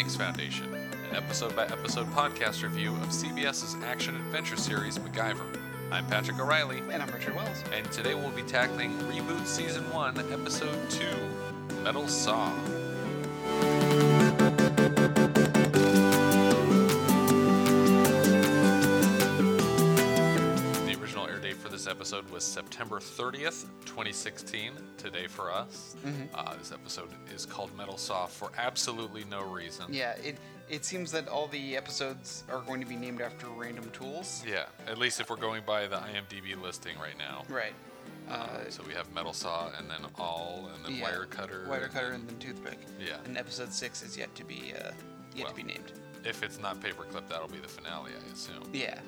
Phoenix 0.00 0.16
Foundation, 0.16 0.74
an 1.10 1.14
episode 1.14 1.54
by 1.54 1.64
episode 1.66 2.06
podcast 2.12 2.62
review 2.62 2.94
of 3.02 3.08
CBS's 3.08 3.76
action 3.84 4.16
adventure 4.16 4.56
series 4.56 4.98
MacGyver. 4.98 5.44
I'm 5.92 6.06
Patrick 6.06 6.40
O'Reilly, 6.40 6.78
And 6.90 7.02
I'm 7.02 7.10
Richard 7.10 7.36
Wells. 7.36 7.62
and 7.74 7.84
today 7.92 8.14
we'll 8.14 8.30
be 8.30 8.40
tackling 8.40 8.92
Reboot 9.00 9.44
Season 9.44 9.82
1, 9.92 10.32
Episode 10.32 10.78
2 10.88 11.04
Metal 11.82 12.08
Saw. 12.08 12.50
Episode 22.00 22.30
was 22.30 22.42
September 22.42 22.98
30th, 22.98 23.66
2016. 23.84 24.72
Today 24.96 25.26
for 25.26 25.52
us. 25.52 25.96
Uh, 26.34 26.56
this 26.56 26.72
episode 26.72 27.10
is 27.34 27.44
called 27.44 27.76
Metal 27.76 27.98
Saw 27.98 28.24
for 28.24 28.50
absolutely 28.56 29.24
no 29.30 29.42
reason. 29.42 29.84
Yeah, 29.90 30.12
it 30.12 30.38
it 30.70 30.86
seems 30.86 31.12
that 31.12 31.28
all 31.28 31.46
the 31.48 31.76
episodes 31.76 32.44
are 32.50 32.62
going 32.62 32.80
to 32.80 32.86
be 32.86 32.96
named 32.96 33.20
after 33.20 33.48
random 33.48 33.90
tools. 33.90 34.42
Yeah, 34.48 34.64
at 34.88 34.96
least 34.96 35.20
if 35.20 35.28
we're 35.28 35.36
going 35.36 35.62
by 35.66 35.86
the 35.88 35.96
IMDb 35.96 36.58
listing 36.58 36.96
right 36.98 37.18
now. 37.18 37.42
Right. 37.50 37.74
Uh, 38.30 38.60
So 38.70 38.82
we 38.88 38.94
have 38.94 39.12
metal 39.12 39.34
saw 39.34 39.68
and 39.78 39.90
then 39.90 40.00
all 40.18 40.70
and 40.74 40.82
then 40.82 40.94
yeah, 40.94 41.02
wire 41.02 41.26
cutter. 41.26 41.66
Wire 41.68 41.82
and 41.82 41.92
cutter 41.92 42.06
then- 42.12 42.20
and 42.20 42.30
then 42.30 42.38
toothpick. 42.38 42.78
Yeah. 42.98 43.16
And 43.26 43.36
episode 43.36 43.74
six 43.74 44.02
is 44.02 44.16
yet 44.16 44.34
to 44.36 44.44
be 44.44 44.72
uh, 44.74 44.92
yet 45.34 45.44
Well. 45.44 45.48
to 45.48 45.54
be 45.54 45.64
named. 45.64 45.92
If 46.24 46.42
it's 46.42 46.58
not 46.58 46.80
paperclip, 46.80 47.28
that'll 47.28 47.48
be 47.48 47.58
the 47.58 47.68
finale, 47.68 48.12
I 48.26 48.32
assume. 48.32 48.70
Yeah. 48.72 48.98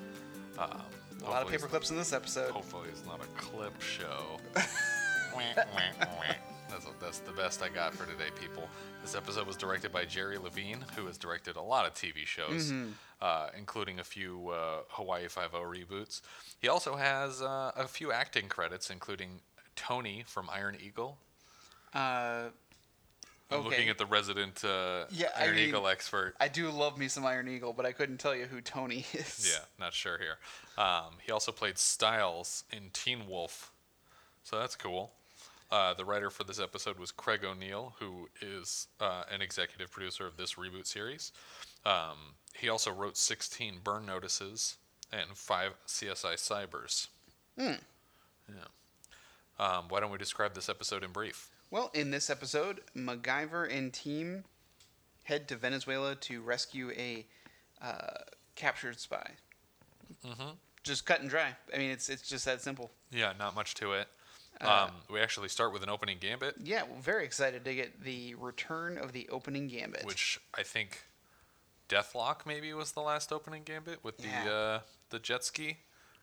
Um, 0.59 0.81
A 1.25 1.29
lot 1.29 1.41
of 1.41 1.49
paper 1.49 1.67
clips 1.67 1.89
in 1.89 1.97
this 1.97 2.13
episode. 2.13 2.51
Hopefully 2.51 2.89
it's 2.89 3.05
not 3.05 3.21
a 3.23 3.27
clip 3.41 3.79
show. 3.81 4.37
That's, 6.69 6.87
that's 6.99 7.19
the 7.19 7.31
best 7.31 7.61
I 7.61 7.69
got 7.69 7.93
for 7.93 8.05
today, 8.05 8.29
people. 8.39 8.67
This 9.03 9.15
episode 9.15 9.45
was 9.45 9.55
directed 9.55 9.91
by 9.91 10.05
Jerry 10.05 10.37
Levine, 10.39 10.83
who 10.95 11.05
has 11.05 11.17
directed 11.19 11.55
a 11.55 11.61
lot 11.61 11.85
of 11.85 11.93
TV 11.93 12.25
shows, 12.25 12.71
Mm-hmm. 12.71 12.89
uh, 13.21 13.47
including 13.57 13.99
a 13.99 14.03
few 14.03 14.49
uh, 14.49 14.79
Hawaii 14.89 15.27
Five-O 15.27 15.59
reboots. 15.61 16.21
He 16.59 16.67
also 16.69 16.95
has 16.95 17.41
uh, 17.43 17.71
a 17.75 17.87
few 17.87 18.11
acting 18.11 18.47
credits, 18.47 18.89
including 18.89 19.41
Tony 19.75 20.23
from 20.25 20.49
Iron 20.51 20.75
Eagle. 20.83 21.17
I'm 23.53 23.59
Okay. 23.59 23.69
looking 23.69 23.89
at 23.89 23.97
the 23.97 24.05
resident 24.05 24.63
uh, 24.63 25.05
Yeah, 25.11 25.29
I 25.35 25.43
Iron 25.45 25.55
mean- 25.55 25.69
Eagle 25.69 25.87
expert. 25.87 26.35
I 26.39 26.47
do 26.47 26.69
love 26.69 26.97
me 26.97 27.07
some 27.07 27.25
Iron 27.25 27.47
Eagle, 27.47 27.73
but 27.73 27.85
I 27.85 27.91
couldn't 27.91 28.17
tell 28.17 28.35
you 28.35 28.45
who 28.45 28.61
Tony 28.61 29.05
is. 29.13 29.49
Yeah, 29.51 29.63
not 29.79 29.93
sure 29.93 30.17
here. 30.17 30.37
Um, 30.83 31.15
he 31.25 31.31
also 31.31 31.51
played 31.51 31.77
Stiles 31.77 32.63
in 32.71 32.89
Teen 32.93 33.27
Wolf, 33.27 33.71
so 34.43 34.59
that's 34.59 34.75
cool. 34.75 35.11
Uh, 35.71 35.93
the 35.93 36.05
writer 36.05 36.29
for 36.29 36.43
this 36.43 36.59
episode 36.59 36.99
was 36.99 37.11
Craig 37.11 37.43
O'Neill, 37.43 37.95
who 37.99 38.29
is 38.41 38.87
uh, 38.99 39.23
an 39.31 39.41
executive 39.41 39.89
producer 39.91 40.27
of 40.27 40.37
this 40.37 40.53
reboot 40.53 40.85
series. 40.85 41.31
Um, 41.85 42.35
he 42.55 42.69
also 42.69 42.91
wrote 42.91 43.17
16 43.17 43.79
burn 43.83 44.05
notices 44.05 44.77
and 45.11 45.35
five 45.35 45.71
CSI 45.87 46.35
Cybers. 46.35 47.07
Yeah. 47.57 47.75
Um, 49.59 49.85
why 49.89 49.99
don't 49.99 50.11
we 50.11 50.17
describe 50.17 50.53
this 50.53 50.69
episode 50.69 51.03
in 51.03 51.11
brief? 51.11 51.49
Well, 51.73 51.89
in 51.95 52.11
this 52.11 52.29
episode, 52.29 52.81
MacGyver 52.95 53.67
and 53.75 53.91
team 53.91 54.43
head 55.23 55.47
to 55.47 55.55
Venezuela 55.55 56.13
to 56.13 56.39
rescue 56.39 56.91
a 56.91 57.25
uh, 57.81 58.19
captured 58.53 58.99
spy. 58.99 59.31
Mm-hmm. 60.23 60.49
Just 60.83 61.07
cut 61.07 61.21
and 61.21 61.31
dry. 61.31 61.55
I 61.73 61.79
mean, 61.79 61.89
it's 61.89 62.09
it's 62.09 62.29
just 62.29 62.45
that 62.45 62.61
simple. 62.61 62.91
Yeah, 63.11 63.33
not 63.39 63.55
much 63.55 63.73
to 63.75 63.93
it. 63.93 64.07
Uh, 64.61 64.85
Um, 64.85 64.91
we 65.09 65.19
actually 65.19 65.49
start 65.49 65.73
with 65.73 65.81
an 65.81 65.89
opening 65.89 66.19
gambit, 66.19 66.57
Yeah, 66.63 66.83
well, 66.83 67.01
very 67.01 67.25
excited 67.25 67.65
to 67.65 67.73
get 67.73 68.03
the 68.03 68.35
return 68.35 68.99
of 68.99 69.11
the 69.11 69.27
opening 69.29 69.67
gambit. 69.67 70.05
which 70.05 70.39
I 70.55 70.61
think 70.61 71.01
Deathlock 71.89 72.45
maybe 72.45 72.71
was 72.73 72.91
the 72.91 73.01
last 73.01 73.33
opening 73.33 73.63
gambit 73.63 74.03
with 74.03 74.19
the 74.19 74.51
uh, 74.53 74.79
the 75.09 75.17
jet 75.17 75.43
ski 75.43 75.77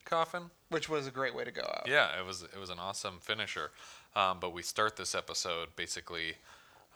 coffin. 0.05 0.51
which 0.69 0.87
was 0.89 1.07
a 1.07 1.11
great 1.11 1.35
way 1.35 1.43
to 1.43 1.51
go 1.51 1.61
out. 1.61 1.87
Yeah, 1.87 2.19
it 2.19 2.25
was 2.25 2.43
it 2.43 2.57
was 2.59 2.69
an 2.69 2.79
awesome 2.79 3.19
finisher. 3.19 3.71
Um, 4.15 4.37
but 4.41 4.51
we 4.53 4.61
start 4.61 4.97
this 4.97 5.15
episode 5.15 5.69
basically 5.75 6.33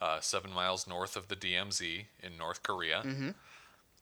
uh, 0.02 0.20
seven 0.20 0.52
miles 0.52 0.86
north 0.88 1.16
of 1.16 1.28
the 1.30 1.36
DMZ 1.36 2.06
in 2.22 2.38
North 2.38 2.62
Korea, 2.64 3.02
Mm-hmm. 3.06 3.30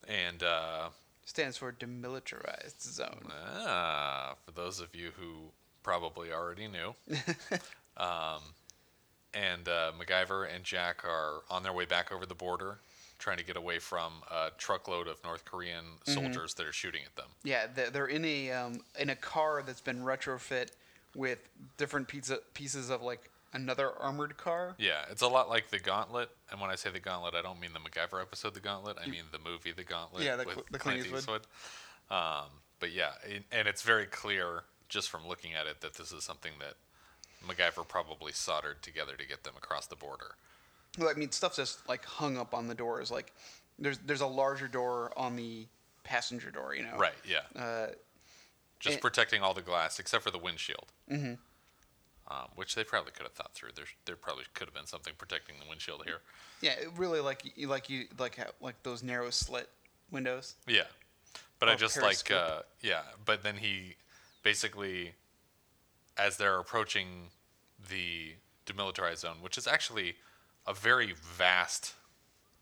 and 0.08 0.44
uh, 0.44 0.90
Stands 1.26 1.56
for 1.58 1.72
demilitarized 1.72 2.82
zone. 2.82 3.32
ah, 3.66 4.34
for 4.46 4.52
those 4.52 4.80
of 4.80 4.94
you 4.96 5.12
who 5.20 5.52
probably 5.84 6.32
already 6.32 6.68
knew. 6.68 6.96
um, 7.98 8.42
and 9.34 9.68
uh, 9.68 9.92
MacGyver 10.00 10.48
and 10.54 10.64
Jack 10.64 11.04
are 11.06 11.42
on 11.50 11.64
their 11.64 11.74
way 11.74 11.86
back 11.86 12.12
over 12.12 12.26
the 12.26 12.36
border, 12.36 12.80
trying 13.24 13.38
to 13.38 13.46
get 13.46 13.56
away 13.56 13.80
from 13.80 14.12
a 14.30 14.50
truckload 14.58 15.08
of 15.08 15.24
North 15.24 15.46
Korean 15.46 15.86
Mm-hmm. 16.06 16.12
soldiers 16.14 16.54
that 16.56 16.66
are 16.66 16.74
shooting 16.74 17.02
at 17.06 17.16
them. 17.16 17.28
Yeah, 17.44 17.68
they're, 17.74 18.08
in 18.08 18.26
a 18.26 18.52
um, 18.52 18.82
in 19.00 19.10
a 19.10 19.16
car 19.16 19.64
that's 19.66 19.80
been 19.80 20.02
retrofit 20.02 20.72
with 21.16 21.40
different 21.78 22.08
pizza 22.10 22.40
pieces 22.54 22.90
of 22.90 23.02
like 23.02 23.30
another 23.54 23.92
armored 24.00 24.36
car. 24.36 24.76
Yeah, 24.78 25.06
it's 25.10 25.22
a 25.22 25.28
lot 25.28 25.48
like 25.48 25.70
the 25.70 25.80
Gauntlet, 25.80 26.30
and 26.52 26.60
when 26.60 26.70
I 26.70 26.76
say 26.76 26.90
the 26.90 27.00
Gauntlet, 27.00 27.34
I 27.36 27.42
don't 27.42 27.60
mean 27.62 27.72
the 27.74 27.80
MacGyver 27.80 28.22
episode, 28.22 28.54
The 28.56 28.60
Gauntlet. 28.60 28.98
I 29.02 29.08
mean 29.10 29.24
the 29.32 29.40
movie, 29.40 29.72
The 29.72 29.84
Gauntlet. 29.86 30.24
Yeah, 30.24 30.36
the 30.36 30.46
with 30.46 30.58
the 30.70 30.80
Clint 30.80 31.02
Clint 31.06 31.16
Eastwood. 31.16 31.42
Um, 32.12 32.50
but 32.80 32.92
yeah, 32.92 33.12
it, 33.24 33.44
and 33.52 33.68
it's 33.68 33.84
very 33.84 34.06
clear 34.06 34.64
just 34.90 35.10
from 35.10 35.26
looking 35.28 35.54
at 35.54 35.66
it 35.68 35.80
that 35.82 35.94
this 35.94 36.12
is 36.12 36.24
something 36.26 36.52
that 36.60 36.76
MacGyver 37.48 37.88
probably 37.88 38.34
soldered 38.34 38.82
together 38.84 39.14
to 39.18 39.26
get 39.26 39.44
them 39.44 39.54
across 39.58 39.88
the 39.88 39.96
border. 39.96 40.36
I 41.02 41.14
mean, 41.16 41.32
stuff's 41.32 41.58
just 41.58 41.88
like 41.90 42.06
hung 42.06 42.38
up 42.38 42.54
on 42.54 42.68
the 42.68 42.76
doors. 42.76 43.12
Like, 43.12 43.34
there's 43.80 43.98
there's 44.00 44.22
a 44.22 44.28
larger 44.28 44.68
door 44.68 45.12
on 45.18 45.36
the 45.36 45.68
passenger 46.04 46.52
door. 46.52 46.76
You 46.76 46.84
know. 46.84 46.98
Right. 46.98 47.14
Yeah. 47.28 47.62
Uh, 47.62 47.88
just 48.80 48.96
and- 48.96 49.02
protecting 49.02 49.42
all 49.42 49.54
the 49.54 49.62
glass 49.62 50.00
except 50.00 50.24
for 50.24 50.32
the 50.32 50.38
windshield. 50.38 50.92
Mm-hmm. 51.12 51.34
Um, 52.32 52.48
which 52.56 52.74
they 52.76 52.86
probably 52.86 53.12
could 53.12 53.24
have 53.24 53.34
thought 53.34 53.54
through. 53.54 53.72
There, 53.76 53.86
there 54.06 54.16
probably 54.16 54.46
could 54.54 54.68
have 54.68 54.74
been 54.74 54.86
something 54.86 55.14
protecting 55.18 55.56
the 55.62 55.68
windshield 55.68 56.04
here. 56.06 56.20
yeah, 56.62 56.76
really 56.96 57.20
like 57.20 57.44
you 57.58 57.68
like 57.68 57.90
you 57.90 58.06
like 58.18 58.38
how, 58.38 58.46
like 58.62 58.82
those 58.84 59.04
narrow 59.04 59.30
slit 59.30 59.68
windows. 60.10 60.56
Yeah, 60.66 60.84
but 61.60 61.68
I 61.68 61.76
just 61.76 62.02
like 62.02 62.32
uh, 62.32 62.62
yeah. 62.82 63.02
But 63.26 63.44
then 63.44 63.58
he 63.58 63.96
basically, 64.42 65.14
as 66.18 66.38
they're 66.38 66.60
approaching 66.60 67.30
the 67.90 68.32
demilitarized 68.66 69.18
zone, 69.20 69.38
which 69.42 69.58
is 69.58 69.68
actually 69.68 70.16
a 70.68 70.74
very 70.74 71.14
vast 71.38 71.94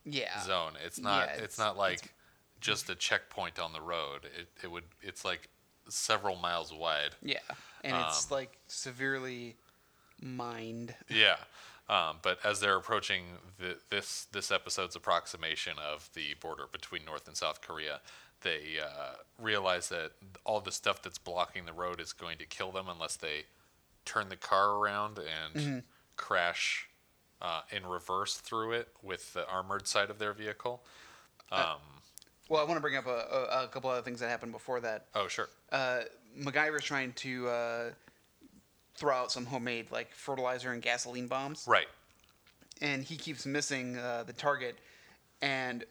Yeah. 0.05 0.41
zone. 0.43 0.73
It's 0.83 0.99
not. 0.99 1.27
Yeah, 1.27 1.33
it's, 1.33 1.43
it's- 1.43 1.57
not 1.57 1.77
like 1.77 2.13
just 2.59 2.89
a 2.89 2.95
checkpoint 2.95 3.59
on 3.59 3.73
the 3.73 3.81
road. 3.81 4.25
It 4.37 4.47
it 4.63 4.71
would. 4.71 4.85
It's 5.01 5.23
like 5.25 5.49
several 5.89 6.35
miles 6.35 6.71
wide. 6.73 7.15
Yeah, 7.21 7.39
and 7.83 7.95
it's 8.05 8.31
Um, 8.31 8.37
like 8.37 8.57
severely 8.67 9.55
mined. 10.21 10.95
Yeah. 11.09 11.37
Um, 11.89 12.19
but 12.21 12.39
as 12.45 12.59
they're 12.61 12.77
approaching 12.77 13.23
the, 13.59 13.77
this 13.89 14.25
this 14.31 14.51
episode's 14.51 14.95
approximation 14.95 15.77
of 15.79 16.09
the 16.13 16.35
border 16.35 16.67
between 16.71 17.03
North 17.03 17.27
and 17.27 17.35
South 17.35 17.61
Korea, 17.61 17.99
they 18.41 18.79
uh, 18.79 19.15
realize 19.37 19.89
that 19.89 20.11
all 20.45 20.61
the 20.61 20.71
stuff 20.71 21.01
that's 21.01 21.17
blocking 21.17 21.65
the 21.65 21.73
road 21.73 21.99
is 21.99 22.13
going 22.13 22.37
to 22.37 22.45
kill 22.45 22.71
them 22.71 22.87
unless 22.87 23.15
they 23.17 23.45
turn 24.05 24.29
the 24.29 24.37
car 24.37 24.75
around 24.77 25.19
and 25.19 25.83
crash 26.15 26.87
uh, 27.41 27.61
in 27.71 27.85
reverse 27.85 28.35
through 28.37 28.73
it 28.73 28.87
with 29.01 29.33
the 29.33 29.47
armored 29.49 29.87
side 29.87 30.09
of 30.09 30.19
their 30.19 30.33
vehicle. 30.33 30.83
Um, 31.51 31.77
Well, 32.49 32.61
I 32.61 32.63
want 32.65 32.77
to 32.77 32.81
bring 32.81 32.95
up 32.97 33.07
a, 33.07 33.09
a, 33.09 33.63
a 33.63 33.67
couple 33.67 33.89
other 33.89 34.01
things 34.01 34.19
that 34.19 34.29
happened 34.29 34.51
before 34.51 34.79
that. 34.81 35.07
oh, 35.15 35.27
sure. 35.27 35.49
uh, 35.71 36.01
MacGyver's 36.39 36.83
trying 36.83 37.13
to 37.13 37.47
uh, 37.49 37.89
throw 38.95 39.13
out 39.15 39.31
some 39.31 39.45
homemade 39.45 39.91
like 39.91 40.13
fertilizer 40.13 40.71
and 40.71 40.81
gasoline 40.81 41.27
bombs, 41.27 41.65
Right. 41.67 41.87
and 42.81 43.03
he 43.03 43.15
keeps 43.17 43.45
missing 43.45 43.97
uh, 43.97 44.23
the 44.25 44.33
target. 44.33 44.77
And 45.41 45.83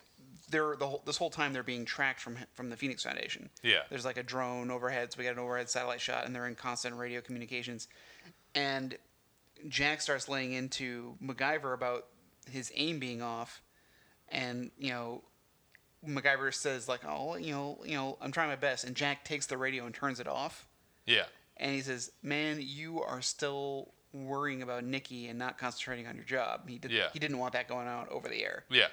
they're 0.51 0.77
the 0.77 0.87
whole, 0.87 1.03
this 1.07 1.17
whole 1.17 1.31
time 1.31 1.53
they're 1.53 1.63
being 1.63 1.85
tracked 1.85 2.21
from 2.21 2.37
from 2.55 2.71
the 2.71 2.77
Phoenix 2.77 3.03
Foundation. 3.03 3.51
Yeah. 3.63 3.81
There's 3.89 4.05
like 4.05 4.17
a 4.17 4.23
drone 4.23 4.71
overhead, 4.71 5.13
so 5.13 5.19
we 5.19 5.25
got 5.25 5.33
an 5.33 5.39
overhead 5.41 5.69
satellite 5.69 6.01
shot, 6.01 6.25
and 6.27 6.35
they're 6.35 6.47
in 6.47 6.55
constant 6.55 6.97
radio 6.97 7.21
communications. 7.21 7.89
And 8.55 8.97
Jack 9.69 10.01
starts 10.01 10.29
laying 10.29 10.53
into 10.53 11.17
MacGyver 11.23 11.75
about 11.75 12.07
his 12.51 12.71
aim 12.75 12.99
being 12.99 13.23
off, 13.23 13.63
and 14.29 14.71
you 14.79 14.91
know, 14.91 15.23
MacGyver 16.07 16.53
says 16.55 16.89
like, 16.89 17.01
"Oh, 17.07 17.37
you 17.37 17.53
know, 17.53 17.79
you 17.85 17.95
know, 17.95 18.17
I'm 18.21 18.33
trying 18.33 18.49
my 18.49 18.57
best," 18.57 18.85
and 18.85 18.97
Jack 18.97 19.25
takes 19.25 19.47
the 19.47 19.59
radio 19.59 19.87
and 19.87 19.95
turns 19.95 20.21
it 20.21 20.27
off, 20.27 20.67
Yeah. 21.07 21.27
and 21.57 21.73
he 21.75 21.81
says, 21.83 22.11
"Man, 22.23 22.59
you 22.61 23.03
are 23.03 23.21
still 23.23 23.93
worrying 24.13 24.61
about 24.63 24.83
Nikki 24.83 25.29
and 25.29 25.39
not 25.39 25.59
concentrating 25.59 26.07
on 26.07 26.17
your 26.17 26.25
job." 26.25 26.69
He 26.69 26.79
did, 26.79 26.91
Yeah. 26.91 27.11
he 27.13 27.19
didn't 27.19 27.39
want 27.39 27.53
that 27.53 27.69
going 27.69 27.87
out 27.87 28.09
over 28.09 28.29
the 28.29 28.43
air 28.43 28.65
Yeah. 28.71 28.89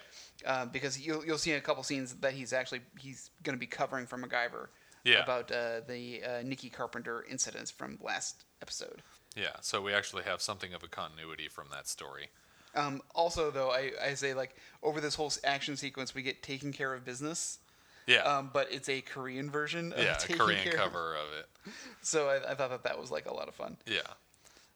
uh, 0.46 0.66
because 0.66 1.00
you'll 1.00 1.26
you'll 1.26 1.38
see 1.38 1.52
in 1.52 1.58
a 1.58 1.62
couple 1.62 1.82
scenes 1.84 2.16
that 2.18 2.34
he's 2.34 2.52
actually 2.54 2.82
he's 3.00 3.32
going 3.44 3.56
to 3.56 3.60
be 3.60 3.68
covering 3.68 4.06
for 4.06 4.18
MacGyver 4.18 4.68
Yeah. 5.06 5.24
about 5.24 5.50
uh, 5.52 5.80
the 5.88 6.24
uh, 6.24 6.42
Nikki 6.44 6.70
Carpenter 6.70 7.24
incidents 7.30 7.72
from 7.72 7.98
last 8.02 8.44
episode. 8.62 9.02
Yeah. 9.38 9.56
So 9.62 9.82
we 9.82 9.94
actually 9.94 10.24
have 10.24 10.42
something 10.42 10.74
of 10.74 10.84
a 10.84 10.88
continuity 10.88 11.48
from 11.48 11.68
that 11.72 11.88
story. 11.88 12.30
Um, 12.76 13.02
also, 13.16 13.52
though, 13.52 13.72
I, 13.72 13.92
I 14.04 14.14
say 14.16 14.34
like 14.34 14.56
over 14.84 15.00
this 15.00 15.16
whole 15.16 15.32
action 15.44 15.78
sequence, 15.78 16.14
we 16.16 16.22
get 16.22 16.44
taking 16.44 16.74
care 16.74 16.94
of 16.94 17.06
business. 17.06 17.60
Yeah. 18.08 18.20
Um, 18.20 18.50
but 18.54 18.68
it's 18.72 18.90
a 18.90 19.02
Korean 19.02 19.50
version. 19.50 19.94
Of 19.94 20.04
yeah, 20.04 20.16
a 20.16 20.20
taking 20.20 20.38
Korean 20.38 20.64
care 20.64 20.74
cover 20.74 21.16
of 21.16 21.38
it. 21.40 21.48
So 22.02 22.30
I, 22.30 22.52
I 22.52 22.56
thought 22.56 22.70
that 22.70 22.84
that 22.84 22.98
was 22.98 23.12
like 23.12 23.26
a 23.26 23.34
lot 23.34 23.50
of 23.50 23.54
fun. 23.54 23.76
Yeah. 23.86 24.00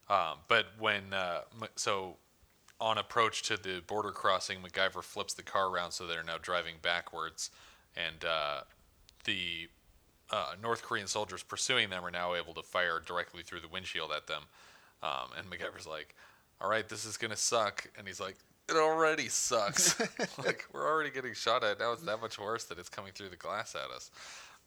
Um, 0.10 0.40
but 0.50 0.66
when 0.78 1.14
uh, 1.14 1.44
so 1.78 2.18
on 2.82 2.98
approach 2.98 3.44
to 3.44 3.56
the 3.56 3.82
border 3.88 4.12
crossing, 4.12 4.60
MacGyver 4.60 5.02
flips 5.02 5.34
the 5.34 5.44
car 5.44 5.70
around 5.70 5.94
so 5.94 6.06
they're 6.06 6.24
now 6.24 6.36
driving 6.42 6.76
backwards, 6.82 7.50
and 7.96 8.26
uh, 8.26 8.62
the 9.24 9.70
uh, 10.32 10.54
North 10.62 10.84
Korean 10.84 11.08
soldiers 11.08 11.44
pursuing 11.44 11.90
them 11.90 12.06
are 12.06 12.12
now 12.12 12.36
able 12.36 12.54
to 12.54 12.64
fire 12.64 13.02
directly 13.06 13.44
through 13.44 13.60
the 13.62 13.68
windshield 13.68 14.12
at 14.16 14.28
them. 14.28 14.44
Um, 15.04 15.30
and 15.38 15.50
MacGyver's 15.50 15.88
like, 15.88 16.16
"All 16.60 16.70
right, 16.70 16.88
this 16.88 17.06
is 17.06 17.18
gonna 17.18 17.38
suck," 17.38 17.88
and 17.98 18.08
he's 18.08 18.20
like. 18.20 18.38
It 18.70 18.78
already 18.78 19.28
sucks. 19.28 20.00
like 20.38 20.66
we're 20.72 20.88
already 20.88 21.10
getting 21.10 21.34
shot 21.34 21.62
at. 21.64 21.80
Now 21.80 21.92
it's 21.92 22.04
that 22.04 22.22
much 22.22 22.40
worse 22.40 22.64
that 22.66 22.80
it's 22.80 22.88
coming 22.88 23.12
through 23.12 23.30
the 23.30 23.36
glass 23.36 23.76
at 23.76 23.94
us. 23.94 24.12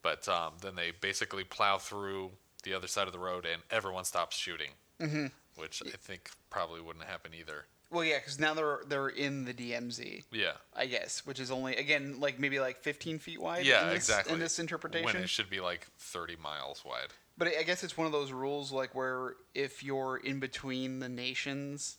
But 0.03 0.29
um, 0.29 0.53
then 0.61 0.75
they 0.75 0.93
basically 1.01 1.45
plow 1.45 1.79
through 1.79 2.33
the 2.65 2.75
other 2.75 2.89
side 2.89 3.07
of 3.07 3.15
the 3.15 3.19
road, 3.19 3.47
and 3.51 3.63
everyone 3.71 4.05
stops 4.05 4.37
shooting, 4.37 4.71
mm-hmm. 5.01 5.27
which 5.57 5.83
I 5.87 5.97
think 5.97 6.29
probably 6.51 6.83
wouldn't 6.83 7.07
happen 7.07 7.33
either. 7.39 7.65
Well, 7.95 8.05
yeah, 8.05 8.19
because 8.19 8.41
now 8.41 8.55
they're 8.55 8.81
they're 8.89 9.09
in 9.09 9.45
the 9.45 9.55
DMZ, 9.55 10.25
Yeah. 10.33 10.53
I 10.75 10.87
guess, 10.87 11.25
which 11.25 11.39
is 11.39 11.51
only 11.53 11.77
again 11.77 12.19
like 12.19 12.41
maybe 12.41 12.59
like 12.59 12.79
15 12.83 13.21
feet 13.21 13.41
wide. 13.41 13.65
Yeah, 13.65 13.83
in 13.85 13.89
this, 13.91 13.97
exactly. 14.09 14.33
In 14.35 14.41
this 14.41 14.59
interpretation, 14.59 15.05
When 15.07 15.17
it 15.17 15.29
should 15.29 15.49
be 15.49 15.61
like 15.61 15.87
30 15.99 16.37
miles 16.37 16.85
wide. 16.85 17.09
But 17.39 17.49
I 17.57 17.63
guess 17.63 17.85
it's 17.85 17.97
one 17.97 18.07
of 18.07 18.13
those 18.13 18.33
rules 18.33 18.73
like 18.73 18.95
where 18.97 19.37
if 19.55 19.85
you're 19.85 20.17
in 20.17 20.41
between 20.41 20.99
the 20.99 21.09
nations, 21.09 21.99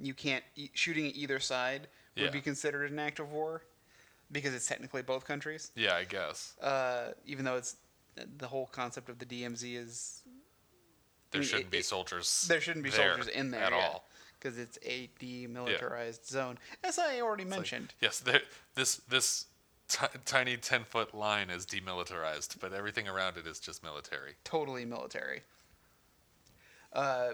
you 0.00 0.14
can't 0.14 0.44
shooting 0.74 1.06
at 1.06 1.14
either 1.14 1.38
side 1.38 1.86
would 2.16 2.24
Yeah. 2.24 2.30
be 2.30 2.40
considered 2.40 2.90
an 2.90 2.98
act 2.98 3.20
of 3.20 3.30
war 3.30 3.62
because 4.32 4.52
it's 4.52 4.66
technically 4.66 5.02
both 5.02 5.24
countries. 5.24 5.70
Yeah, 5.76 5.94
I 5.94 6.04
guess. 6.04 6.58
Uh, 6.60 7.12
even 7.24 7.44
though 7.44 7.56
it's 7.56 7.76
the 8.16 8.48
whole 8.48 8.66
concept 8.66 9.08
of 9.08 9.18
the 9.20 9.24
DMZ 9.26 9.76
is 9.76 10.22
There 11.30 11.40
mean, 11.40 11.48
shouldn't 11.48 11.66
it- 11.68 11.70
be 11.70 11.82
soldiers. 11.82 12.42
there 12.48 12.60
shouldn't 12.60 12.82
be 12.84 12.90
soldiers 12.90 13.28
in 13.28 13.52
there 13.52 13.62
at 13.62 13.72
all. 13.72 14.08
Because 14.42 14.58
it's 14.58 14.78
a 14.84 15.08
demilitarized 15.20 16.26
zone, 16.26 16.58
as 16.82 16.98
I 16.98 17.20
already 17.20 17.44
mentioned. 17.44 17.94
Yes, 18.00 18.20
there, 18.20 18.40
this 18.74 18.96
this 19.08 19.46
ti 19.88 20.06
tiny 20.24 20.56
10 20.56 20.84
foot 20.84 21.14
line 21.14 21.50
is 21.50 21.64
demilitarized, 21.66 22.58
but 22.60 22.72
everything 22.72 23.08
around 23.08 23.36
it 23.36 23.46
is 23.46 23.60
just 23.60 23.82
military. 23.82 24.34
totally 24.44 24.84
military. 24.84 25.42
Uh, 26.92 27.30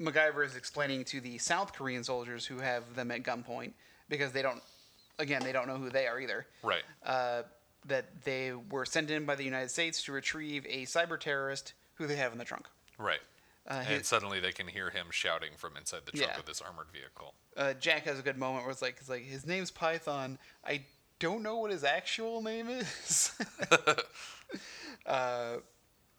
MacGyver 0.00 0.44
is 0.44 0.56
explaining 0.56 1.04
to 1.04 1.20
the 1.20 1.38
South 1.38 1.72
Korean 1.72 2.04
soldiers 2.04 2.44
who 2.44 2.58
have 2.58 2.94
them 2.94 3.10
at 3.10 3.22
gunpoint 3.22 3.72
because 4.08 4.32
they 4.32 4.42
don't, 4.42 4.60
again, 5.18 5.42
they 5.42 5.52
don't 5.52 5.66
know 5.66 5.78
who 5.78 5.88
they 5.88 6.06
are 6.06 6.20
either. 6.20 6.46
Right. 6.62 6.82
Uh, 7.04 7.42
that 7.86 8.24
they 8.24 8.52
were 8.52 8.84
sent 8.84 9.10
in 9.10 9.24
by 9.24 9.34
the 9.34 9.44
United 9.44 9.70
States 9.70 10.02
to 10.04 10.12
retrieve 10.12 10.66
a 10.66 10.82
cyber 10.82 11.18
terrorist 11.18 11.72
who 11.94 12.06
they 12.06 12.16
have 12.16 12.32
in 12.32 12.38
the 12.38 12.44
trunk. 12.44 12.66
Right. 12.98 13.20
Uh, 13.68 13.84
and 13.88 14.04
suddenly 14.04 14.40
they 14.40 14.50
can 14.52 14.66
hear 14.66 14.90
him 14.90 15.06
shouting 15.10 15.50
from 15.56 15.76
inside 15.76 16.00
the 16.04 16.12
trunk 16.12 16.32
Yeah. 16.34 16.38
of 16.40 16.46
this 16.46 16.60
armored 16.60 16.88
vehicle. 16.92 17.34
uh, 17.56 17.74
Jack 17.74 18.04
has 18.06 18.18
a 18.18 18.22
good 18.22 18.36
moment 18.36 18.64
where 18.64 18.72
it's 18.72 18.82
like, 18.82 18.96
it's 18.98 19.08
like 19.08 19.24
his 19.24 19.46
name's 19.46 19.70
Python. 19.70 20.38
I 20.64 20.82
don't 21.20 21.42
know 21.44 21.58
what 21.58 21.70
his 21.70 21.84
actual 21.84 22.42
name 22.42 22.68
is. 22.68 23.32
uh, 25.06 25.56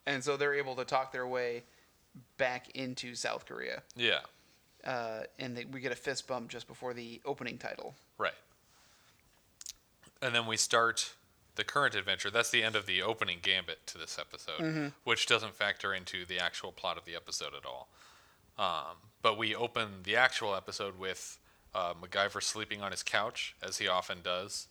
and 0.05 0.23
so 0.23 0.37
they're 0.37 0.53
able 0.53 0.75
to 0.75 0.85
talk 0.85 1.11
their 1.11 1.27
way 1.27 1.63
back 2.37 2.69
into 2.75 3.15
South 3.15 3.45
Korea. 3.45 3.83
Yeah. 3.95 4.19
uh, 4.85 5.23
and 5.39 5.55
they, 5.57 5.65
we 5.65 5.81
get 5.81 5.91
a 5.91 5.95
fist 5.95 6.27
bump 6.27 6.49
just 6.49 6.67
before 6.67 6.93
the 6.93 7.19
opening 7.25 7.57
title. 7.57 7.95
Right. 8.17 8.33
And 10.21 10.33
then 10.33 10.45
we 10.45 10.55
start 10.57 11.11
the 11.55 11.63
current 11.63 11.95
adventure. 11.95 12.31
That's 12.31 12.49
the 12.49 12.63
end 12.63 12.75
of 12.75 12.85
the 12.85 13.01
opening 13.01 13.39
gambit 13.41 13.85
to 13.87 13.97
this 13.97 14.17
episode, 14.19 14.59
which 15.03 15.27
doesn't 15.27 15.55
factor 15.55 15.93
into 15.93 16.25
the 16.25 16.39
actual 16.39 16.71
plot 16.71 16.97
of 16.97 17.05
the 17.05 17.15
episode 17.15 17.53
at 17.55 17.65
all. 17.65 17.89
Um, 18.57 18.97
but 19.21 19.37
we 19.37 19.55
open 19.55 20.01
the 20.03 20.15
actual 20.15 20.55
episode 20.55 20.97
with 20.99 21.39
uh, 21.73 21.93
MacGyver 21.93 22.41
sleeping 22.41 22.81
on 22.81 22.91
his 22.91 23.03
couch, 23.03 23.55
as 23.61 23.77
he 23.77 23.87
often 23.87 24.19
does. 24.23 24.67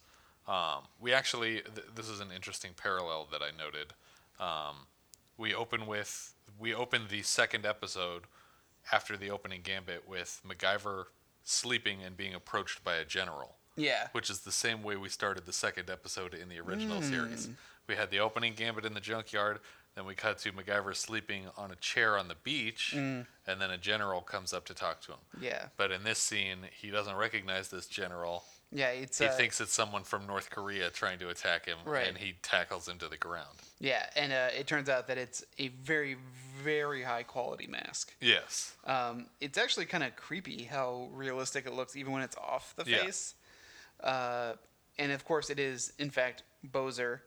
Um, 0.46 0.84
we 1.00 1.12
actually, 1.12 1.61
th- 1.61 1.87
this 1.94 2.08
is 2.08 2.20
an 2.20 2.29
interesting 2.34 2.73
parallel 2.76 3.29
that 3.32 3.43
I 3.43 3.50
noted. 3.56 3.93
Um, 4.40 4.87
we 5.37 5.55
open 5.55 5.87
with, 5.87 6.34
we 6.58 6.75
open 6.75 7.02
the 7.08 7.23
second 7.23 7.64
episode 7.64 8.25
after 8.90 9.17
the 9.17 9.31
opening 9.31 9.61
gambit 9.62 10.08
with 10.08 10.40
MacGyver 10.46 11.06
sleeping 11.44 12.02
and 12.05 12.17
being 12.17 12.34
approached 12.34 12.84
by 12.84 12.94
a 12.96 13.05
general 13.05 13.56
Yeah, 13.77 14.09
which 14.13 14.29
is 14.31 14.41
the 14.41 14.53
same 14.53 14.83
way 14.83 14.97
we 14.97 15.09
started 15.09 15.47
the 15.47 15.53
second 15.53 15.89
episode 15.91 16.35
in 16.35 16.49
the 16.49 16.61
original 16.61 17.01
series. 17.03 17.49
We 17.89 17.97
had 17.97 18.11
the 18.11 18.21
opening 18.21 18.55
gambit 18.55 18.85
in 18.85 18.95
the 18.95 19.01
junkyard, 19.01 19.59
then 19.95 20.05
we 20.07 20.15
cut 20.15 20.39
to 20.39 20.53
MacGyver 20.53 20.95
sleeping 20.97 21.45
on 21.57 21.71
a 21.71 21.77
chair 21.77 22.17
on 22.17 22.29
the 22.29 22.37
beach, 22.37 22.93
and 22.95 23.27
then 23.47 23.71
a 23.71 23.77
general 23.79 24.21
comes 24.21 24.53
up 24.53 24.65
to 24.67 24.75
talk 24.75 25.01
to 25.03 25.13
him. 25.13 25.19
yeah, 25.41 25.67
But 25.77 25.91
in 25.91 26.05
this 26.05 26.19
scene, 26.19 26.59
he 26.81 26.91
doesn't 26.91 27.17
recognize 27.17 27.69
this 27.69 27.87
general. 27.87 28.45
yeah. 28.71 28.89
It's 28.89 29.19
He 29.19 29.27
uh, 29.27 29.33
thinks 29.33 29.61
it's 29.61 29.73
someone 29.75 30.05
from 30.05 30.27
North 30.27 30.49
Korea 30.49 30.89
trying 30.91 31.19
to 31.19 31.29
attack 31.29 31.67
him, 31.67 31.77
Right. 31.85 32.07
and 32.07 32.17
he 32.17 32.35
tackles 32.43 32.89
him 32.89 32.99
to 32.99 33.09
the 33.09 33.17
ground. 33.19 33.59
yeah, 33.81 34.09
and 34.17 34.33
uh, 34.33 34.49
it 34.57 34.67
turns 34.67 34.89
out 34.89 35.09
that 35.09 35.19
it's 35.19 35.45
a 35.59 35.69
very, 35.69 36.17
very 36.63 37.03
high 37.03 37.25
quality 37.25 37.67
mask. 37.67 38.15
Yes. 38.21 38.75
Um, 38.87 39.27
it's 39.41 39.59
actually 39.59 39.87
kind 39.87 40.05
of 40.05 40.15
creepy 40.17 40.63
how 40.65 41.09
realistic 41.13 41.67
it 41.67 41.73
looks, 41.75 41.97
even 41.97 42.13
when 42.13 42.23
it's 42.23 42.37
off 42.37 42.75
the 42.77 42.85
Yeah. 42.89 43.05
face. 43.05 43.35
Uh, 44.03 44.55
and 44.99 45.13
of 45.13 45.25
course, 45.25 45.51
it 45.51 45.59
is 45.59 45.93
in 45.99 46.11
fact 46.11 46.43
Bozer, 46.67 47.21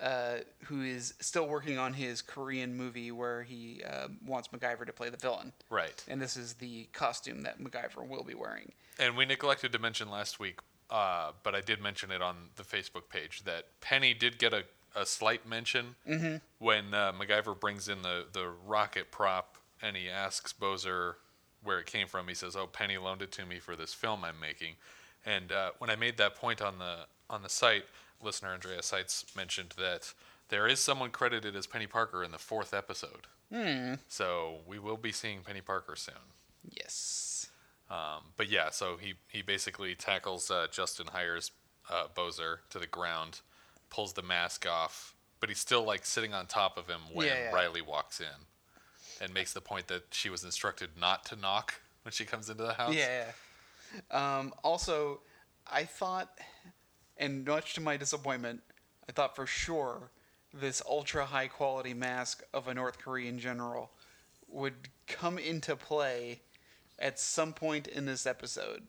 uh, 0.00 0.38
who 0.64 0.82
is 0.82 1.14
still 1.20 1.46
working 1.46 1.78
on 1.78 1.92
his 1.92 2.20
Korean 2.22 2.74
movie 2.74 3.12
where 3.12 3.42
he 3.42 3.82
uh, 3.88 4.08
wants 4.26 4.48
MacGyver 4.48 4.86
to 4.86 4.92
play 4.92 5.08
the 5.08 5.16
villain. 5.16 5.52
Right. 5.70 6.04
And 6.08 6.20
this 6.20 6.36
is 6.36 6.54
the 6.54 6.88
costume 6.92 7.42
that 7.42 7.60
MacGyver 7.60 8.06
will 8.06 8.24
be 8.24 8.34
wearing. 8.34 8.72
And 8.98 9.16
we 9.16 9.24
neglected 9.24 9.72
to 9.72 9.78
mention 9.78 10.10
last 10.10 10.40
week, 10.40 10.60
uh, 10.90 11.32
but 11.42 11.54
I 11.54 11.60
did 11.60 11.80
mention 11.80 12.10
it 12.10 12.22
on 12.22 12.36
the 12.56 12.64
Facebook 12.64 13.08
page 13.08 13.44
that 13.44 13.66
Penny 13.80 14.14
did 14.14 14.38
get 14.38 14.52
a, 14.52 14.64
a 14.96 15.06
slight 15.06 15.48
mention 15.48 15.94
when 16.58 16.92
uh, 16.92 17.12
MacGyver 17.12 17.58
brings 17.58 17.88
in 17.88 18.02
the, 18.02 18.26
the 18.32 18.48
rocket 18.66 19.10
prop 19.10 19.58
and 19.80 19.96
he 19.96 20.08
asks 20.08 20.52
Bozer 20.52 21.14
where 21.62 21.78
it 21.78 21.86
came 21.86 22.06
from. 22.06 22.28
He 22.28 22.34
says, 22.34 22.56
"Oh, 22.56 22.66
Penny 22.66 22.98
loaned 22.98 23.22
it 23.22 23.32
to 23.32 23.46
me 23.46 23.58
for 23.58 23.76
this 23.76 23.94
film 23.94 24.24
I'm 24.24 24.38
making." 24.40 24.74
And 25.26 25.52
uh, 25.52 25.70
when 25.78 25.90
I 25.90 25.96
made 25.96 26.16
that 26.18 26.34
point 26.34 26.60
on 26.60 26.78
the 26.78 27.06
on 27.30 27.42
the 27.42 27.48
site, 27.48 27.84
listener 28.22 28.50
Andrea 28.50 28.82
Seitz 28.82 29.24
mentioned 29.36 29.74
that 29.78 30.12
there 30.48 30.66
is 30.66 30.78
someone 30.78 31.10
credited 31.10 31.56
as 31.56 31.66
Penny 31.66 31.86
Parker 31.86 32.22
in 32.22 32.30
the 32.30 32.38
fourth 32.38 32.74
episode. 32.74 33.26
So 34.08 34.56
we 34.66 34.78
will 34.78 34.96
be 34.96 35.12
seeing 35.12 35.40
Penny 35.42 35.60
Parker 35.60 35.94
soon. 35.96 36.14
Yes. 36.70 37.48
Um, 37.90 38.32
but 38.36 38.48
yeah, 38.50 38.70
so 38.70 38.96
he, 38.96 39.14
he 39.28 39.42
basically 39.42 39.94
tackles 39.94 40.50
uh, 40.50 40.66
Justin 40.72 41.06
Hires 41.12 41.52
uh, 41.90 42.06
Bozer 42.14 42.58
to 42.70 42.78
the 42.78 42.86
ground, 42.86 43.40
pulls 43.90 44.14
the 44.14 44.22
mask 44.22 44.66
off, 44.68 45.14
but 45.38 45.48
he's 45.50 45.58
still 45.58 45.84
like 45.84 46.04
sitting 46.04 46.34
on 46.34 46.46
top 46.46 46.76
of 46.76 46.88
him 46.88 47.00
when 47.12 47.26
Yeah, 47.26 47.44
yeah. 47.44 47.52
Riley 47.54 47.82
walks 47.82 48.20
in, 48.20 48.26
and 49.20 49.32
makes 49.32 49.52
the 49.52 49.60
point 49.60 49.86
that 49.88 50.04
she 50.10 50.30
was 50.30 50.42
instructed 50.42 50.90
not 50.98 51.24
to 51.26 51.36
knock 51.36 51.80
when 52.02 52.12
she 52.12 52.24
comes 52.24 52.50
into 52.50 52.64
the 52.64 52.74
house. 52.74 52.94
Yeah. 52.94 53.26
Um, 54.10 54.52
also, 54.62 55.20
I 55.70 55.84
thought, 55.84 56.38
and 57.16 57.44
much 57.46 57.74
to 57.74 57.80
my 57.80 57.96
disappointment, 57.96 58.60
I 59.08 59.12
thought 59.12 59.36
for 59.36 59.46
sure 59.46 60.10
this 60.52 60.82
ultra 60.88 61.26
high 61.26 61.48
quality 61.48 61.94
mask 61.94 62.42
of 62.52 62.68
a 62.68 62.74
North 62.74 62.98
Korean 62.98 63.38
general 63.38 63.90
would 64.48 64.74
come 65.08 65.38
into 65.38 65.74
play 65.76 66.42
at 66.98 67.18
some 67.18 67.52
point 67.52 67.88
in 67.88 68.06
this 68.06 68.26
episode. 68.26 68.82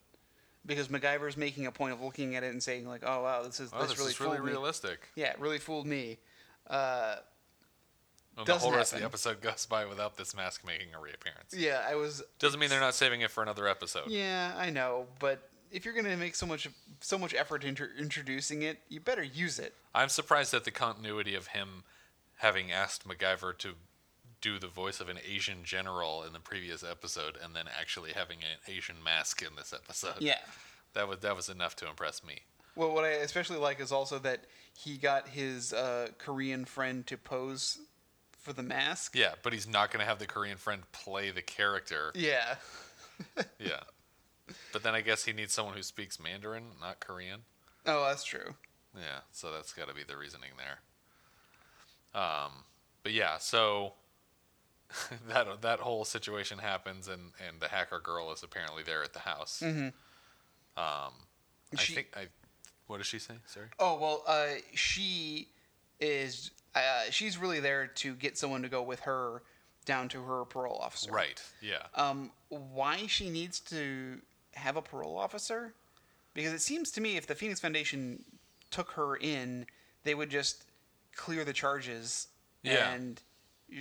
Because 0.66 0.88
MacGyver's 0.88 1.38
making 1.38 1.68
a 1.68 1.72
point 1.72 1.94
of 1.94 2.02
looking 2.02 2.36
at 2.36 2.44
it 2.44 2.52
and 2.52 2.62
saying 2.62 2.88
like, 2.88 3.04
"Oh 3.06 3.22
wow, 3.22 3.44
this 3.44 3.60
is 3.60 3.70
Oh, 3.72 3.82
this, 3.82 3.90
this 3.90 4.00
really 4.00 4.12
is 4.12 4.20
really 4.20 4.40
me." 4.40 4.46
realistic. 4.52 5.10
Yeah, 5.16 5.30
it 5.32 5.40
really 5.40 5.60
fooled 5.60 5.86
me. 5.86 6.18
Uh, 6.68 7.18
And 8.38 8.46
the 8.46 8.56
whole 8.56 8.72
rest 8.74 8.94
of 8.94 9.00
the 9.00 9.06
episode 9.06 9.42
goes 9.42 9.66
by 9.66 9.86
without 9.86 10.18
this 10.18 10.36
mask 10.36 10.66
making 10.66 10.94
a 10.94 11.00
reappearance. 11.00 11.54
yeah, 11.56 11.86
I 11.88 11.96
was 11.96 12.22
Doesn't 12.40 12.60
mean 12.60 12.70
they're 12.70 12.80
not 12.80 12.96
saving 12.96 13.22
it 13.22 13.32
for 13.32 13.42
another 13.42 13.68
episode. 13.68 14.08
Yeah, 14.08 14.54
I 14.58 14.70
know, 14.70 15.08
but 15.20 15.50
if 15.72 15.86
you're 15.86 15.94
gonna 15.94 16.18
make 16.18 16.36
so 16.36 16.46
much 16.46 16.68
so 17.02 17.18
much 17.18 17.34
effort 17.34 17.64
into 17.64 17.88
introducing 17.98 18.62
it, 18.62 18.80
you 18.90 19.00
better 19.00 19.24
use 19.24 19.60
it. 19.60 19.74
I'm 19.94 20.10
surprised 20.10 20.54
at 20.54 20.64
the 20.66 20.72
continuity 20.72 21.36
of 21.36 21.48
him 21.48 21.84
having 22.38 22.72
asked 22.72 23.08
MacGyver 23.08 23.58
to 23.60 23.76
do 24.42 24.60
the 24.60 24.68
voice 24.68 25.00
of 25.00 25.10
an 25.10 25.18
Asian 25.26 25.64
general 25.64 26.22
in 26.24 26.34
the 26.34 26.40
previous 26.40 26.84
episode, 26.84 27.38
and 27.42 27.56
then 27.56 27.66
actually 27.80 28.12
having 28.12 28.40
an 28.40 28.60
Asian 28.68 28.98
mask 29.04 29.42
in 29.42 29.56
this 29.56 29.74
episode. 29.74 30.22
Yeah. 30.22 30.38
that 30.94 31.08
was 31.08 31.20
that 31.20 31.36
was 31.36 31.50
enough 31.50 31.76
to 31.78 31.88
impress 31.88 32.24
me. 32.24 32.42
Well, 32.76 32.94
what 32.94 33.06
I 33.06 33.10
especially 33.10 33.58
like 33.58 33.80
is 33.80 33.92
also 33.92 34.20
that 34.20 34.42
he 34.78 34.98
got 34.98 35.30
his 35.30 35.72
uh, 35.74 36.10
Korean 36.18 36.66
friend 36.66 37.08
to 37.08 37.18
pose 37.18 37.80
for 38.46 38.54
the 38.54 38.64
mask. 38.64 39.16
Yeah, 39.16 39.34
but 39.44 39.52
he's 39.54 39.68
not 39.68 39.92
going 39.92 40.00
to 40.02 40.06
have 40.06 40.20
the 40.20 40.28
Korean 40.28 40.58
friend 40.58 40.84
play 40.92 41.32
the 41.32 41.42
character. 41.42 42.12
Yeah. 42.16 42.56
Yeah, 43.60 43.80
But 44.74 44.84
then 44.84 44.94
I 44.94 45.00
guess 45.00 45.24
he 45.24 45.32
needs 45.32 45.54
someone 45.54 45.74
who 45.74 45.82
speaks 45.84 46.20
Mandarin, 46.20 46.64
not 46.82 47.00
Korean. 47.00 47.42
Oh, 47.86 48.04
that's 48.10 48.26
true. 48.26 48.56
Yeah, 48.94 49.20
so 49.32 49.54
that's 49.54 49.72
got 49.72 49.88
to 49.88 49.94
be 49.96 50.04
the 50.04 50.18
reasoning 50.18 50.50
there. 50.58 52.22
Um, 52.22 52.52
but 53.04 53.14
yeah, 53.14 53.38
so 53.38 53.94
that 55.30 55.62
that 55.62 55.80
whole 55.80 56.04
situation 56.04 56.58
happens, 56.60 57.08
and 57.08 57.32
and 57.48 57.62
the 57.62 57.70
hacker 57.70 58.00
girl 58.02 58.32
is 58.34 58.44
apparently 58.44 58.84
there 58.84 59.02
at 59.02 59.14
the 59.14 59.20
house. 59.20 59.62
Mm-hmm. 59.64 59.88
Um, 60.78 61.14
I 61.74 61.78
She- 61.78 61.94
think 61.96 62.08
I. 62.18 62.28
What 62.88 62.98
does 62.98 63.08
she 63.08 63.20
say? 63.20 63.36
Sorry. 63.46 63.68
Oh 63.80 63.98
well, 63.98 64.24
uh, 64.28 64.60
she 64.74 65.48
is. 66.02 66.52
Uh, 66.76 67.04
she's 67.10 67.38
really 67.38 67.60
there 67.60 67.88
to 67.88 68.14
get 68.16 68.38
someone 68.38 68.62
to 68.62 68.70
go 68.70 68.84
with 68.84 69.02
her 69.02 69.42
down 69.86 70.10
to 70.10 70.22
her 70.24 70.44
parole 70.46 70.78
officer. 70.78 71.12
Right. 71.12 71.42
Yeah. 71.62 71.84
Um, 71.96 72.32
why 72.50 73.06
she 73.08 73.30
needs 73.30 73.60
to 73.62 74.20
have 74.56 74.76
a 74.76 74.82
parole 74.82 75.18
officer? 75.18 75.74
Because 76.34 76.52
it 76.54 76.62
seems 76.62 76.92
to 76.92 77.02
me 77.02 77.16
if 77.18 77.28
the 77.28 77.36
Phoenix 77.36 77.60
Foundation 77.62 78.26
took 78.72 78.92
her 78.92 79.16
in, 79.16 79.68
they 80.04 80.14
would 80.16 80.30
just 80.30 80.66
clear 81.16 81.46
the 81.46 81.54
charges. 81.54 82.28
Yeah. 82.62 82.92
And 82.92 83.22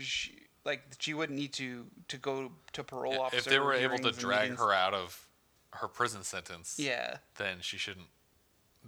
she, 0.00 0.36
like 0.64 0.82
she 0.98 1.14
wouldn't 1.14 1.38
need 1.38 1.52
to 1.54 1.86
to 2.08 2.16
go 2.16 2.52
to 2.74 2.84
parole 2.84 3.14
Yeah, 3.14 3.18
officer. 3.20 3.38
if 3.38 3.44
they 3.46 3.58
were 3.58 3.74
able 3.74 3.98
to 3.98 4.12
drag 4.12 4.42
meetings. 4.50 4.60
her 4.60 4.72
out 4.72 4.94
of 4.94 5.26
her 5.72 5.88
prison 5.88 6.22
sentence, 6.22 6.76
Yeah. 6.78 7.16
then 7.36 7.56
she 7.60 7.76
shouldn't. 7.76 8.06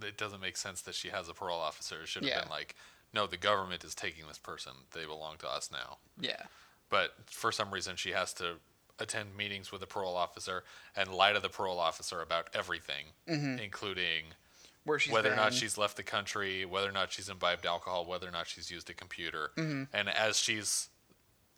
It 0.01 0.17
doesn't 0.17 0.39
make 0.39 0.55
sense 0.55 0.81
that 0.83 0.95
she 0.95 1.09
has 1.09 1.27
a 1.27 1.33
parole 1.33 1.59
officer. 1.59 2.01
It 2.03 2.07
should 2.07 2.23
have 2.23 2.29
Yeah. 2.29 2.41
been 2.41 2.49
like, 2.49 2.75
no, 3.13 3.27
the 3.27 3.37
government 3.37 3.83
is 3.83 3.95
taking 3.95 4.27
this 4.27 4.37
person. 4.37 4.73
They 4.93 5.05
belong 5.05 5.37
to 5.39 5.49
us 5.49 5.69
now. 5.71 5.97
Yeah. 6.19 6.43
But 6.89 7.13
for 7.25 7.51
some 7.51 7.71
reason, 7.71 7.95
she 7.95 8.11
has 8.11 8.33
to 8.33 8.55
attend 8.99 9.35
meetings 9.37 9.71
with 9.71 9.81
the 9.81 9.87
parole 9.87 10.15
officer 10.15 10.63
and 10.95 11.13
lie 11.13 11.33
to 11.33 11.39
the 11.39 11.49
parole 11.49 11.79
officer 11.79 12.21
about 12.21 12.49
everything, 12.53 13.05
mm-hmm. 13.29 13.59
including 13.59 14.23
Where 14.85 14.99
she's 14.99 15.13
whether 15.13 15.31
or 15.31 15.35
not 15.35 15.53
she's 15.53 15.77
left 15.77 15.97
the 15.97 16.03
country, 16.03 16.65
whether 16.65 16.89
or 16.89 16.93
not 16.93 17.11
she's 17.11 17.29
imbibed 17.29 17.65
alcohol, 17.65 18.05
whether 18.05 18.27
or 18.27 18.31
not 18.31 18.47
she's 18.47 18.71
used 18.71 18.89
a 18.89 18.93
computer. 18.93 19.51
Mm-hmm. 19.57 19.83
And 19.93 20.09
as 20.09 20.39
she's 20.39 20.89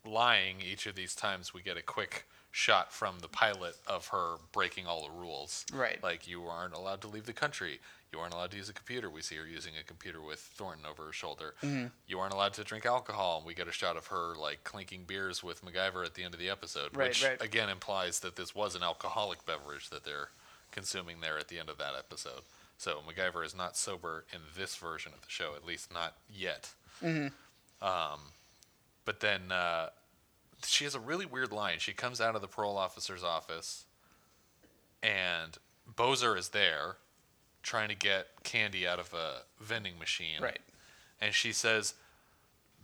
lying 0.04 0.56
each 0.60 0.86
of 0.86 0.94
these 0.96 1.14
times, 1.14 1.54
we 1.54 1.62
get 1.62 1.76
a 1.76 1.82
quick 1.82 2.26
shot 2.50 2.92
from 2.92 3.20
the 3.20 3.28
pilot 3.28 3.76
of 3.86 4.08
her 4.08 4.36
breaking 4.52 4.86
all 4.86 5.02
the 5.04 5.20
rules. 5.20 5.64
Right. 5.72 6.02
Like, 6.02 6.26
you 6.26 6.44
aren't 6.44 6.74
allowed 6.74 7.00
to 7.02 7.08
leave 7.08 7.26
the 7.26 7.32
country. 7.32 7.80
You 8.12 8.18
aren't 8.18 8.34
allowed 8.34 8.50
to 8.50 8.56
use 8.56 8.68
a 8.68 8.72
computer. 8.72 9.08
We 9.08 9.22
see 9.22 9.36
her 9.36 9.46
using 9.46 9.74
a 9.80 9.84
computer 9.84 10.20
with 10.20 10.40
Thornton 10.40 10.84
over 10.84 11.04
her 11.06 11.12
shoulder. 11.12 11.54
Mm-hmm. 11.62 11.86
You 12.08 12.18
aren't 12.18 12.34
allowed 12.34 12.54
to 12.54 12.64
drink 12.64 12.84
alcohol. 12.84 13.36
And 13.38 13.46
we 13.46 13.54
get 13.54 13.68
a 13.68 13.72
shot 13.72 13.96
of 13.96 14.08
her, 14.08 14.34
like, 14.34 14.64
clinking 14.64 15.04
beers 15.06 15.44
with 15.44 15.64
MacGyver 15.64 16.04
at 16.04 16.14
the 16.14 16.24
end 16.24 16.34
of 16.34 16.40
the 16.40 16.50
episode, 16.50 16.96
Right, 16.96 17.08
which, 17.10 17.22
right. 17.24 17.40
again, 17.40 17.68
implies 17.68 18.18
that 18.20 18.34
this 18.34 18.52
was 18.52 18.74
an 18.74 18.82
alcoholic 18.82 19.46
beverage 19.46 19.90
that 19.90 20.04
they're 20.04 20.30
consuming 20.72 21.20
there 21.20 21.38
at 21.38 21.48
the 21.48 21.58
end 21.60 21.68
of 21.68 21.78
that 21.78 21.92
episode. 21.96 22.42
So 22.78 22.98
MacGyver 23.08 23.44
is 23.44 23.54
not 23.56 23.76
sober 23.76 24.24
in 24.32 24.40
this 24.56 24.74
version 24.74 25.12
of 25.14 25.20
the 25.20 25.30
show, 25.30 25.52
at 25.54 25.64
least 25.64 25.92
not 25.92 26.16
yet. 26.28 26.70
Um, 27.82 28.20
but 29.04 29.20
then 29.20 29.52
uh, 29.52 29.90
she 30.64 30.84
has 30.84 30.94
a 30.94 31.00
really 31.00 31.26
weird 31.26 31.52
line. 31.52 31.78
She 31.78 31.92
comes 31.92 32.20
out 32.20 32.34
of 32.34 32.42
the 32.42 32.48
parole 32.48 32.76
officer's 32.76 33.22
office, 33.24 33.86
and 35.02 35.56
Bozer 35.92 36.36
is 36.36 36.48
there 36.48 36.96
trying 37.62 37.88
to 37.88 37.94
get 37.94 38.28
candy 38.42 38.86
out 38.86 38.98
of 38.98 39.12
a 39.12 39.42
vending 39.62 39.98
machine. 39.98 40.40
Right. 40.40 40.60
And 41.20 41.34
she 41.34 41.52
says, 41.52 41.94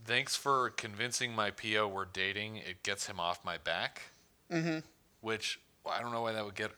Thanks 0.05 0.37
for 0.37 0.71
convincing 0.71 1.35
my 1.35 1.51
PO 1.51 1.89
we're 1.89 2.05
dating. 2.05 2.59
It 2.59 2.85
gets 2.85 3.07
him 3.07 3.19
off 3.19 3.45
my 3.45 3.59
back. 3.59 4.03
Mm-hmm. 4.53 4.79
Which 5.21 5.59
well, 5.85 5.95
I 5.99 6.03
don't 6.03 6.13
know 6.13 6.23
why 6.23 6.33
that 6.33 6.45
would 6.45 6.55
get 6.55 6.71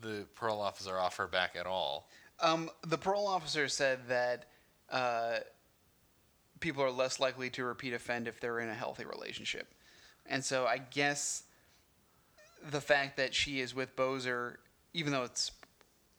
the 0.00 0.26
parole 0.34 0.60
officer 0.60 0.98
off 0.98 1.16
her 1.16 1.26
back 1.26 1.54
at 1.58 1.66
all. 1.66 2.08
Um, 2.40 2.70
the 2.86 2.98
parole 2.98 3.28
officer 3.28 3.68
said 3.68 4.08
that 4.08 4.46
uh, 4.90 5.38
people 6.60 6.82
are 6.82 6.90
less 6.90 7.20
likely 7.20 7.50
to 7.50 7.64
repeat 7.64 7.92
offend 7.92 8.26
if 8.26 8.40
they're 8.40 8.58
in 8.58 8.68
a 8.68 8.74
healthy 8.74 9.04
relationship, 9.04 9.72
and 10.26 10.44
so 10.44 10.66
I 10.66 10.78
guess 10.78 11.44
the 12.70 12.80
fact 12.80 13.16
that 13.16 13.34
she 13.34 13.60
is 13.60 13.74
with 13.74 13.94
Bozer, 13.96 14.56
even 14.94 15.12
though 15.12 15.24
it's, 15.24 15.50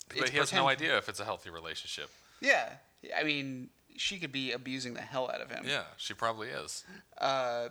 But 0.09 0.17
it's 0.19 0.29
he 0.31 0.37
has 0.37 0.53
no 0.53 0.67
idea 0.67 0.97
if 0.97 1.07
it's 1.09 1.19
a 1.19 1.25
healthy 1.25 1.49
relationship. 1.49 2.09
Yeah, 2.41 2.69
I 3.17 3.23
mean, 3.23 3.69
she 3.95 4.19
could 4.19 4.31
be 4.31 4.51
abusing 4.51 4.93
the 4.93 5.01
hell 5.01 5.29
out 5.33 5.41
of 5.41 5.49
him. 5.49 5.63
Yeah, 5.67 5.83
she 5.97 6.13
probably 6.13 6.49
is. 6.49 6.83
Uh, 7.17 7.69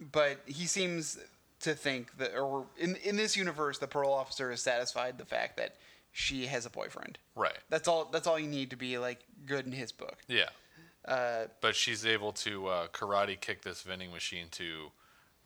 but 0.00 0.40
he 0.46 0.66
seems 0.66 1.18
to 1.60 1.74
think 1.74 2.16
that, 2.18 2.36
or 2.36 2.66
in 2.78 2.96
in 2.96 3.16
this 3.16 3.36
universe, 3.36 3.78
the 3.78 3.86
parole 3.86 4.12
officer 4.14 4.50
is 4.50 4.62
satisfied 4.62 5.18
the 5.18 5.24
fact 5.24 5.56
that 5.56 5.76
she 6.12 6.46
has 6.46 6.64
a 6.66 6.70
boyfriend. 6.70 7.18
Right. 7.34 7.56
That's 7.70 7.88
all. 7.88 8.06
That's 8.06 8.26
all 8.26 8.38
you 8.38 8.48
need 8.48 8.70
to 8.70 8.76
be 8.76 8.98
like 8.98 9.18
good 9.46 9.66
in 9.66 9.72
his 9.72 9.92
book. 9.92 10.18
Yeah. 10.28 10.48
Uh, 11.06 11.46
But 11.60 11.76
she's 11.76 12.06
able 12.06 12.32
to 12.32 12.66
uh, 12.68 12.86
karate 12.88 13.38
kick 13.38 13.62
this 13.62 13.82
vending 13.82 14.10
machine 14.10 14.46
to 14.52 14.90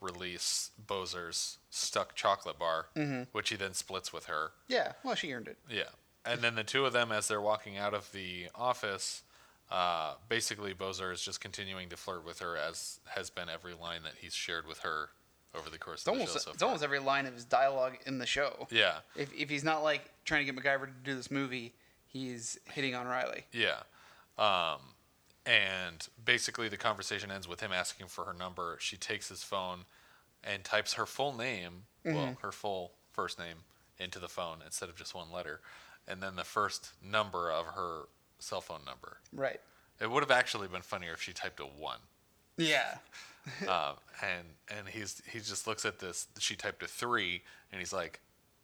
release 0.01 0.71
Bozer's 0.87 1.57
stuck 1.69 2.15
chocolate 2.15 2.57
bar, 2.59 2.87
which 3.31 3.49
he 3.49 3.55
then 3.55 3.73
splits 3.73 4.11
with 4.13 4.25
her. 4.25 4.51
yeah. 4.67 4.93
Well, 5.03 5.15
she 5.15 5.33
earned 5.33 5.47
it. 5.47 5.57
Yeah. 5.69 5.83
And 6.25 6.41
then 6.41 6.55
the 6.55 6.63
two 6.63 6.85
of 6.85 6.93
them, 6.93 7.11
as 7.11 7.27
they're 7.27 7.41
walking 7.41 7.77
out 7.77 7.93
of 7.93 8.11
the 8.11 8.47
office, 8.53 9.23
uh, 9.71 10.15
basically 10.27 10.73
Bozer 10.73 11.11
is 11.13 11.21
just 11.21 11.39
continuing 11.41 11.89
to 11.89 11.97
flirt 11.97 12.25
with 12.25 12.39
her, 12.39 12.57
as 12.57 12.99
has 13.07 13.29
been 13.29 13.49
every 13.49 13.73
line 13.73 14.03
that 14.03 14.13
he's 14.19 14.33
shared 14.33 14.67
with 14.67 14.79
her 14.79 15.09
over 15.55 15.69
the 15.69 15.77
course 15.79 16.01
It's 16.01 16.07
of 16.07 16.13
the 16.13 16.19
almost 16.19 16.33
show 16.33 16.39
so 16.39 16.51
it's 16.51 16.61
almost 16.61 16.83
every 16.83 16.99
line 16.99 17.25
of 17.25 17.33
his 17.33 17.45
dialogue 17.45 17.97
in 18.05 18.19
the 18.19 18.25
show. 18.25 18.67
yeah. 18.69 18.97
If 19.15 19.33
if 19.33 19.49
he's 19.49 19.63
not 19.63 19.81
like 19.83 20.01
trying 20.25 20.45
to 20.45 20.51
get 20.51 20.61
MacGyver 20.63 20.85
to 20.85 20.91
do 21.03 21.15
this 21.15 21.31
movie, 21.31 21.73
he's 22.05 22.59
hitting 22.65 22.93
on 22.95 23.07
Riley. 23.07 23.45
Yeah. 23.51 23.79
Um, 24.37 24.79
and 25.49 26.07
basically, 26.23 26.69
the 26.69 26.77
conversation 26.77 27.31
ends 27.31 27.47
with 27.47 27.59
him 27.59 27.71
asking 27.73 28.05
for 28.07 28.25
her 28.25 28.33
number. 28.33 28.77
She 28.79 28.97
takes 28.97 29.29
his 29.29 29.41
phone 29.41 29.85
and 30.43 30.63
types 30.63 30.93
her 30.93 31.07
full 31.07 31.35
name, 31.35 31.85
well, 32.05 32.37
her 32.41 32.51
full 32.51 32.91
first 33.13 33.39
name, 33.39 33.57
into 33.97 34.19
the 34.19 34.27
phone 34.27 34.57
instead 34.63 34.89
of 34.89 34.95
just 34.95 35.15
one 35.15 35.31
letter, 35.31 35.59
and 36.07 36.21
then 36.21 36.35
the 36.35 36.43
first 36.43 36.91
number 37.03 37.51
of 37.51 37.65
her 37.65 38.03
cell 38.37 38.61
phone 38.61 38.81
number. 38.85 39.17
Right. 39.33 39.59
It 39.99 40.11
would 40.11 40.21
have 40.21 40.31
actually 40.31 40.67
been 40.67 40.83
funnier 40.83 41.13
if 41.13 41.21
she 41.21 41.33
typed 41.33 41.59
a 41.59 41.63
one. 41.63 41.99
Yeah. 42.55 42.97
um, 43.67 43.95
and 44.21 44.45
and 44.77 44.87
he's 44.87 45.23
he 45.31 45.39
just 45.39 45.65
looks 45.65 45.83
at 45.83 45.97
this. 45.97 46.27
She 46.37 46.55
typed 46.55 46.83
a 46.83 46.87
three, 46.87 47.41
and 47.71 47.79
he's 47.79 47.91
like, 47.91 48.19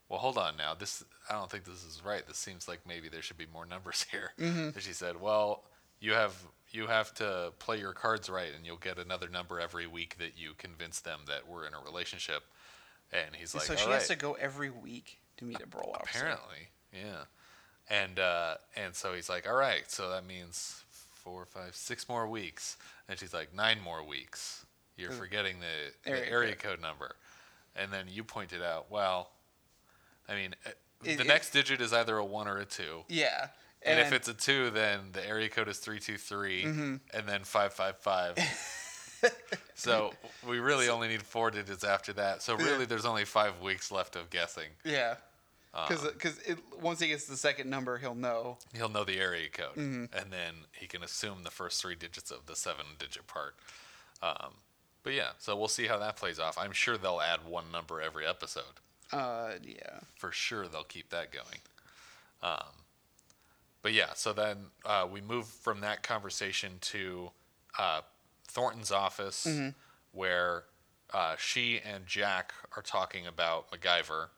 "Well, 0.07 0.19
hold 0.19 0.37
on 0.37 0.55
now. 0.55 0.75
This 0.75 1.03
I 1.31 1.33
don't 1.33 1.49
think 1.49 1.65
this 1.65 1.83
is 1.83 2.03
right. 2.05 2.27
This 2.27 2.37
seems 2.37 2.67
like 2.67 2.81
maybe 2.87 3.09
there 3.09 3.23
should 3.23 3.39
be 3.39 3.47
more 3.51 3.65
numbers 3.65 4.05
here." 4.11 4.33
And 4.37 4.81
she 4.83 4.93
said, 4.93 5.19
"Well, 5.19 5.63
you 5.99 6.13
have 6.13 6.35
you 6.75 6.87
have 6.87 7.13
to 7.15 7.53
play 7.59 7.79
your 7.79 7.93
cards 7.93 8.29
right, 8.29 8.49
and 8.55 8.65
you'll 8.65 8.77
get 8.77 8.97
another 8.99 9.29
number 9.29 9.59
every 9.59 9.87
week 9.87 10.17
that 10.19 10.37
you 10.37 10.51
convince 10.57 10.99
them 10.99 11.21
that 11.27 11.47
we're 11.47 11.65
in 11.65 11.73
a 11.73 11.79
relationship." 11.79 12.43
And 13.11 13.35
he's 13.35 13.53
like, 13.55 13.63
so 13.63 13.73
"All 13.73 13.79
she 13.79 13.85
right." 13.85 13.93
has 13.93 14.07
to 14.09 14.15
go 14.15 14.33
every 14.33 14.69
week 14.69 15.19
to 15.37 15.45
meet 15.45 15.61
a 15.61 15.67
parole 15.67 15.95
officer. 15.99 16.19
Apparently, 16.19 16.67
yeah. 16.93 17.23
And 17.89 18.17
uh, 18.19 18.55
and 18.75 18.95
so 18.95 19.13
he's 19.13 19.29
like, 19.29 19.47
all 19.47 19.55
right, 19.55 19.89
so 19.89 20.09
that 20.09 20.25
means 20.25 20.83
four, 20.89 21.45
five, 21.45 21.75
six 21.75 22.09
more 22.09 22.27
weeks. 22.27 22.77
And 23.07 23.17
she's 23.19 23.33
like, 23.33 23.53
nine 23.53 23.79
more 23.79 24.03
weeks. 24.03 24.65
You're 24.97 25.11
forgetting 25.11 25.57
the, 25.59 25.91
the 26.03 26.09
Area 26.17 26.31
area 26.31 26.55
code 26.55 26.81
number. 26.81 27.15
And 27.75 27.91
then 27.91 28.05
you 28.09 28.23
pointed 28.23 28.63
out, 28.63 28.89
well, 28.89 29.29
I 30.29 30.35
mean, 30.35 30.55
uh, 30.65 30.69
It- 31.03 31.17
the 31.17 31.23
it- 31.23 31.27
next 31.27 31.51
digit 31.51 31.81
is 31.81 31.91
either 31.93 32.17
a 32.17 32.23
one 32.25 32.47
or 32.47 32.57
a 32.57 32.65
two. 32.65 33.03
Yeah. 33.09 33.49
And, 33.85 33.99
if 33.99 34.11
it's 34.13 34.27
a 34.27 34.33
two, 34.33 34.69
then 34.71 34.99
the 35.11 35.25
area 35.27 35.47
code 35.49 35.67
is 35.69 35.77
323 35.79 36.63
Mm-hmm. 36.63 36.95
and 37.17 37.27
then 37.27 37.43
555. 37.43 39.31
so 39.75 40.13
we 40.47 40.59
really 40.59 40.89
only 40.89 41.07
need 41.07 41.21
four 41.21 41.51
digits 41.51 41.83
after 41.83 42.13
that. 42.13 42.41
So 42.41 42.55
really, 42.55 42.85
there's 42.85 43.05
only 43.05 43.25
five 43.25 43.61
weeks 43.61 43.91
left 43.91 44.15
of 44.15 44.29
guessing. 44.29 44.69
yeah, 44.83 45.15
because 45.87 46.07
once 46.81 46.99
he 46.99 47.07
gets 47.09 47.25
the 47.25 47.37
second 47.37 47.69
number, 47.69 47.97
he'll 47.97 48.15
know. 48.15 48.57
he'll 48.75 48.89
know 48.89 49.03
the 49.03 49.19
area 49.19 49.49
code, 49.49 49.75
Mm-hmm. 49.75 50.17
and 50.17 50.31
then 50.31 50.53
he 50.71 50.87
can 50.87 51.03
assume 51.03 51.43
the 51.43 51.51
first 51.51 51.81
three 51.81 51.95
digits 51.95 52.31
of 52.31 52.45
the 52.45 52.55
seven-digit 52.55 53.27
part. 53.27 53.55
Um, 54.21 54.53
but 55.03 55.13
yeah, 55.13 55.29
so 55.37 55.55
we'll 55.55 55.67
see 55.67 55.87
how 55.87 55.99
that 55.99 56.15
plays 56.17 56.39
off. 56.39 56.57
I'm 56.57 56.71
sure 56.71 56.97
they'll 56.97 57.21
add 57.21 57.45
one 57.47 57.65
number 57.71 58.01
every 58.01 58.25
episode. 58.25 58.63
Uh, 59.11 59.51
yeah. 59.63 59.99
For 60.17 60.31
sure, 60.31 60.67
they'll 60.67 60.83
keep 60.83 61.09
that 61.09 61.31
going. 61.31 61.59
Um, 62.41 62.63
but 63.85 63.93
yeah, 63.93 64.13
so 64.15 64.33
then 64.33 64.57
uh, 64.83 65.05
we 65.11 65.21
move 65.21 65.45
from 65.45 65.81
that 65.81 66.01
conversation 66.01 66.71
to 66.81 67.29
uh, 67.77 68.01
Thornton's 68.47 68.91
office, 68.91 69.45
Mm-hmm. 69.47 69.69
where 70.11 70.63
uh, 71.13 71.35
she 71.37 71.79
and 71.85 72.07
Jack 72.07 72.51
are 72.75 72.81
talking 72.81 73.27
about 73.27 73.69
MacGyver 73.69 74.29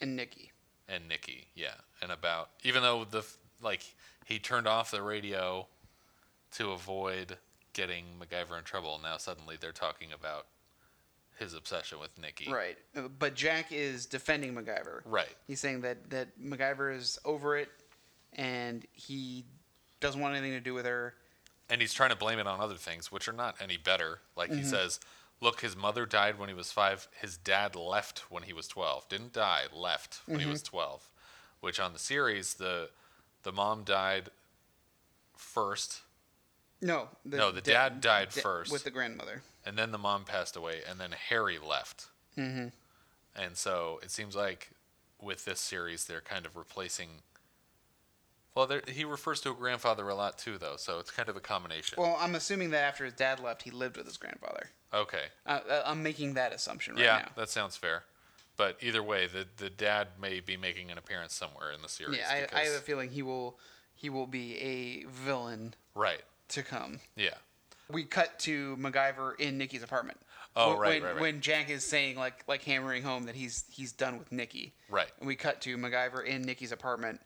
And 0.00 0.16
Nikki. 0.16 0.52
and 0.88 1.06
Nikki, 1.06 1.48
yeah, 1.54 1.74
and 2.00 2.10
about 2.10 2.48
even 2.62 2.82
though 2.82 3.04
the 3.04 3.22
like 3.60 3.82
he 4.24 4.38
turned 4.38 4.66
off 4.66 4.90
the 4.90 5.02
radio 5.02 5.66
to 6.52 6.70
avoid 6.70 7.36
getting 7.74 8.04
MacGyver 8.18 8.56
in 8.56 8.64
trouble. 8.64 8.98
Now 9.02 9.18
suddenly 9.18 9.56
they're 9.60 9.72
talking 9.72 10.12
about 10.14 10.46
his 11.38 11.52
obsession 11.52 11.98
with 12.00 12.16
Nikki. 12.18 12.50
Right. 12.50 12.78
But 13.18 13.34
Jack 13.34 13.70
is 13.70 14.06
defending 14.06 14.54
MacGyver. 14.54 15.02
Right. 15.04 15.34
He's 15.46 15.60
saying 15.60 15.82
that 15.82 16.08
that 16.08 16.40
MacGyver 16.40 16.96
is 16.96 17.18
over 17.26 17.58
it, 17.58 17.68
and 18.34 18.84
he 18.92 19.44
doesn't 20.00 20.20
want 20.20 20.34
anything 20.34 20.52
to 20.52 20.60
do 20.60 20.74
with 20.74 20.86
her. 20.86 21.14
And 21.70 21.80
he's 21.80 21.94
trying 21.94 22.10
to 22.10 22.16
blame 22.16 22.38
it 22.38 22.46
on 22.46 22.60
other 22.60 22.74
things, 22.74 23.10
which 23.10 23.26
are 23.28 23.32
not 23.32 23.56
any 23.60 23.76
better. 23.76 24.20
Like 24.36 24.50
Mm-hmm. 24.50 24.58
he 24.58 24.64
says, 24.64 25.00
look, 25.40 25.60
his 25.62 25.74
mother 25.76 26.04
died 26.06 26.38
when 26.38 26.48
he 26.48 26.54
was 26.54 26.70
five. 26.72 27.08
His 27.20 27.36
dad 27.38 27.74
left 27.74 28.30
when 28.30 28.42
he 28.42 28.52
was 28.52 28.68
12. 28.68 29.08
Didn't 29.08 29.32
die, 29.32 29.62
left 29.74 30.20
when 30.26 30.40
he 30.40 30.46
was 30.46 30.62
Mm-hmm. 30.62 30.76
12. 30.76 31.08
Which 31.60 31.80
on 31.80 31.92
the 31.94 31.98
series, 31.98 32.54
the 32.54 32.90
the 33.44 33.52
mom 33.52 33.84
died 33.84 34.28
first, 35.36 36.00
No. 36.80 37.08
No, 37.24 37.50
the 37.50 37.60
dad 37.60 38.00
died 38.00 38.32
first. 38.32 38.72
with 38.72 38.84
the 38.84 38.90
grandmother. 38.90 39.42
and 39.66 39.78
then 39.78 39.90
the 39.92 39.98
mom 39.98 40.24
passed 40.24 40.56
away, 40.56 40.80
and 40.88 40.98
then 41.00 41.12
Harry 41.12 41.58
left. 41.58 42.06
Mm-hmm. 42.36 42.68
And 43.36 43.56
so 43.56 44.00
it 44.02 44.10
seems 44.10 44.36
like 44.36 44.70
with 45.20 45.44
this 45.46 45.60
series, 45.60 46.04
they're 46.04 46.20
kind 46.20 46.44
of 46.46 46.56
replacing. 46.56 47.08
Well, 48.54 48.66
there- 48.66 48.82
he 48.86 49.04
refers 49.04 49.40
to 49.42 49.50
a 49.50 49.54
grandfather 49.54 50.08
a 50.08 50.14
lot 50.14 50.38
too, 50.38 50.58
though, 50.58 50.76
so 50.76 50.98
it's 50.98 51.10
kind 51.10 51.28
of 51.28 51.36
a 51.36 51.40
combination. 51.40 51.96
Well, 52.00 52.16
I'm 52.20 52.34
assuming 52.34 52.70
that 52.70 52.84
after 52.84 53.04
his 53.04 53.14
dad 53.14 53.40
left, 53.40 53.62
he 53.62 53.70
lived 53.70 53.96
with 53.96 54.06
his 54.06 54.16
grandfather. 54.16 54.70
okay. 54.92 55.24
Uh, 55.44 55.60
uh, 55.68 55.82
I'm 55.84 56.02
making 56.02 56.34
that 56.34 56.52
assumption 56.52 56.94
right 56.94 57.00
now. 57.00 57.06
yeah, 57.06 57.18
now. 57.22 57.30
that 57.36 57.48
sounds 57.50 57.76
fair. 57.76 58.04
But 58.56 58.76
either 58.80 59.02
way, 59.02 59.26
the 59.26 59.46
the 59.56 59.68
dad 59.68 60.08
may 60.20 60.38
be 60.38 60.56
making 60.56 60.90
an 60.92 60.98
appearance 60.98 61.34
somewhere 61.34 61.72
in 61.72 61.82
the 61.82 61.88
series. 61.88 62.18
Yeah, 62.18 62.46
I, 62.52 62.60
I 62.60 62.64
have 62.66 62.74
a 62.74 62.78
feeling 62.80 63.10
he 63.10 63.22
will 63.22 63.58
he 63.96 64.08
will 64.10 64.28
be 64.28 64.56
a 64.58 65.04
villain 65.08 65.74
right. 65.96 66.22
to 66.50 66.62
come. 66.62 67.00
Yeah. 67.16 67.34
We 67.90 68.04
cut 68.04 68.38
to 68.40 68.76
MacGyver 68.76 69.38
in 69.40 69.58
Nikki's 69.58 69.82
apartment. 69.82 70.20
Oh, 70.56 70.76
Wh- 70.76 70.78
right, 70.78 70.88
when, 70.88 71.02
right, 71.02 71.12
right. 71.14 71.20
When 71.20 71.40
Jack 71.40 71.68
is 71.68 71.84
saying 71.84 72.16
like 72.16 72.44
like 72.46 72.62
hammering 72.62 73.02
home 73.02 73.24
that 73.24 73.34
he's 73.34 73.64
he's 73.68 73.90
done 73.90 74.18
with 74.18 74.30
Nikki. 74.30 74.72
Right. 74.88 75.10
And 75.18 75.26
we 75.26 75.34
cut 75.34 75.60
to 75.62 75.76
MacGyver 75.76 76.24
in 76.24 76.42
Nikki's 76.42 76.70
apartment, 76.70 77.20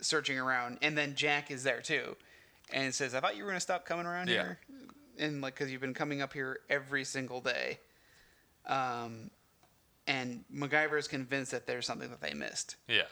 searching 0.00 0.38
around, 0.38 0.78
and 0.82 0.96
then 0.96 1.14
Jack 1.14 1.50
is 1.50 1.62
there 1.62 1.80
too, 1.80 2.16
and 2.72 2.94
says, 2.94 3.14
"I 3.14 3.20
thought 3.20 3.36
you 3.36 3.44
were 3.44 3.50
gonna 3.50 3.60
stop 3.60 3.84
coming 3.86 4.06
around 4.06 4.28
Yeah. 4.28 4.42
here, 4.42 4.58
and 5.18 5.40
like 5.40 5.54
because 5.54 5.70
you've 5.70 5.80
been 5.80 5.94
coming 5.94 6.20
up 6.22 6.32
here 6.32 6.60
every 6.68 7.04
single 7.04 7.40
day." 7.40 7.78
Um, 8.66 9.30
and 10.06 10.44
MacGyver 10.52 10.98
is 10.98 11.08
convinced 11.08 11.50
that 11.52 11.66
there's 11.66 11.86
something 11.86 12.10
that 12.10 12.20
they 12.20 12.34
missed. 12.34 12.76
Yeah. 12.88 13.06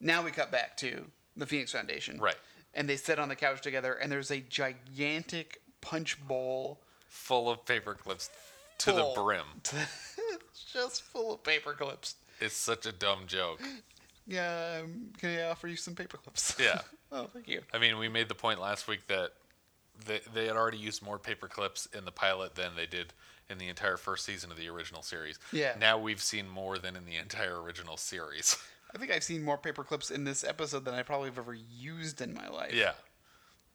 Now 0.00 0.22
we 0.22 0.30
cut 0.30 0.50
back 0.50 0.76
to 0.78 1.10
the 1.36 1.46
Phoenix 1.46 1.72
Foundation. 1.72 2.18
Right. 2.18 2.36
And 2.74 2.88
they 2.88 2.96
sit 2.96 3.18
on 3.18 3.28
the 3.28 3.36
couch 3.36 3.60
together, 3.62 3.94
and 3.94 4.10
there's 4.10 4.30
a 4.30 4.40
gigantic 4.40 5.60
punch 5.80 6.20
bowl 6.26 6.80
Full 7.08 7.50
of 7.50 7.66
paper 7.66 7.94
clips 7.94 8.30
to 8.78 8.92
Full. 8.92 9.14
the 9.14 9.20
brim. 9.22 9.44
just 10.72 11.02
full 11.02 11.34
of 11.34 11.42
paper 11.44 11.74
clips. 11.74 12.14
It's 12.40 12.54
such 12.56 12.86
a 12.86 12.92
dumb 12.92 13.26
joke. 13.26 13.60
Yeah, 14.26 14.80
um, 14.82 15.10
can 15.18 15.38
I 15.38 15.42
offer 15.44 15.68
you 15.68 15.76
some 15.76 15.94
paper 15.94 16.16
clips? 16.16 16.56
Yeah. 16.60 16.80
oh, 17.12 17.26
thank 17.26 17.48
you. 17.48 17.62
I 17.72 17.78
mean, 17.78 17.98
we 17.98 18.08
made 18.08 18.28
the 18.28 18.34
point 18.34 18.60
last 18.60 18.86
week 18.86 19.06
that 19.08 19.32
they, 20.06 20.20
they 20.32 20.46
had 20.46 20.56
already 20.56 20.78
used 20.78 21.02
more 21.02 21.18
paper 21.18 21.48
clips 21.48 21.86
in 21.96 22.04
the 22.04 22.12
pilot 22.12 22.54
than 22.54 22.76
they 22.76 22.86
did 22.86 23.12
in 23.50 23.58
the 23.58 23.68
entire 23.68 23.96
first 23.96 24.24
season 24.24 24.50
of 24.50 24.56
the 24.56 24.68
original 24.68 25.02
series. 25.02 25.38
Yeah. 25.52 25.74
Now 25.78 25.98
we've 25.98 26.22
seen 26.22 26.48
more 26.48 26.78
than 26.78 26.96
in 26.96 27.04
the 27.04 27.16
entire 27.16 27.60
original 27.60 27.96
series. 27.96 28.56
I 28.94 28.98
think 28.98 29.10
I've 29.10 29.24
seen 29.24 29.42
more 29.42 29.58
paper 29.58 29.84
clips 29.84 30.10
in 30.10 30.24
this 30.24 30.44
episode 30.44 30.84
than 30.84 30.94
I 30.94 31.02
probably 31.02 31.28
have 31.28 31.38
ever 31.38 31.54
used 31.54 32.20
in 32.20 32.34
my 32.34 32.48
life. 32.48 32.74
yeah. 32.74 32.92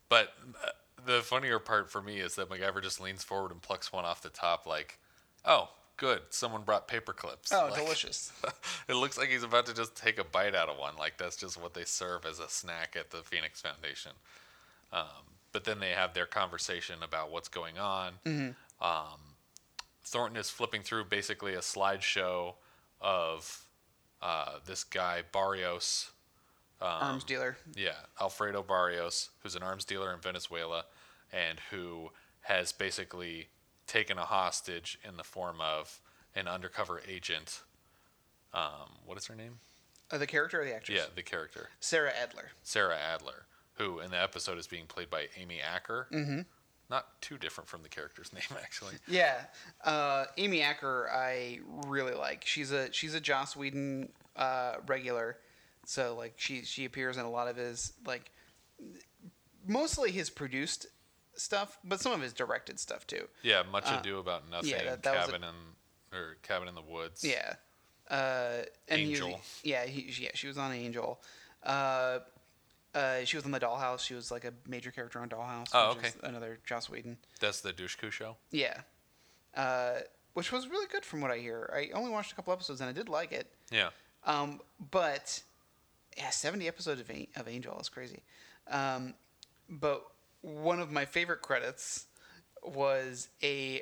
But 0.10 0.34
uh, 0.64 0.70
the 1.06 1.22
funnier 1.22 1.60
part 1.60 1.90
for 1.90 2.02
me 2.02 2.20
is 2.20 2.36
that 2.36 2.50
MacGyver 2.50 2.82
just 2.82 3.02
leans 3.02 3.24
forward 3.24 3.52
and 3.52 3.62
plucks 3.62 3.92
one 3.92 4.06
off 4.06 4.22
the 4.22 4.30
top, 4.30 4.66
like, 4.66 5.00
oh, 5.44 5.70
good, 5.98 6.22
someone 6.30 6.62
brought 6.62 6.88
paper 6.88 7.14
clips. 7.14 7.52
Oh, 7.52 7.68
Like, 7.72 7.82
delicious. 7.84 8.32
it 8.88 8.94
looks 8.94 9.18
like 9.18 9.30
he's 9.30 9.44
about 9.44 9.66
to 9.66 9.74
just 9.74 9.96
take 9.96 10.20
a 10.20 10.24
bite 10.24 10.56
out 10.56 10.70
of 10.70 10.78
one. 10.78 10.96
Like 10.98 11.18
that's 11.18 11.36
just 11.36 11.62
what 11.62 11.74
they 11.74 11.84
serve 11.84 12.26
as 12.26 12.40
a 12.40 12.48
snack 12.48 12.96
at 12.98 13.10
the 13.12 13.18
Phoenix 13.24 13.62
Foundation. 13.62 14.12
Um, 14.94 15.04
but 15.52 15.64
then 15.66 15.80
they 15.80 15.90
have 15.92 16.14
their 16.14 16.26
conversation 16.26 16.96
about 17.04 17.32
what's 17.32 17.50
going 17.50 17.78
on. 17.78 18.14
Um, 18.80 19.20
Thornton 20.04 20.38
is 20.38 20.50
flipping 20.50 20.84
through 20.84 21.06
basically 21.06 21.54
a 21.56 21.60
slideshow 21.60 22.54
of 23.02 23.66
uh, 24.22 24.60
this 24.66 24.84
guy 24.84 25.24
Barrios. 25.32 26.12
Um, 26.80 26.88
Arms 27.02 27.24
dealer. 27.24 27.58
Yeah, 27.76 27.96
Alfredo 28.22 28.62
Barrios, 28.64 29.30
who's 29.42 29.56
an 29.56 29.64
arms 29.64 29.84
dealer 29.84 30.14
in 30.14 30.20
Venezuela, 30.20 30.86
and 31.34 31.60
who 31.72 32.12
has 32.42 32.72
basically 32.72 33.48
taken 33.88 34.18
a 34.18 34.26
hostage 34.26 35.00
in 35.08 35.18
the 35.18 35.24
form 35.24 35.58
of 35.62 36.02
an 36.36 36.48
undercover 36.48 37.02
agent. 37.08 37.62
Um, 38.54 39.00
what 39.06 39.18
is 39.18 39.26
her 39.28 39.36
name? 39.36 39.60
Uh, 40.12 40.18
the 40.18 40.28
character 40.28 40.62
or 40.62 40.66
the 40.66 40.76
actress? 40.76 40.98
Yeah, 40.98 41.06
the 41.16 41.24
character 41.24 41.70
Sarah 41.80 42.12
Adler. 42.22 42.52
Sarah 42.64 42.98
Adler, 42.98 43.46
who 43.74 44.00
in 44.00 44.12
the 44.12 44.22
episode 44.22 44.58
is 44.58 44.68
being 44.68 44.86
played 44.86 45.10
by 45.10 45.28
Amy 45.38 45.60
Acker. 45.60 46.08
Mm-hmm. 46.12 46.42
Not 46.90 47.22
too 47.22 47.38
different 47.38 47.70
from 47.70 47.84
the 47.84 47.90
character's 47.90 48.32
name, 48.34 48.58
actually. 48.62 48.96
Yeah, 49.08 49.36
uh, 49.84 50.26
Amy 50.38 50.62
Acker, 50.62 51.10
I 51.14 51.60
really 51.88 52.14
like. 52.14 52.46
She's 52.46 52.72
a 52.72 52.92
she's 52.94 53.14
a 53.14 53.20
Joss 53.20 53.56
Whedon 53.56 54.10
uh, 54.36 54.76
regular, 54.86 55.38
so 55.86 56.16
like 56.16 56.34
she 56.38 56.64
she 56.64 56.86
appears 56.86 57.18
in 57.18 57.26
a 57.26 57.32
lot 57.32 57.50
of 57.50 57.58
his 57.58 57.94
like 58.06 58.32
mostly 59.68 60.12
his 60.12 60.30
produced 60.30 60.88
stuff, 61.38 61.78
but 61.84 62.00
some 62.00 62.12
of 62.12 62.22
his 62.22 62.34
directed 62.34 62.80
stuff 62.80 63.06
too. 63.08 63.28
Yeah, 63.44 63.64
much 63.72 63.86
ado 63.92 64.20
about 64.20 64.50
nothing. 64.50 64.74
Uh, 64.74 64.78
yeah, 64.78 64.84
that- 64.86 65.04
that 65.04 65.16
was 65.18 65.30
a- 65.30 65.32
cabin 65.32 65.44
in 65.48 66.18
or 66.18 66.36
cabin 66.44 66.68
in 66.68 66.76
the 66.76 66.82
woods. 66.82 67.24
Yeah, 67.24 67.56
uh, 68.10 68.64
and 68.88 69.00
he- 69.02 69.10
Angel. 69.12 69.42
yeah, 69.64 69.86
he, 69.86 70.02
yeah, 70.24 70.32
she 70.34 70.48
was 70.48 70.58
on 70.58 70.72
Angel. 70.74 71.22
Uh, 71.64 72.20
uh, 72.96 73.24
she 73.26 73.36
was 73.38 73.46
on 73.46 73.52
the 73.52 73.60
Dollhouse. 73.60 74.00
She 74.00 74.14
was 74.14 74.32
like 74.32 74.46
a 74.46 74.54
major 74.68 74.90
character 74.92 75.20
on 75.20 75.30
Dollhouse. 75.30 75.68
Oh, 75.74 75.96
which 75.96 76.06
is 76.08 76.16
okay. 76.18 76.28
another 76.28 76.60
Joss 76.66 76.90
Whedon. 76.90 77.18
that's 77.40 77.62
the 77.62 77.74
Dushku 77.74 78.12
show. 78.12 78.38
Yeah, 78.52 78.82
uh, 79.56 80.00
which 80.34 80.52
was 80.52 80.68
really 80.68 80.88
good 80.88 81.04
from 81.06 81.22
what 81.22 81.30
I 81.32 81.38
hear. 81.40 81.70
I 81.76 81.90
only 81.94 82.12
watched 82.12 82.32
a 82.32 82.36
couple 82.36 82.54
episodes 82.54 82.80
and 82.82 82.90
I 82.90 82.94
did 82.94 83.10
like 83.10 83.32
it. 83.32 83.52
Yeah, 83.72 83.90
Um, 84.24 84.62
but 84.92 85.42
yeah, 86.16 86.30
seventy 86.30 86.68
episodes 86.68 87.02
of, 87.02 87.10
of 87.36 87.48
Angel 87.48 87.78
is 87.80 87.90
crazy. 87.90 88.24
Um, 88.70 89.14
but 89.70 90.06
one 90.42 90.80
of 90.80 90.92
my 90.92 91.06
favorite 91.06 91.42
credits 91.42 92.06
was 92.64 93.30
a 93.44 93.82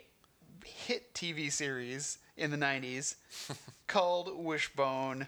hit 0.64 1.14
TV 1.14 1.52
series 1.52 2.18
in 2.38 2.52
the 2.52 2.58
'90s 2.58 3.16
called 3.88 4.32
Wishbone. 4.38 5.28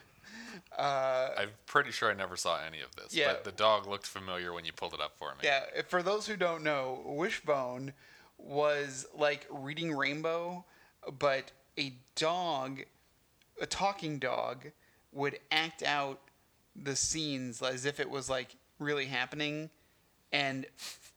Uh, 0.77 1.29
I'm 1.37 1.49
pretty 1.65 1.91
sure 1.91 2.09
I 2.11 2.13
never 2.13 2.35
saw 2.35 2.59
any 2.65 2.81
of 2.81 2.95
this. 2.95 3.15
Yeah. 3.15 3.27
but 3.27 3.43
the 3.43 3.51
dog 3.51 3.87
looked 3.87 4.05
familiar 4.07 4.53
when 4.53 4.65
you 4.65 4.73
pulled 4.73 4.93
it 4.93 5.01
up 5.01 5.13
for 5.17 5.31
me. 5.31 5.39
yeah, 5.43 5.61
for 5.87 6.01
those 6.03 6.27
who 6.27 6.35
don't 6.35 6.63
know, 6.63 7.01
Wishbone 7.05 7.93
was 8.37 9.05
like 9.15 9.47
Reading 9.49 9.95
Rainbow, 9.95 10.65
but 11.19 11.51
a 11.79 11.93
dog, 12.15 12.81
a 13.61 13.65
talking 13.65 14.19
dog, 14.19 14.67
would 15.11 15.39
act 15.51 15.83
out 15.83 16.19
the 16.75 16.95
scenes 16.95 17.61
as 17.61 17.85
if 17.85 17.99
it 17.99 18.09
was 18.09 18.29
like 18.29 18.55
really 18.79 19.05
happening, 19.05 19.69
and 20.31 20.65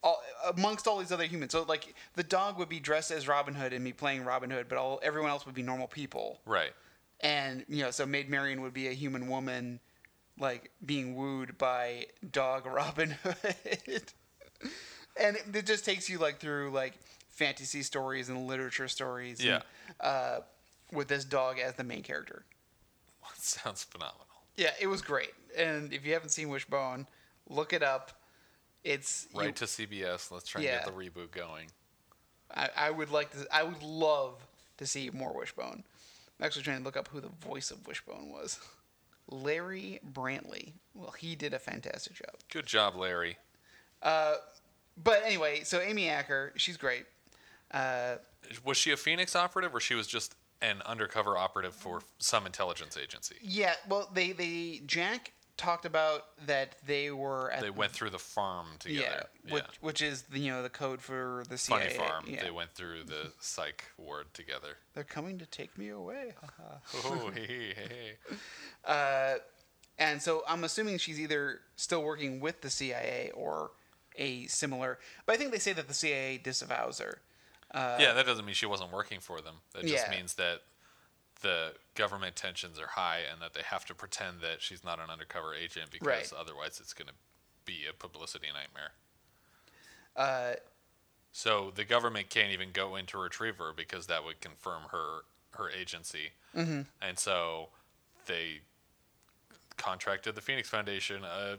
all, 0.02 0.20
amongst 0.56 0.86
all 0.86 0.98
these 0.98 1.12
other 1.12 1.24
humans. 1.24 1.52
So 1.52 1.62
like 1.68 1.94
the 2.14 2.22
dog 2.22 2.58
would 2.58 2.68
be 2.68 2.80
dressed 2.80 3.10
as 3.10 3.28
Robin 3.28 3.54
Hood 3.54 3.72
and 3.72 3.84
be 3.84 3.92
playing 3.92 4.24
Robin 4.24 4.50
Hood, 4.50 4.66
but 4.68 4.78
all 4.78 4.98
everyone 5.02 5.30
else 5.30 5.44
would 5.46 5.54
be 5.54 5.62
normal 5.62 5.86
people. 5.86 6.40
Right. 6.46 6.72
And 7.20 7.64
you 7.68 7.82
know, 7.82 7.90
so 7.90 8.06
Maid 8.06 8.30
Marian 8.30 8.62
would 8.62 8.72
be 8.72 8.88
a 8.88 8.92
human 8.92 9.28
woman, 9.28 9.78
like 10.38 10.70
being 10.84 11.14
wooed 11.16 11.58
by 11.58 12.06
dog 12.32 12.64
Robin 12.80 13.10
Hood. 13.22 14.04
and 15.20 15.36
it, 15.36 15.42
it 15.54 15.66
just 15.66 15.84
takes 15.84 16.08
you 16.08 16.18
like 16.18 16.38
through 16.38 16.70
like 16.70 16.94
fantasy 17.28 17.82
stories 17.82 18.28
and 18.28 18.46
literature 18.46 18.88
stories. 18.88 19.40
and, 19.40 19.48
Yeah. 19.48 19.62
uh, 20.00 20.40
with 20.92 21.08
this 21.08 21.24
dog 21.24 21.58
as 21.58 21.74
the 21.74 21.84
main 21.84 22.02
character. 22.02 22.44
Sounds 23.36 23.84
phenomenal. 23.84 24.26
Yeah, 24.56 24.70
it 24.80 24.86
was 24.88 25.02
great. 25.02 25.30
And 25.56 25.92
if 25.92 26.04
you 26.04 26.12
haven't 26.14 26.30
seen 26.30 26.48
Wishbone, 26.48 27.06
look 27.48 27.72
it 27.72 27.82
up. 27.82 28.12
It's 28.84 29.26
you- 29.34 29.40
Right 29.40 29.56
to 29.56 29.64
CBS. 29.66 30.30
Let's 30.30 30.48
try 30.48 30.62
Yeah. 30.62 30.76
and 30.76 30.84
get 30.86 30.94
the 30.94 31.10
reboot 31.10 31.30
going. 31.30 31.70
I, 32.54 32.68
I 32.76 32.90
would 32.90 33.10
like 33.10 33.30
to. 33.32 33.46
I 33.54 33.62
would 33.62 33.82
love 33.82 34.34
to 34.78 34.86
see 34.86 35.08
more 35.10 35.32
Wishbone. 35.32 35.84
I'm 36.38 36.44
actually 36.46 36.62
trying 36.62 36.78
to 36.78 36.84
look 36.84 36.96
up 36.96 37.08
who 37.08 37.20
the 37.20 37.28
voice 37.28 37.70
of 37.70 37.86
Wishbone 37.86 38.30
was. 38.30 38.58
Larry 39.28 40.00
Brantley. 40.12 40.72
Well, 40.94 41.12
he 41.12 41.36
did 41.36 41.54
a 41.54 41.58
fantastic 41.58 42.14
job. 42.14 42.34
Good 42.50 42.66
job, 42.66 42.96
Larry. 42.96 43.36
But 44.02 45.22
anyway, 45.24 45.62
so 45.62 45.80
Amy 45.80 46.08
Acker, 46.08 46.52
she's 46.56 46.76
great. 46.76 47.06
Uh, 47.70 48.16
Was 48.64 48.76
she 48.76 48.90
a 48.90 48.96
Phoenix 48.96 49.36
operative, 49.36 49.74
or 49.74 49.80
she 49.80 49.94
was 49.94 50.06
just 50.06 50.34
an 50.60 50.82
undercover 50.84 51.38
operative 51.38 51.74
for 51.74 52.02
some 52.18 52.44
intelligence 52.46 52.96
agency? 52.96 53.36
yeah, 53.42 53.74
well, 53.88 54.10
they 54.12 54.32
they 54.32 54.80
Jack 54.86 55.32
talked 55.60 55.84
about 55.84 56.24
that 56.46 56.76
they 56.86 57.10
were 57.10 57.50
at 57.50 57.60
They 57.62 57.70
went 57.70 57.92
through 57.92 58.10
the 58.10 58.18
farm 58.18 58.66
together. 58.78 59.26
yeah, 59.44 59.52
which 59.52 59.64
which 59.80 60.02
is 60.02 60.22
the, 60.22 60.38
you 60.40 60.50
know 60.50 60.62
the 60.62 60.70
code 60.70 61.00
for 61.00 61.44
the 61.48 61.58
Funny 61.58 61.90
CIA. 61.90 61.96
farm. 61.98 62.24
Yeah. 62.26 62.42
They 62.42 62.50
went 62.50 62.70
through 62.72 63.04
the 63.04 63.32
psych 63.40 63.84
ward 63.98 64.32
together. 64.34 64.78
They're 64.94 65.04
coming 65.04 65.38
to 65.38 65.46
take 65.46 65.76
me 65.76 65.88
away. 65.90 66.34
Oh, 67.04 67.30
hey, 67.34 67.46
hey, 67.46 67.88
hey. 67.88 68.36
uh, 68.84 69.38
and 69.98 70.22
so 70.22 70.42
I'm 70.48 70.64
assuming 70.64 70.98
she's 70.98 71.20
either 71.20 71.60
still 71.76 72.02
working 72.02 72.40
with 72.40 72.62
the 72.62 72.70
CIA 72.70 73.30
or 73.34 73.70
a 74.16 74.46
similar. 74.46 74.98
But 75.26 75.34
I 75.34 75.36
think 75.38 75.52
they 75.52 75.58
say 75.58 75.72
that 75.74 75.88
the 75.88 75.94
CIA 75.94 76.38
disavows 76.38 76.98
her. 77.00 77.20
yeah, 77.74 78.12
that 78.14 78.26
doesn't 78.26 78.44
mean 78.44 78.54
she 78.54 78.66
wasn't 78.66 78.92
working 78.92 79.20
for 79.20 79.40
them. 79.40 79.56
That 79.74 79.82
just 79.86 80.06
Yeah. 80.06 80.10
means 80.10 80.34
that 80.34 80.62
the 81.40 81.72
government 81.94 82.36
tensions 82.36 82.78
are 82.78 82.86
high 82.88 83.20
and 83.30 83.40
that 83.40 83.54
they 83.54 83.62
have 83.62 83.84
to 83.86 83.94
pretend 83.94 84.40
that 84.42 84.60
she's 84.62 84.84
not 84.84 84.98
an 84.98 85.10
undercover 85.10 85.54
agent 85.54 85.90
because 85.90 86.06
Right. 86.06 86.32
otherwise 86.38 86.80
it's 86.80 86.92
going 86.92 87.08
to 87.08 87.14
be 87.64 87.84
a 87.88 87.92
publicity 87.92 88.48
nightmare. 88.52 88.92
Uh, 90.16 90.54
So 91.32 91.70
the 91.74 91.84
government 91.84 92.28
can't 92.28 92.52
even 92.52 92.72
go 92.72 92.96
in 92.96 93.06
to 93.06 93.18
retrieve 93.18 93.56
her 93.58 93.72
because 93.72 94.06
that 94.08 94.24
would 94.24 94.40
confirm 94.40 94.82
her 94.90 95.20
her 95.52 95.68
agency. 95.70 96.30
Mm-hmm. 96.56 96.82
And 97.02 97.18
so 97.18 97.68
they 98.26 98.60
contracted 99.76 100.34
the 100.34 100.40
Phoenix 100.40 100.68
Foundation, 100.68 101.24
a, 101.24 101.58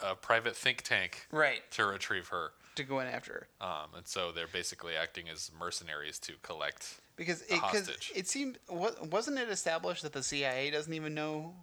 a 0.00 0.14
private 0.14 0.56
think 0.56 0.82
tank, 0.82 1.26
right 1.32 1.68
to 1.72 1.86
retrieve 1.86 2.28
her. 2.28 2.52
to 2.76 2.84
go 2.84 3.00
in 3.00 3.06
after 3.08 3.46
her. 3.60 3.66
Um, 3.66 3.88
and 3.96 4.06
so 4.06 4.30
they're 4.32 4.46
basically 4.46 4.94
acting 4.96 5.28
as 5.28 5.50
mercenaries 5.58 6.18
to 6.20 6.34
collect. 6.42 7.00
Because 7.16 7.42
it, 7.42 7.60
cause 7.60 7.90
it 8.14 8.26
seemed 8.26 8.58
wasn't 8.68 9.38
it 9.38 9.48
established 9.50 10.02
that 10.02 10.12
the 10.12 10.22
CIA 10.22 10.70
doesn't 10.70 10.92
even 10.94 11.14
know 11.14 11.54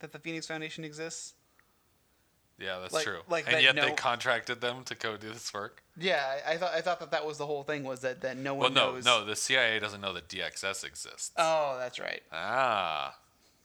that 0.00 0.12
the 0.12 0.18
Phoenix 0.18 0.46
Foundation 0.46 0.84
exists? 0.84 1.34
Yeah, 2.58 2.78
that's 2.78 2.94
Like- 2.94 3.04
true. 3.04 3.20
like 3.28 3.52
and 3.52 3.62
yet 3.62 3.76
they 3.76 3.92
contracted 3.92 4.60
them 4.62 4.82
to 4.84 4.94
go 4.94 5.16
do 5.18 5.30
this 5.30 5.52
work. 5.52 5.82
Yeah, 5.96 6.40
I, 6.46 6.56
thought 6.56 6.72
I 6.72 6.80
thought 6.80 7.00
that 7.00 7.10
that 7.10 7.26
was 7.26 7.36
the 7.38 7.44
whole 7.46 7.62
thing 7.64 7.84
was 7.84 8.00
that, 8.00 8.22
that 8.22 8.36
no 8.38 8.54
one. 8.54 8.72
Well, 8.74 8.86
no, 8.88 8.94
knows. 8.94 9.04
no, 9.04 9.24
the 9.24 9.36
CIA 9.36 9.78
doesn't 9.78 10.00
know 10.00 10.12
that 10.14 10.28
DXS 10.28 10.82
exists. 10.84 11.32
Oh, 11.36 11.76
that's 11.78 11.98
right. 12.00 12.22
ah, 12.32 13.18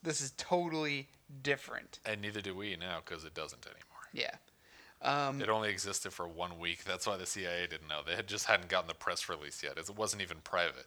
This 0.04 0.20
is 0.20 0.32
totally 0.38 1.08
different. 1.42 2.00
and 2.06 2.22
neither 2.22 2.42
do 2.42 2.54
we 2.54 2.76
now 2.76 3.00
because 3.06 3.24
it 3.24 3.34
doesn't 3.34 3.66
anymore. 3.66 3.82
Yeah. 4.14 4.36
Um, 5.02 5.42
It 5.42 5.50
only 5.50 5.70
existed 5.70 6.12
for 6.14 6.28
one 6.28 6.60
week. 6.60 6.84
That's 6.84 7.08
why 7.08 7.16
the 7.18 7.26
CIA 7.26 7.66
didn't 7.68 7.88
know. 7.88 8.02
They 8.06 8.16
had 8.16 8.28
just 8.28 8.46
hadn't 8.46 8.68
gotten 8.70 8.88
the 8.90 8.94
press 8.94 9.30
release 9.30 9.64
yet. 9.64 9.78
It 9.78 9.90
wasn't 9.96 10.22
even 10.22 10.40
private. 10.44 10.86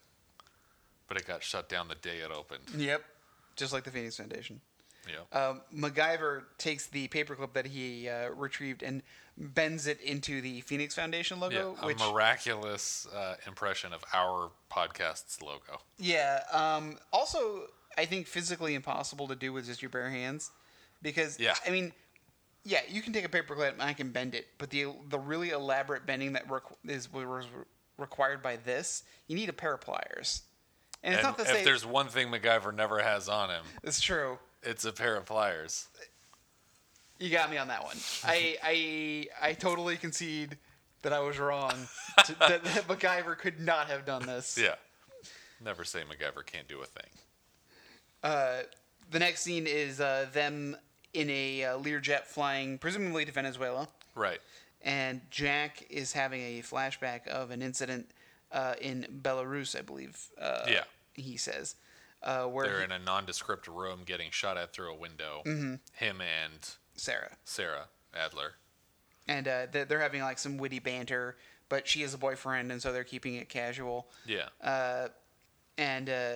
But 1.08 1.18
it 1.18 1.26
got 1.26 1.42
shut 1.42 1.68
down 1.68 1.88
the 1.88 1.94
day 1.96 2.18
it 2.18 2.30
opened. 2.30 2.62
Yep. 2.76 3.02
Just 3.56 3.72
like 3.72 3.84
the 3.84 3.90
Phoenix 3.90 4.16
Foundation. 4.16 4.60
Yeah. 5.06 5.38
Um, 5.38 5.60
MacGyver 5.74 6.44
takes 6.56 6.86
the 6.86 7.08
paperclip 7.08 7.52
that 7.52 7.66
he 7.66 8.08
uh, 8.08 8.30
retrieved 8.30 8.82
and 8.82 9.02
bends 9.36 9.86
it 9.86 10.00
into 10.00 10.40
the 10.40 10.62
Phoenix 10.62 10.94
Foundation 10.94 11.40
logo. 11.40 11.74
Yeah, 11.76 11.84
a 11.84 11.86
which 11.86 11.98
miraculous 11.98 13.06
uh, 13.14 13.34
impression 13.46 13.92
of 13.92 14.02
our 14.14 14.50
podcast's 14.72 15.42
logo. 15.42 15.80
Yeah. 15.98 16.40
Um, 16.52 16.98
also, 17.12 17.64
I 17.98 18.06
think 18.06 18.26
physically 18.26 18.74
impossible 18.74 19.28
to 19.28 19.34
do 19.36 19.52
with 19.52 19.66
just 19.66 19.82
your 19.82 19.90
bare 19.90 20.10
hands, 20.10 20.50
because 21.02 21.38
Yeah. 21.38 21.54
I 21.66 21.70
mean, 21.70 21.92
yeah, 22.64 22.80
you 22.88 23.02
can 23.02 23.12
take 23.12 23.26
a 23.26 23.28
paperclip 23.28 23.72
and 23.72 23.82
I 23.82 23.92
can 23.92 24.10
bend 24.10 24.34
it, 24.34 24.46
but 24.56 24.70
the 24.70 24.86
the 25.10 25.18
really 25.18 25.50
elaborate 25.50 26.06
bending 26.06 26.32
that 26.32 26.48
requ- 26.48 26.76
is 26.86 27.12
was 27.12 27.44
required 27.98 28.42
by 28.42 28.56
this, 28.56 29.02
you 29.28 29.36
need 29.36 29.50
a 29.50 29.52
pair 29.52 29.74
of 29.74 29.82
pliers. 29.82 30.42
And 31.04 31.14
it's 31.14 31.22
And 31.24 31.36
not 31.36 31.36
to 31.38 31.42
if 31.44 31.58
say 31.58 31.64
there's 31.64 31.84
one 31.86 32.08
thing 32.08 32.28
MacGyver 32.28 32.74
never 32.74 33.00
has 33.02 33.28
on 33.28 33.50
him, 33.50 33.62
it's 33.82 34.00
true. 34.00 34.38
it's 34.62 34.84
a 34.84 34.92
pair 34.92 35.14
of 35.16 35.26
pliers. 35.26 35.86
You 37.20 37.30
got 37.30 37.50
me 37.50 37.58
on 37.58 37.68
that 37.68 37.84
one. 37.84 37.96
I 38.24 38.56
I 38.62 39.48
I 39.50 39.52
totally 39.52 39.96
concede 39.96 40.56
that 41.02 41.12
I 41.12 41.20
was 41.20 41.38
wrong. 41.38 41.74
to, 42.26 42.34
that, 42.40 42.64
that 42.64 42.88
MacGyver 42.88 43.38
could 43.38 43.60
not 43.60 43.86
have 43.88 44.04
done 44.06 44.26
this. 44.26 44.58
Yeah. 44.60 44.74
Never 45.62 45.84
say 45.84 46.00
MacGyver 46.00 46.44
can't 46.44 46.66
do 46.66 46.80
a 46.80 46.86
thing. 46.86 47.10
Uh, 48.22 48.62
the 49.10 49.18
next 49.18 49.42
scene 49.42 49.66
is 49.66 50.00
uh, 50.00 50.26
them 50.32 50.76
in 51.12 51.28
a 51.30 51.64
uh, 51.64 51.78
Learjet 51.78 52.22
flying, 52.24 52.78
presumably 52.78 53.24
to 53.26 53.32
Venezuela, 53.32 53.86
Right. 54.14 54.40
and 54.82 55.20
Jack 55.30 55.84
is 55.90 56.12
having 56.12 56.40
a 56.42 56.62
flashback 56.62 57.26
of 57.28 57.50
an 57.50 57.60
incident 57.62 58.10
uh, 58.50 58.74
in 58.80 59.06
Belarus, 59.22 59.78
I 59.78 59.82
believe. 59.82 60.18
Uh, 60.40 60.64
Yeah. 60.68 60.84
He 61.14 61.36
says, 61.36 61.76
uh, 62.22 62.44
where 62.44 62.66
They're 62.66 62.78
he- 62.78 62.84
in 62.84 62.92
a 62.92 62.98
nondescript 62.98 63.66
room 63.68 64.00
getting 64.04 64.30
shot 64.30 64.56
at 64.56 64.72
through 64.72 64.90
a 64.92 64.96
window. 64.96 65.42
Mm-hmm. 65.46 65.74
Him 65.92 66.20
and 66.20 66.68
Sarah, 66.96 67.36
Sarah 67.44 67.86
Adler. 68.14 68.52
and 69.28 69.48
uh, 69.48 69.66
they're, 69.72 69.84
they're 69.84 70.00
having 70.00 70.22
like 70.22 70.38
some 70.38 70.56
witty 70.58 70.78
banter, 70.78 71.36
but 71.68 71.86
she 71.88 72.02
has 72.02 72.14
a 72.14 72.18
boyfriend, 72.18 72.70
and 72.72 72.80
so 72.80 72.92
they're 72.92 73.04
keeping 73.04 73.34
it 73.34 73.48
casual. 73.48 74.08
Yeah. 74.26 74.48
Uh, 74.62 75.08
and 75.78 76.08
uh, 76.08 76.34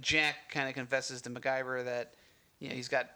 Jack 0.00 0.50
kind 0.50 0.68
of 0.68 0.74
confesses 0.74 1.22
to 1.22 1.30
MacGyver 1.30 1.84
that 1.84 2.14
you 2.58 2.68
know 2.68 2.74
he's 2.74 2.88
got 2.88 3.10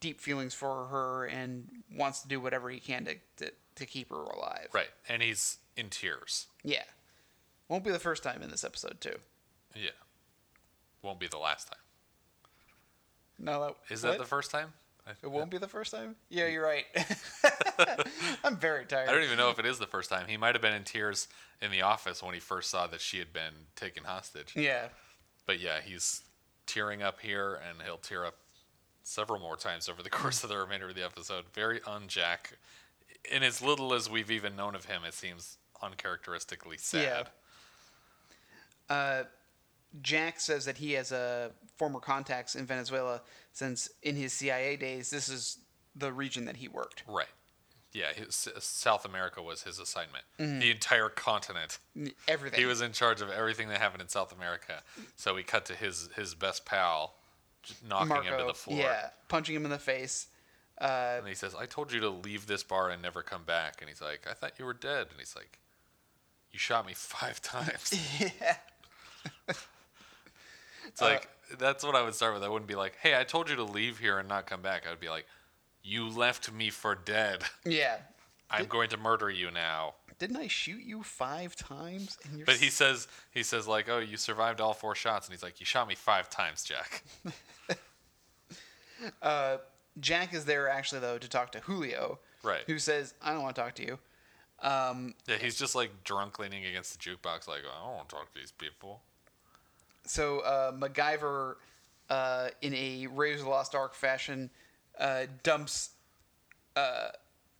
deep 0.00 0.20
feelings 0.20 0.54
for 0.54 0.86
her 0.86 1.26
and 1.26 1.68
wants 1.94 2.22
to 2.22 2.28
do 2.28 2.40
whatever 2.40 2.70
he 2.70 2.78
can 2.80 3.04
to, 3.04 3.14
to, 3.36 3.52
to 3.74 3.84
keep 3.86 4.08
her 4.10 4.16
alive. 4.22 4.68
right. 4.72 4.88
And 5.08 5.22
he's 5.22 5.58
in 5.76 5.90
tears. 5.90 6.46
Yeah. 6.64 6.84
Won't 7.68 7.84
be 7.84 7.90
the 7.90 7.98
first 7.98 8.22
time 8.22 8.40
in 8.42 8.50
this 8.50 8.64
episode 8.64 9.00
too. 9.00 9.16
Yeah. 9.74 9.90
Won't 11.02 11.20
be 11.20 11.28
the 11.28 11.38
last 11.38 11.68
time. 11.68 11.78
No, 13.38 13.60
that 13.60 13.92
Is 13.92 14.02
what? 14.02 14.12
that 14.12 14.18
the 14.18 14.24
first 14.26 14.50
time? 14.50 14.72
It 15.22 15.30
won't 15.30 15.50
be 15.50 15.58
the 15.58 15.66
first 15.68 15.92
time. 15.92 16.14
Yeah, 16.28 16.46
you're 16.46 16.62
right. 16.62 16.84
I'm 18.44 18.56
very 18.56 18.84
tired. 18.84 19.08
I 19.08 19.12
don't 19.12 19.24
even 19.24 19.38
know 19.38 19.50
if 19.50 19.58
it 19.58 19.66
is 19.66 19.78
the 19.78 19.86
first 19.86 20.10
time. 20.10 20.26
He 20.28 20.36
might 20.36 20.54
have 20.54 20.62
been 20.62 20.74
in 20.74 20.84
tears 20.84 21.26
in 21.60 21.70
the 21.70 21.82
office 21.82 22.22
when 22.22 22.34
he 22.34 22.40
first 22.40 22.70
saw 22.70 22.86
that 22.86 23.00
she 23.00 23.18
had 23.18 23.32
been 23.32 23.54
taken 23.76 24.04
hostage. 24.04 24.54
Yeah. 24.54 24.88
But 25.46 25.58
yeah, 25.58 25.80
he's 25.84 26.22
tearing 26.66 27.02
up 27.02 27.20
here, 27.20 27.60
and 27.68 27.82
he'll 27.82 27.96
tear 27.96 28.24
up 28.24 28.36
several 29.02 29.40
more 29.40 29.56
times 29.56 29.88
over 29.88 30.02
the 30.02 30.10
course 30.20 30.44
of 30.44 30.50
the 30.50 30.58
remainder 30.58 30.88
of 30.88 30.94
the 30.94 31.04
episode. 31.04 31.46
Very 31.52 31.80
un-Jack. 31.86 32.58
In 33.30 33.42
as 33.42 33.60
little 33.60 33.92
as 33.92 34.08
we've 34.08 34.30
even 34.30 34.54
known 34.54 34.74
of 34.74 34.84
him, 34.84 35.02
it 35.04 35.14
seems 35.14 35.56
uncharacteristically 35.82 36.76
sad. 36.76 37.28
Yeah. 38.88 38.94
Uh, 38.94 39.24
Jack 40.02 40.40
says 40.40 40.64
that 40.66 40.78
he 40.78 40.92
has 40.92 41.12
uh, 41.12 41.50
former 41.76 42.00
contacts 42.00 42.54
in 42.54 42.66
Venezuela 42.66 43.20
since 43.52 43.90
in 44.02 44.16
his 44.16 44.32
CIA 44.32 44.76
days, 44.76 45.10
this 45.10 45.28
is 45.28 45.58
the 45.96 46.12
region 46.12 46.44
that 46.44 46.56
he 46.56 46.68
worked. 46.68 47.02
Right. 47.08 47.26
Yeah, 47.92 48.12
his, 48.14 48.48
South 48.60 49.04
America 49.04 49.42
was 49.42 49.62
his 49.64 49.80
assignment. 49.80 50.24
Mm-hmm. 50.38 50.60
The 50.60 50.70
entire 50.70 51.08
continent. 51.08 51.78
Everything. 52.28 52.60
He 52.60 52.66
was 52.66 52.80
in 52.80 52.92
charge 52.92 53.20
of 53.20 53.30
everything 53.30 53.68
that 53.68 53.78
happened 53.78 54.00
in 54.02 54.08
South 54.08 54.32
America. 54.32 54.82
So 55.16 55.34
we 55.34 55.42
cut 55.42 55.66
to 55.66 55.74
his 55.74 56.08
his 56.14 56.36
best 56.36 56.64
pal, 56.64 57.14
knocking 57.86 58.22
him 58.22 58.38
to 58.38 58.44
the 58.44 58.54
floor. 58.54 58.78
Yeah, 58.78 59.08
punching 59.28 59.56
him 59.56 59.64
in 59.64 59.72
the 59.72 59.78
face. 59.78 60.28
Uh, 60.80 61.16
And 61.18 61.26
he 61.26 61.34
says, 61.34 61.52
"I 61.56 61.66
told 61.66 61.92
you 61.92 61.98
to 62.00 62.08
leave 62.10 62.46
this 62.46 62.62
bar 62.62 62.90
and 62.90 63.02
never 63.02 63.22
come 63.22 63.42
back." 63.42 63.80
And 63.80 63.88
he's 63.88 64.00
like, 64.00 64.24
"I 64.30 64.34
thought 64.34 64.52
you 64.58 64.64
were 64.66 64.72
dead." 64.72 65.08
And 65.10 65.18
he's 65.18 65.34
like, 65.34 65.58
"You 66.52 66.60
shot 66.60 66.86
me 66.86 66.94
five 66.94 67.42
times." 67.42 67.92
yeah. 68.20 68.56
It's 70.90 71.00
like 71.00 71.28
that's 71.58 71.84
what 71.84 71.94
I 71.96 72.02
would 72.02 72.14
start 72.14 72.34
with. 72.34 72.42
I 72.42 72.48
wouldn't 72.48 72.68
be 72.68 72.74
like, 72.74 72.96
"Hey, 73.02 73.18
I 73.18 73.24
told 73.24 73.48
you 73.48 73.56
to 73.56 73.64
leave 73.64 73.98
here 73.98 74.18
and 74.18 74.28
not 74.28 74.46
come 74.46 74.60
back." 74.62 74.86
I 74.86 74.90
would 74.90 75.00
be 75.00 75.08
like, 75.08 75.26
"You 75.82 76.08
left 76.08 76.52
me 76.52 76.70
for 76.70 76.94
dead. 76.94 77.42
Yeah. 77.64 77.96
I'm 78.52 78.66
going 78.66 78.88
to 78.90 78.96
murder 78.96 79.30
you 79.30 79.50
now." 79.50 79.94
Didn't 80.18 80.36
I 80.36 80.48
shoot 80.48 80.82
you 80.82 81.02
five 81.02 81.54
times? 81.56 82.18
But 82.44 82.56
he 82.56 82.68
says 82.68 83.08
he 83.30 83.42
says 83.42 83.66
like, 83.66 83.88
"Oh, 83.88 83.98
you 83.98 84.16
survived 84.16 84.60
all 84.60 84.74
four 84.74 84.94
shots." 84.94 85.26
And 85.26 85.32
he's 85.34 85.42
like, 85.42 85.60
"You 85.60 85.66
shot 85.66 85.88
me 85.88 85.94
five 85.94 86.28
times, 86.28 86.62
Jack." 86.64 87.02
uh, 89.22 89.58
Jack 89.98 90.34
is 90.34 90.44
there 90.44 90.68
actually 90.68 91.00
though 91.00 91.18
to 91.18 91.28
talk 91.28 91.52
to 91.52 91.60
Julio, 91.60 92.18
Right. 92.42 92.62
who 92.66 92.78
says, 92.78 93.14
"I 93.22 93.32
don't 93.32 93.42
want 93.42 93.54
to 93.56 93.62
talk 93.62 93.74
to 93.76 93.86
you." 93.86 93.98
Um, 94.62 95.14
Yeah, 95.26 95.36
he's 95.38 95.58
just 95.58 95.74
like 95.74 96.04
drunk 96.04 96.38
leaning 96.38 96.66
against 96.66 96.92
the 96.92 96.98
jukebox, 96.98 97.48
like, 97.48 97.60
I 97.60 97.84
don't 97.84 97.94
want 97.96 98.08
to 98.10 98.14
talk 98.16 98.32
to 98.34 98.38
these 98.38 98.52
people. 98.52 99.00
So 100.06 100.40
uh, 100.40 100.72
MacGyver, 100.72 101.56
uh, 102.08 102.48
in 102.62 102.74
a 102.74 103.06
Raiders 103.08 103.40
of 103.40 103.46
the 103.46 103.50
Lost 103.50 103.74
Ark 103.74 103.94
fashion, 103.94 104.50
uh, 104.98 105.26
dumps, 105.42 105.90
uh, 106.76 107.08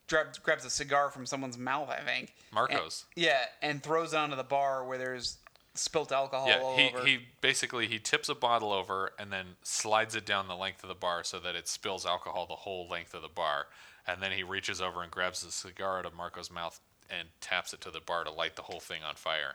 grabs 0.08 0.38
grabs 0.38 0.64
a 0.64 0.70
cigar 0.70 1.10
from 1.10 1.26
someone's 1.26 1.58
mouth, 1.58 1.88
I 1.88 2.00
think. 2.00 2.34
Marcos. 2.52 3.06
And- 3.16 3.24
yeah, 3.24 3.40
and 3.62 3.82
throws 3.82 4.12
it 4.12 4.16
onto 4.16 4.36
the 4.36 4.44
bar 4.44 4.84
where 4.84 4.98
there's 4.98 5.38
spilt 5.74 6.10
alcohol 6.10 6.48
Yeah, 6.48 6.58
all 6.60 6.76
he, 6.76 6.88
over. 6.88 7.06
he 7.06 7.18
basically 7.40 7.86
he 7.86 7.98
tips 8.00 8.28
a 8.28 8.34
bottle 8.34 8.72
over 8.72 9.12
and 9.20 9.32
then 9.32 9.46
slides 9.62 10.16
it 10.16 10.26
down 10.26 10.48
the 10.48 10.56
length 10.56 10.82
of 10.82 10.88
the 10.88 10.94
bar 10.96 11.22
so 11.22 11.38
that 11.38 11.54
it 11.54 11.68
spills 11.68 12.04
alcohol 12.04 12.44
the 12.46 12.56
whole 12.56 12.88
length 12.88 13.14
of 13.14 13.22
the 13.22 13.28
bar, 13.28 13.66
and 14.06 14.20
then 14.20 14.32
he 14.32 14.42
reaches 14.42 14.80
over 14.80 15.02
and 15.02 15.12
grabs 15.12 15.42
the 15.42 15.52
cigar 15.52 16.00
out 16.00 16.06
of 16.06 16.14
Marco's 16.14 16.50
mouth 16.50 16.80
and 17.08 17.28
taps 17.40 17.72
it 17.72 17.80
to 17.82 17.90
the 17.90 18.00
bar 18.00 18.24
to 18.24 18.30
light 18.30 18.56
the 18.56 18.62
whole 18.62 18.80
thing 18.80 19.02
on 19.02 19.14
fire. 19.14 19.54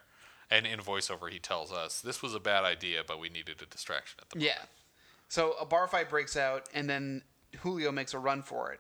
And 0.52 0.66
in 0.68 0.80
voiceover, 0.80 1.30
he 1.30 1.40
tells 1.40 1.72
us 1.72 2.02
this 2.02 2.22
was 2.22 2.34
a 2.36 2.40
bad 2.40 2.64
idea, 2.64 3.02
but 3.06 3.20
we 3.20 3.30
needed 3.30 3.62
a 3.62 3.66
distraction 3.66 4.20
at 4.22 4.30
the 4.30 4.38
moment. 4.40 4.54
Yeah. 4.60 4.66
So 5.28 5.56
a 5.60 5.66
bar 5.66 5.88
fight 5.88 6.10
breaks 6.10 6.38
out, 6.38 6.70
and 6.74 6.88
then 6.90 7.24
Julio 7.62 7.92
makes 7.92 8.14
a 8.14 8.20
run 8.20 8.44
for 8.44 8.72
it. 8.72 8.80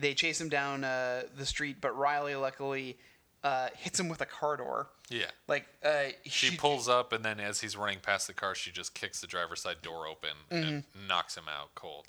They 0.00 0.14
chase 0.14 0.40
him 0.40 0.48
down 0.48 0.84
uh, 0.84 1.22
the 1.36 1.46
street, 1.46 1.78
but 1.80 1.96
Riley 1.96 2.36
luckily 2.36 2.96
uh, 3.42 3.68
hits 3.76 3.98
him 3.98 4.08
with 4.08 4.20
a 4.20 4.26
car 4.26 4.56
door. 4.56 4.88
Yeah. 5.08 5.30
Like 5.48 5.66
uh, 5.84 6.10
She 6.26 6.56
pulls 6.56 6.88
up, 6.88 7.12
and 7.12 7.24
then 7.24 7.40
as 7.40 7.60
he's 7.60 7.76
running 7.76 7.98
past 8.00 8.26
the 8.28 8.34
car, 8.34 8.54
she 8.54 8.70
just 8.70 8.94
kicks 8.94 9.20
the 9.20 9.26
driver's 9.26 9.62
side 9.62 9.82
door 9.82 10.06
open 10.06 10.30
and 10.50 10.64
Mm-hmm. 10.84 11.06
knocks 11.08 11.36
him 11.36 11.44
out 11.48 11.74
cold. 11.74 12.06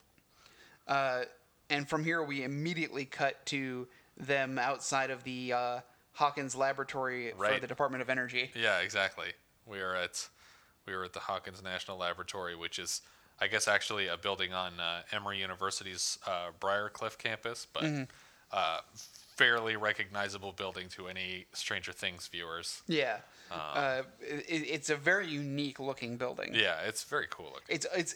Uh, 0.87 1.23
and 1.69 1.87
from 1.87 2.03
here, 2.03 2.21
we 2.23 2.43
immediately 2.43 3.05
cut 3.05 3.45
to 3.47 3.87
them 4.17 4.59
outside 4.59 5.09
of 5.11 5.23
the 5.23 5.53
uh, 5.53 5.79
Hawkins 6.13 6.55
laboratory 6.55 7.31
for 7.37 7.59
the 7.59 7.67
Department 7.67 8.01
of 8.01 8.09
Energy. 8.09 8.51
Yeah, 8.55 8.79
exactly. 8.79 9.33
We 9.65 9.79
are 9.79 9.95
at 9.95 10.27
we 10.85 10.93
are 10.93 11.03
at 11.03 11.13
the 11.13 11.19
Hawkins 11.21 11.61
National 11.63 11.97
Laboratory, 11.97 12.55
which 12.55 12.79
is, 12.79 13.01
I 13.39 13.47
guess, 13.47 13.67
actually 13.67 14.07
a 14.07 14.17
building 14.17 14.53
on 14.53 14.79
uh, 14.79 15.01
Emory 15.11 15.39
University's 15.39 16.17
uh, 16.25 16.47
Briarcliff 16.59 17.17
campus, 17.17 17.67
but 17.71 17.83
Mm-hmm. 17.83 18.03
uh, 18.51 18.79
fairly 19.37 19.75
recognizable 19.77 20.51
building 20.51 20.89
to 20.89 21.07
any 21.07 21.45
Stranger 21.53 21.91
Things 21.93 22.27
viewers. 22.27 22.81
Yeah, 22.87 23.19
uh, 23.51 24.01
it, 24.19 24.45
it's 24.49 24.89
a 24.89 24.95
very 24.97 25.27
unique 25.27 25.79
looking 25.79 26.17
building. 26.17 26.51
Yeah, 26.53 26.81
it's 26.85 27.03
very 27.05 27.27
cool 27.29 27.45
looking. 27.53 27.75
It's 27.75 27.85
it's 27.95 28.15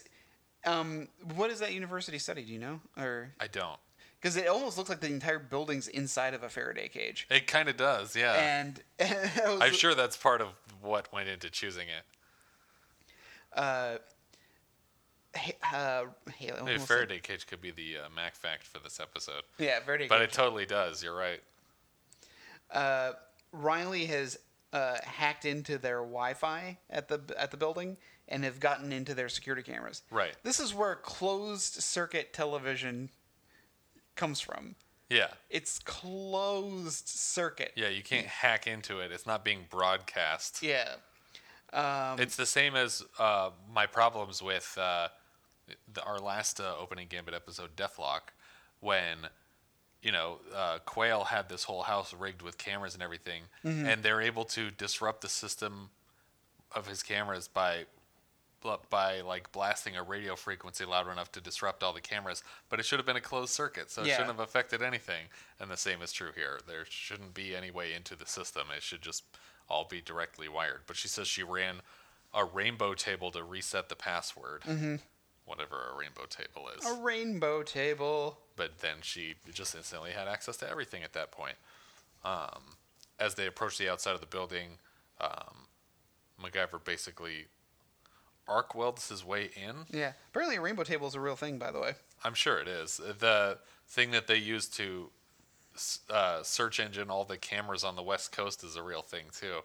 um, 0.66 1.08
what 1.36 1.50
is 1.50 1.60
that 1.60 1.72
university 1.72 2.18
study? 2.18 2.42
Do 2.42 2.52
you 2.52 2.58
know? 2.58 2.80
Or 2.98 3.32
I 3.40 3.46
don't. 3.46 3.78
Because 4.24 4.38
it 4.38 4.48
almost 4.48 4.78
looks 4.78 4.88
like 4.88 5.00
the 5.00 5.06
entire 5.08 5.38
building's 5.38 5.86
inside 5.86 6.32
of 6.32 6.42
a 6.42 6.48
Faraday 6.48 6.88
cage. 6.88 7.26
It 7.30 7.46
kind 7.46 7.68
of 7.68 7.76
does, 7.76 8.16
yeah. 8.16 8.32
And, 8.32 8.82
and 8.98 9.12
was- 9.44 9.60
I'm 9.60 9.74
sure 9.74 9.94
that's 9.94 10.16
part 10.16 10.40
of 10.40 10.48
what 10.80 11.12
went 11.12 11.28
into 11.28 11.50
choosing 11.50 11.88
it. 11.88 12.04
uh, 13.52 13.98
uh, 15.74 16.04
hey, 16.38 16.48
I 16.48 16.52
Maybe 16.52 16.52
almost 16.58 16.78
said- 16.80 16.86
Faraday 16.88 17.18
cage 17.18 17.46
could 17.46 17.60
be 17.60 17.70
the 17.70 17.98
uh, 17.98 18.08
Mac 18.16 18.34
fact 18.34 18.62
for 18.66 18.78
this 18.78 18.98
episode, 18.98 19.42
Yeah, 19.58 19.78
Faraday 19.80 20.04
cage. 20.04 20.08
but 20.08 20.20
cage. 20.20 20.28
it 20.28 20.32
totally 20.32 20.64
does. 20.64 21.02
You're 21.02 21.14
right. 21.14 21.40
uh, 22.70 23.12
Riley 23.52 24.06
has 24.06 24.38
uh, 24.72 24.96
hacked 25.04 25.44
into 25.44 25.76
their 25.76 25.98
Wi-Fi 25.98 26.78
at 26.88 27.08
the 27.08 27.20
at 27.38 27.50
the 27.50 27.56
building 27.58 27.96
and 28.26 28.42
have 28.42 28.58
gotten 28.58 28.90
into 28.90 29.12
their 29.14 29.28
security 29.28 29.62
cameras. 29.62 30.02
Right. 30.10 30.34
This 30.42 30.58
is 30.58 30.72
where 30.74 30.94
closed 30.96 31.74
circuit 31.74 32.32
television 32.32 33.10
comes 34.16 34.40
from. 34.40 34.74
Yeah. 35.10 35.28
It's 35.50 35.78
closed 35.78 37.08
circuit. 37.08 37.72
Yeah, 37.76 37.88
you 37.88 38.02
can't 38.02 38.26
hack 38.26 38.66
into 38.66 39.00
it. 39.00 39.12
It's 39.12 39.26
not 39.26 39.44
being 39.44 39.66
broadcast. 39.70 40.62
Yeah. 40.62 40.94
Um, 41.72 42.18
It's 42.20 42.36
the 42.36 42.46
same 42.46 42.74
as 42.76 43.02
uh, 43.18 43.50
my 43.72 43.86
problems 43.86 44.42
with 44.42 44.76
uh, 44.80 45.08
the, 45.92 46.02
our 46.04 46.18
last 46.18 46.60
uh, 46.60 46.74
opening 46.78 47.08
Gambit 47.08 47.34
episode, 47.34 47.76
Deathlock, 47.76 48.32
when 48.80 49.18
you 50.02 50.12
know 50.12 50.38
uh, 50.54 50.78
Quail 50.84 51.24
had 51.24 51.48
this 51.48 51.64
whole 51.64 51.82
house 51.82 52.14
rigged 52.14 52.42
with 52.42 52.58
cameras 52.58 52.94
and 52.94 53.02
everything, 53.02 53.42
and 53.64 54.02
they're 54.02 54.20
able 54.20 54.44
to 54.44 54.70
disrupt 54.70 55.20
the 55.22 55.28
system 55.28 55.90
of 56.72 56.86
his 56.86 57.02
cameras 57.02 57.48
by 57.48 57.84
by 58.90 59.20
like 59.20 59.52
blasting 59.52 59.96
a 59.96 60.02
radio 60.02 60.36
frequency 60.36 60.84
loud 60.84 61.08
enough 61.08 61.30
to 61.32 61.40
disrupt 61.40 61.82
all 61.82 61.92
the 61.92 62.00
cameras, 62.00 62.42
but 62.68 62.80
it 62.80 62.84
should 62.86 62.98
have 62.98 63.06
been 63.06 63.16
a 63.16 63.20
closed 63.20 63.52
circuit, 63.52 63.90
so 63.90 64.02
it 64.02 64.06
Yeah. 64.08 64.16
shouldn't 64.16 64.38
have 64.38 64.40
affected 64.48 64.82
anything. 64.82 65.26
And 65.60 65.70
the 65.70 65.76
same 65.76 66.02
is 66.02 66.12
true 66.12 66.32
here. 66.34 66.60
There 66.66 66.84
shouldn't 66.88 67.34
be 67.34 67.54
any 67.54 67.70
way 67.70 67.92
into 67.92 68.16
the 68.16 68.26
system. 68.26 68.68
It 68.74 68.82
should 68.82 69.02
just 69.02 69.24
all 69.68 69.84
be 69.84 70.00
directly 70.00 70.48
wired. 70.48 70.82
But 70.86 70.96
she 70.96 71.08
says 71.08 71.28
she 71.28 71.42
ran 71.42 71.82
a 72.32 72.44
rainbow 72.44 72.94
table 72.94 73.30
to 73.32 73.44
reset 73.44 73.88
the 73.88 73.96
password, 73.96 74.64
whatever 75.44 75.90
a 75.92 75.96
rainbow 75.96 76.26
table 76.26 76.68
is. 76.76 76.84
a 76.86 76.94
rainbow 76.94 77.62
table. 77.62 78.38
But 78.56 78.78
then 78.78 78.96
she 79.02 79.34
just 79.52 79.74
instantly 79.74 80.12
had 80.12 80.26
access 80.28 80.56
to 80.58 80.68
everything 80.68 81.02
at 81.02 81.12
that 81.12 81.30
point. 81.30 81.56
Um, 82.24 82.76
as 83.18 83.34
they 83.34 83.46
approach 83.46 83.78
the 83.78 83.88
outside 83.88 84.14
of 84.14 84.20
the 84.20 84.26
building, 84.26 84.78
um, 85.20 85.68
MacGyver 86.42 86.82
basically 86.82 87.46
arc 88.48 88.74
welds 88.74 89.08
his 89.08 89.24
way 89.24 89.50
in. 89.56 89.86
Yeah. 89.90 90.12
Apparently, 90.30 90.56
a 90.56 90.60
rainbow 90.60 90.84
table 90.84 91.06
is 91.06 91.14
a 91.14 91.20
real 91.20 91.36
thing, 91.36 91.58
by 91.58 91.70
the 91.70 91.80
way. 91.80 91.92
I'm 92.22 92.34
sure 92.34 92.58
it 92.58 92.68
is. 92.68 92.96
The 92.96 93.58
thing 93.88 94.10
that 94.12 94.26
they 94.26 94.36
use 94.36 94.68
to 94.68 95.10
uh, 96.10 96.42
search 96.42 96.80
engine 96.80 97.10
all 97.10 97.24
the 97.24 97.36
cameras 97.36 97.84
on 97.84 97.96
the 97.96 98.02
West 98.02 98.32
Coast 98.32 98.64
is 98.64 98.76
a 98.76 98.82
real 98.82 99.02
thing 99.02 99.24
too. 99.32 99.60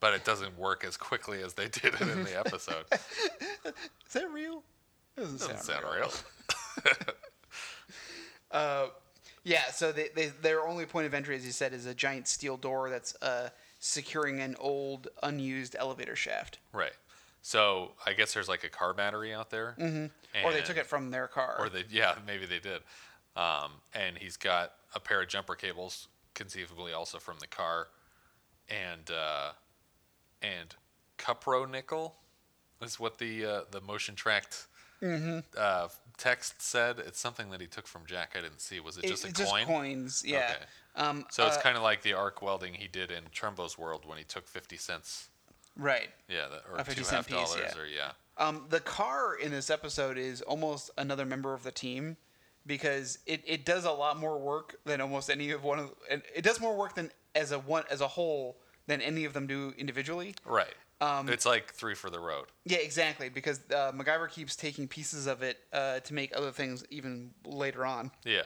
But 0.00 0.14
it 0.14 0.24
doesn't 0.24 0.56
work 0.58 0.84
as 0.84 0.96
quickly 0.96 1.42
as 1.42 1.54
they 1.54 1.68
did 1.68 1.94
it 1.94 2.00
in 2.00 2.24
the 2.24 2.38
episode. 2.46 2.84
Is 3.64 4.12
that 4.12 4.30
real? 4.30 4.62
Doesn't, 5.16 5.38
Doesn't 5.40 5.58
sound 5.60 5.84
real. 5.84 6.12
Uh, 8.50 8.86
yeah. 9.44 9.70
So 9.72 9.92
they, 9.92 10.08
they, 10.14 10.28
their 10.40 10.66
only 10.66 10.86
point 10.86 11.06
of 11.06 11.12
entry, 11.12 11.36
as 11.36 11.44
you 11.44 11.52
said, 11.52 11.74
is 11.74 11.84
a 11.84 11.94
giant 11.94 12.28
steel 12.28 12.56
door 12.56 12.88
that's 12.88 13.14
uh, 13.22 13.50
securing 13.78 14.40
an 14.40 14.56
old, 14.58 15.08
unused 15.22 15.76
elevator 15.78 16.16
shaft. 16.16 16.58
Right. 16.72 16.94
So 17.48 17.92
I 18.04 18.12
guess 18.12 18.34
there's 18.34 18.46
like 18.46 18.62
a 18.62 18.68
car 18.68 18.92
battery 18.92 19.32
out 19.32 19.48
there. 19.48 19.74
Mm-hmm. 19.80 20.44
or 20.46 20.52
they 20.52 20.60
took 20.60 20.76
it 20.76 20.84
from 20.84 21.10
their 21.10 21.26
car. 21.26 21.56
Or 21.58 21.70
they, 21.70 21.82
yeah, 21.88 22.16
maybe 22.26 22.44
they 22.44 22.58
did. 22.58 22.82
Um, 23.36 23.70
and 23.94 24.18
he's 24.18 24.36
got 24.36 24.72
a 24.94 25.00
pair 25.00 25.22
of 25.22 25.28
jumper 25.28 25.54
cables, 25.54 26.08
conceivably 26.34 26.92
also 26.92 27.18
from 27.18 27.38
the 27.40 27.46
car, 27.46 27.88
and 28.68 29.10
uh, 29.10 29.52
and 30.42 30.74
Cupro 31.16 31.66
nickel 31.70 32.16
is 32.82 33.00
what 33.00 33.16
the 33.16 33.46
uh, 33.46 33.60
the 33.70 33.80
motion 33.80 34.14
tracked 34.14 34.66
uh, 35.02 35.88
text 36.18 36.60
said. 36.60 36.98
It's 36.98 37.18
something 37.18 37.48
that 37.48 37.62
he 37.62 37.66
took 37.66 37.86
from 37.86 38.02
Jack. 38.04 38.34
I 38.36 38.42
didn't 38.42 38.60
see. 38.60 38.78
Was 38.78 38.98
it 38.98 39.04
It- 39.04 39.08
just 39.08 39.24
a 39.24 39.28
it's 39.28 39.40
coin? 39.42 39.60
just 39.60 39.66
coins. 39.68 40.22
Yeah. 40.26 40.52
Okay. 40.54 40.64
Um, 41.02 41.24
So 41.30 41.46
it's 41.46 41.56
uh, 41.56 41.60
kind 41.62 41.78
of 41.78 41.82
like 41.82 42.02
the 42.02 42.12
arc 42.12 42.42
welding 42.42 42.74
he 42.74 42.88
did 42.88 43.10
in 43.10 43.22
Trumbo's 43.32 43.78
world 43.78 44.04
when 44.04 44.18
he 44.18 44.24
took 44.24 44.46
fifty 44.46 44.76
cents. 44.76 45.30
Right. 45.78 46.08
Yeah, 46.28 46.46
that, 46.50 46.62
or 46.70 46.78
A 46.78 46.84
50 46.84 46.94
two 46.94 47.04
cent 47.04 47.16
half 47.16 47.26
piece, 47.26 47.54
dollars, 47.54 47.72
yeah. 47.74 47.80
or 47.80 47.86
yeah. 47.86 48.10
Um, 48.36 48.66
the 48.68 48.80
car 48.80 49.34
in 49.34 49.50
this 49.50 49.70
episode 49.70 50.18
is 50.18 50.42
almost 50.42 50.90
another 50.98 51.24
member 51.24 51.54
of 51.54 51.62
the 51.62 51.72
team 51.72 52.16
because 52.66 53.18
it, 53.26 53.42
it 53.46 53.64
does 53.64 53.84
a 53.84 53.90
lot 53.90 54.18
more 54.18 54.38
work 54.38 54.76
than 54.84 55.00
almost 55.00 55.30
any 55.30 55.50
of 55.50 55.64
one 55.64 55.78
of 55.78 55.90
it 56.08 56.44
does 56.44 56.60
more 56.60 56.76
work 56.76 56.94
than 56.94 57.10
as 57.34 57.50
a 57.50 57.58
one 57.58 57.84
as 57.90 58.00
a 58.00 58.06
whole 58.08 58.58
than 58.86 59.00
any 59.00 59.24
of 59.24 59.32
them 59.32 59.46
do 59.46 59.74
individually. 59.76 60.34
Right. 60.44 60.74
Um, 61.00 61.28
it's 61.28 61.46
like 61.46 61.72
three 61.72 61.94
for 61.94 62.10
the 62.10 62.18
road. 62.18 62.46
Yeah, 62.64 62.78
exactly. 62.78 63.28
Because 63.28 63.60
uh, 63.70 63.92
MacGyver 63.92 64.30
keeps 64.30 64.56
taking 64.56 64.88
pieces 64.88 65.26
of 65.26 65.42
it 65.42 65.58
uh, 65.72 66.00
to 66.00 66.14
make 66.14 66.36
other 66.36 66.50
things 66.50 66.84
even 66.90 67.30
later 67.44 67.86
on. 67.86 68.10
Yeah. 68.24 68.42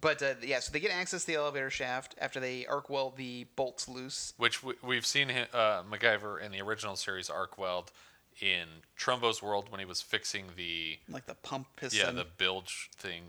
But 0.00 0.22
uh, 0.22 0.34
yeah, 0.42 0.60
so 0.60 0.72
they 0.72 0.80
get 0.80 0.90
access 0.90 1.22
to 1.22 1.26
the 1.28 1.34
elevator 1.36 1.70
shaft 1.70 2.14
after 2.20 2.40
they 2.40 2.66
arc 2.66 2.90
weld 2.90 3.16
the 3.16 3.46
bolts 3.56 3.88
loose. 3.88 4.32
Which 4.36 4.62
we, 4.62 4.74
we've 4.82 5.06
seen 5.06 5.30
uh, 5.30 5.82
MacGyver 5.90 6.40
in 6.40 6.50
the 6.52 6.60
original 6.60 6.96
series 6.96 7.30
arc 7.30 7.58
weld 7.58 7.92
in 8.40 8.66
Trumbo's 8.96 9.42
world 9.42 9.70
when 9.70 9.78
he 9.78 9.86
was 9.86 10.02
fixing 10.02 10.46
the 10.56 10.98
Like 11.08 11.26
the 11.26 11.34
pump 11.36 11.68
piston. 11.76 12.00
yeah 12.00 12.10
the 12.10 12.26
bilge 12.36 12.90
thing 12.96 13.22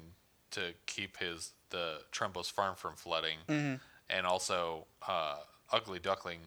to 0.51 0.73
keep 0.87 1.17
his 1.17 1.51
the 1.69 1.99
Trumbo's 2.11 2.49
farm 2.49 2.75
from 2.75 2.95
flooding, 2.95 3.37
Mm-hmm. 3.47 3.75
and 4.09 4.25
also 4.25 4.85
uh, 5.07 5.37
Ugly 5.71 5.99
Duckling, 5.99 6.39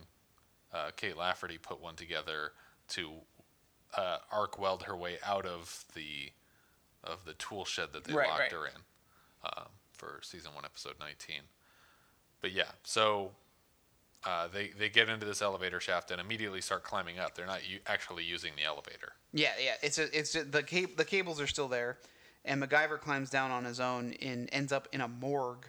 uh, 0.72 0.90
Kate 0.96 1.16
Lafferty 1.16 1.58
put 1.58 1.80
one 1.80 1.94
together 1.96 2.52
to 2.88 3.10
uh, 3.96 4.18
arc 4.32 4.58
weld 4.58 4.84
her 4.84 4.96
way 4.96 5.18
out 5.24 5.44
of 5.46 5.84
the 5.94 6.32
of 7.04 7.24
the 7.24 7.34
tool 7.34 7.64
shed 7.64 7.90
that 7.92 8.04
they 8.04 8.12
Right, 8.14 8.28
locked 8.28 8.40
right. 8.40 8.52
her 8.52 8.66
in 8.66 8.72
uh, 9.44 9.64
for 9.98 10.20
season 10.22 10.54
one, 10.54 10.64
episode 10.64 10.94
nineteen. 10.98 11.42
But 12.40 12.52
yeah, 12.52 12.70
so 12.84 13.32
uh, 14.24 14.48
they 14.48 14.68
they 14.68 14.88
get 14.88 15.08
into 15.08 15.26
this 15.26 15.42
elevator 15.42 15.80
shaft 15.80 16.10
and 16.10 16.20
immediately 16.20 16.60
start 16.60 16.84
climbing 16.84 17.18
up. 17.18 17.34
They're 17.34 17.46
not 17.46 17.68
u- 17.68 17.80
actually 17.86 18.24
using 18.24 18.52
the 18.56 18.64
elevator. 18.64 19.12
Yeah, 19.32 19.52
yeah. 19.62 19.74
It's 19.82 19.98
a, 19.98 20.16
it's 20.18 20.34
a, 20.34 20.44
the 20.44 20.62
cab- 20.62 20.96
the 20.96 21.04
cables 21.04 21.40
are 21.40 21.46
still 21.46 21.68
there, 21.68 21.98
and 22.44 22.62
MacGyver 22.62 23.00
climbs 23.00 23.28
down 23.30 23.50
on 23.50 23.64
his 23.64 23.80
own 23.80 24.14
and 24.22 24.48
ends 24.52 24.72
up 24.72 24.88
in 24.92 25.00
a 25.00 25.08
morgue, 25.08 25.68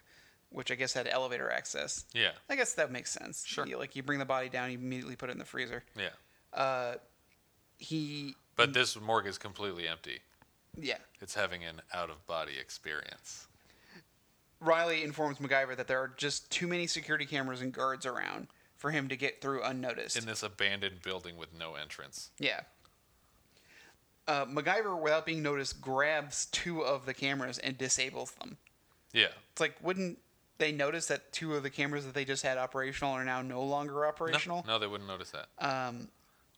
which 0.50 0.72
I 0.72 0.76
guess 0.76 0.94
had 0.94 1.08
elevator 1.08 1.50
access. 1.50 2.06
Yeah, 2.14 2.32
I 2.50 2.56
guess 2.56 2.74
that 2.74 2.92
makes 2.92 3.12
sense. 3.12 3.44
Sure. 3.46 3.66
You, 3.68 3.78
like 3.78 3.96
you 3.96 4.04
bring 4.04 4.20
the 4.20 4.26
body 4.26 4.50
down, 4.50 4.72
you 4.72 4.78
immediately 4.78 5.16
put 5.16 5.30
it 5.30 5.34
in 5.34 5.40
the 5.40 5.46
freezer. 5.46 5.84
yeah. 5.98 6.10
Uh, 6.54 6.96
he, 7.78 8.36
But 8.56 8.74
this 8.74 9.00
morgue 9.00 9.28
is 9.28 9.38
completely 9.38 9.88
empty. 9.88 10.20
yeah. 10.80 10.98
It's 11.22 11.36
having 11.36 11.64
an 11.64 11.82
out 11.94 12.10
of 12.10 12.26
body 12.28 12.54
experience. 12.60 13.48
Riley 14.62 15.04
informs 15.04 15.38
MacGyver 15.38 15.76
that 15.78 15.88
there 15.88 16.00
are 16.00 16.12
just 16.18 16.50
too 16.52 16.68
many 16.68 16.86
security 16.88 17.26
cameras 17.26 17.62
and 17.62 17.72
guards 17.72 18.06
around 18.06 18.48
for 18.78 18.92
him 18.92 19.08
to 19.10 19.16
get 19.16 19.42
through 19.42 19.64
unnoticed. 19.64 20.18
In 20.18 20.26
this 20.26 20.44
abandoned 20.44 21.02
building 21.02 21.38
with 21.38 21.58
no 21.58 21.76
entrance. 21.76 22.30
Yeah. 22.40 22.62
Uh, 24.28 24.46
MacGyver, 24.46 25.00
without 25.02 25.26
being 25.26 25.42
noticed, 25.42 25.82
grabs 25.82 26.46
two 26.48 26.82
of 26.82 27.06
the 27.06 27.14
cameras 27.14 27.58
and 27.58 27.78
disables 27.78 28.32
them. 28.32 28.58
Yeah. 29.12 29.28
It's 29.52 29.60
like, 29.62 29.76
wouldn't 29.82 30.20
they 30.60 30.72
notice 30.72 31.08
that 31.08 31.32
two 31.34 31.56
of 31.56 31.64
the 31.64 31.70
cameras 31.70 32.06
that 32.06 32.14
they 32.14 32.26
just 32.26 32.44
had 32.44 32.58
operational 32.58 33.14
are 33.14 33.24
now 33.26 33.42
no 33.42 33.64
longer 33.64 33.94
No, 33.96 34.04
operational? 34.04 34.64
no, 34.68 34.78
they 34.78 34.88
wouldn't 34.88 35.10
notice 35.10 35.32
that. 35.32 35.48
Um, 35.58 36.10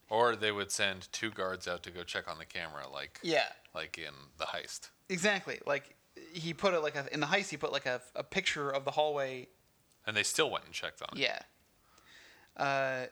Or 0.10 0.36
they 0.36 0.52
would 0.52 0.70
send 0.72 1.08
two 1.14 1.30
guards 1.32 1.68
out 1.68 1.84
to 1.84 1.92
go 1.92 2.04
check 2.04 2.28
on 2.30 2.38
the 2.40 2.46
camera, 2.46 2.90
like 2.92 3.20
Yeah, 3.24 3.46
like 3.74 3.98
in 3.98 4.14
the 4.38 4.46
heist. 4.46 4.90
exactly. 5.08 5.60
Like 5.66 5.96
he 6.34 6.54
put 6.54 6.74
it 6.74 6.82
like 6.82 6.96
a, 6.96 7.06
in 7.14 7.20
the 7.20 7.28
heist. 7.28 7.50
He 7.50 7.58
put 7.58 7.72
like 7.72 7.86
a, 7.86 8.02
a 8.16 8.24
picture 8.24 8.70
of 8.70 8.86
the 8.86 8.92
hallway. 8.92 9.48
And 10.06 10.16
they 10.16 10.24
still 10.24 10.50
went 10.50 10.66
and 10.66 10.74
checked 10.74 11.02
on 11.02 11.18
it. 11.18 11.22
Yeah. 11.22 11.40
Uh, 12.58 13.06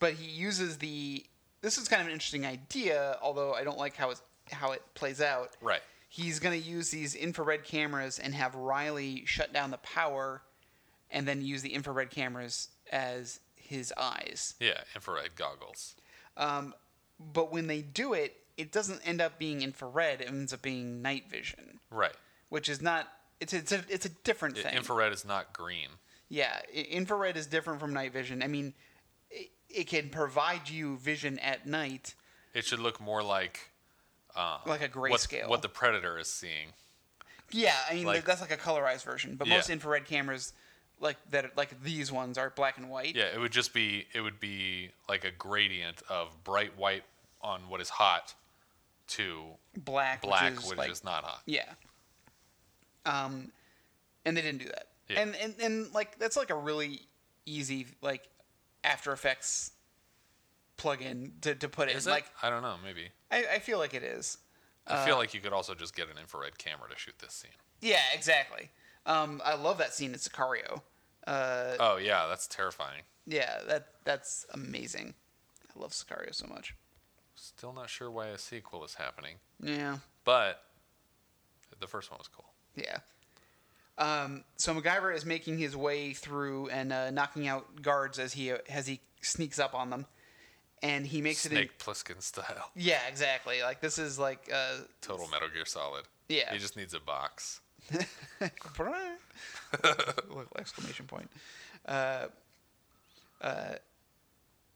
but 0.00 0.14
he 0.14 0.30
uses 0.30 0.78
the. 0.78 1.24
This 1.60 1.78
is 1.78 1.88
kind 1.88 2.00
of 2.00 2.08
an 2.08 2.12
interesting 2.12 2.44
idea, 2.44 3.16
although 3.22 3.54
I 3.54 3.62
don't 3.64 3.78
like 3.78 3.96
how 3.96 4.10
it 4.10 4.20
how 4.50 4.72
it 4.72 4.82
plays 4.94 5.20
out. 5.20 5.56
Right. 5.60 5.80
He's 6.08 6.40
going 6.40 6.60
to 6.60 6.68
use 6.68 6.90
these 6.90 7.14
infrared 7.14 7.64
cameras 7.64 8.18
and 8.18 8.34
have 8.34 8.54
Riley 8.54 9.24
shut 9.24 9.52
down 9.52 9.70
the 9.70 9.78
power, 9.78 10.42
and 11.10 11.26
then 11.26 11.40
use 11.40 11.62
the 11.62 11.72
infrared 11.72 12.10
cameras 12.10 12.68
as 12.90 13.40
his 13.54 13.94
eyes. 13.96 14.54
Yeah, 14.60 14.80
infrared 14.94 15.36
goggles. 15.36 15.94
Um, 16.36 16.74
but 17.18 17.52
when 17.52 17.66
they 17.66 17.80
do 17.80 18.12
it, 18.12 18.36
it 18.56 18.70
doesn't 18.72 19.00
end 19.06 19.20
up 19.20 19.38
being 19.38 19.62
infrared. 19.62 20.20
It 20.20 20.28
ends 20.28 20.52
up 20.52 20.62
being 20.62 21.02
night 21.02 21.28
vision, 21.30 21.80
Right. 21.90 22.14
which 22.48 22.68
is 22.68 22.80
not. 22.82 23.08
It's 23.40 23.52
it's 23.52 23.72
a, 23.72 23.82
it's 23.88 24.06
a 24.06 24.10
different 24.10 24.56
thing. 24.58 24.74
Infrared 24.74 25.12
is 25.12 25.24
not 25.24 25.52
green. 25.52 25.88
yeah, 26.28 26.60
infrared 26.72 27.36
is 27.36 27.46
different 27.46 27.80
from 27.80 27.92
night 27.92 28.12
vision. 28.12 28.42
I 28.42 28.46
mean, 28.46 28.74
it, 29.30 29.50
it 29.68 29.84
can 29.88 30.10
provide 30.10 30.68
you 30.68 30.96
vision 30.98 31.38
at 31.40 31.66
night, 31.66 32.14
It 32.54 32.64
should 32.64 32.78
look 32.78 33.00
more 33.00 33.22
like 33.22 33.70
uh, 34.36 34.58
like 34.66 34.80
a 34.80 34.98
what, 34.98 35.10
grayscale. 35.12 35.48
what 35.48 35.62
the 35.62 35.68
predator 35.68 36.18
is 36.18 36.28
seeing. 36.28 36.68
yeah, 37.50 37.74
I 37.90 37.94
mean 37.94 38.04
like- 38.06 38.24
that's 38.24 38.40
like 38.40 38.52
a 38.52 38.56
colorized 38.56 39.04
version. 39.04 39.34
But 39.36 39.48
Yeah. 39.48 39.56
most 39.56 39.68
infrared 39.70 40.04
cameras, 40.06 40.52
like 41.00 41.16
that, 41.30 41.56
like 41.56 41.82
these 41.82 42.12
ones, 42.12 42.38
are 42.38 42.50
black 42.50 42.78
and 42.78 42.88
white. 42.88 43.16
Yeah, 43.16 43.24
it 43.34 43.38
would 43.40 43.52
just 43.52 43.74
be 43.74 44.06
it 44.14 44.20
would 44.20 44.38
be 44.38 44.90
like 45.08 45.24
a 45.24 45.30
gradient 45.32 46.00
of 46.08 46.44
bright 46.44 46.76
white 46.78 47.02
on 47.42 47.68
what 47.68 47.80
is 47.80 47.88
hot 47.90 48.34
to 49.08 49.42
Black, 49.76 50.22
black, 50.22 50.50
which 50.54 50.62
is 50.64 50.68
which 50.70 50.78
like 50.78 50.90
is 50.90 51.04
not 51.04 51.24
hot. 51.24 51.42
Yeah. 51.46 51.64
Um, 53.04 53.50
and 54.24 54.36
they 54.36 54.42
didn't 54.42 54.58
do 54.60 54.66
that. 54.66 54.88
Yeah. 55.08 55.20
And, 55.20 55.34
and 55.36 55.54
and 55.60 55.92
like 55.94 56.18
that's 56.18 56.36
like 56.36 56.50
a 56.50 56.54
really 56.54 57.00
easy 57.46 57.86
like 58.00 58.28
After 58.84 59.12
Effects 59.12 59.72
plugin 60.78 61.32
to, 61.42 61.54
to 61.54 61.68
put 61.68 61.88
in. 61.90 61.96
Is 61.96 62.06
it? 62.06 62.10
like 62.10 62.26
I 62.42 62.50
don't 62.50 62.62
know. 62.62 62.76
Maybe. 62.84 63.08
I, 63.30 63.44
I 63.54 63.58
feel 63.58 63.78
like 63.78 63.94
it 63.94 64.02
is. 64.02 64.38
I 64.86 64.94
Uh, 64.94 65.04
feel 65.06 65.16
like 65.16 65.32
you 65.34 65.40
could 65.40 65.52
also 65.52 65.74
just 65.74 65.94
get 65.94 66.08
an 66.10 66.18
infrared 66.18 66.58
camera 66.58 66.88
to 66.90 66.96
shoot 66.98 67.14
this 67.18 67.34
scene. 67.34 67.50
Yeah, 67.80 68.00
exactly. 68.14 68.70
Um, 69.06 69.40
I 69.44 69.54
love 69.54 69.78
that 69.78 69.92
scene 69.94 70.12
in 70.12 70.18
Sicario. 70.18 70.82
Uh, 71.26 71.76
Oh 71.80 71.96
yeah, 71.96 72.26
that's 72.28 72.46
terrifying. 72.46 73.02
yeah, 73.26 73.58
that 73.68 73.88
that's 74.04 74.46
amazing. 74.54 75.14
I 75.74 75.80
love 75.80 75.92
Sicario 75.92 76.34
so 76.34 76.46
much. 76.46 76.74
Still 77.44 77.72
not 77.72 77.90
sure 77.90 78.08
why 78.08 78.28
a 78.28 78.38
sequel 78.38 78.84
is 78.84 78.94
happening, 78.94 79.36
Yeah, 79.60 79.98
but 80.24 80.62
the 81.80 81.88
first 81.88 82.08
one 82.10 82.18
was 82.18 82.28
cool. 82.28 82.44
yeah. 82.76 82.98
Um, 83.98 84.44
so 84.56 84.72
MacGyver 84.74 85.12
is 85.14 85.26
making 85.26 85.58
his 85.58 85.76
way 85.76 86.12
through 86.12 86.68
and 86.68 86.92
uh, 86.92 87.10
knocking 87.10 87.48
out 87.48 87.82
guards 87.82 88.18
as 88.20 88.32
he 88.32 88.50
as 88.68 88.86
he 88.86 89.00
sneaks 89.22 89.58
up 89.58 89.74
on 89.74 89.90
them, 89.90 90.06
and 90.84 91.04
he 91.06 91.20
makes 91.20 91.44
it 91.44 91.52
in. 91.52 91.58
Snake 91.58 91.78
Plissken 91.78 92.22
style. 92.22 92.70
Yeah, 92.76 93.00
exactly. 93.08 93.60
Like 93.62 93.80
this 93.80 93.98
is 93.98 94.18
like 94.20 94.48
uh 94.54 94.76
Total 95.00 95.26
Metal 95.28 95.48
Gear 95.52 95.66
Solid. 95.66 96.04
Yeah. 96.28 96.52
He 96.52 96.58
just 96.58 96.76
needs 96.76 96.94
a 96.94 97.00
box. 97.00 97.60
exclamation 100.58 101.06
point. 101.06 101.28
Uh, 101.86 102.26
uh, 103.40 103.74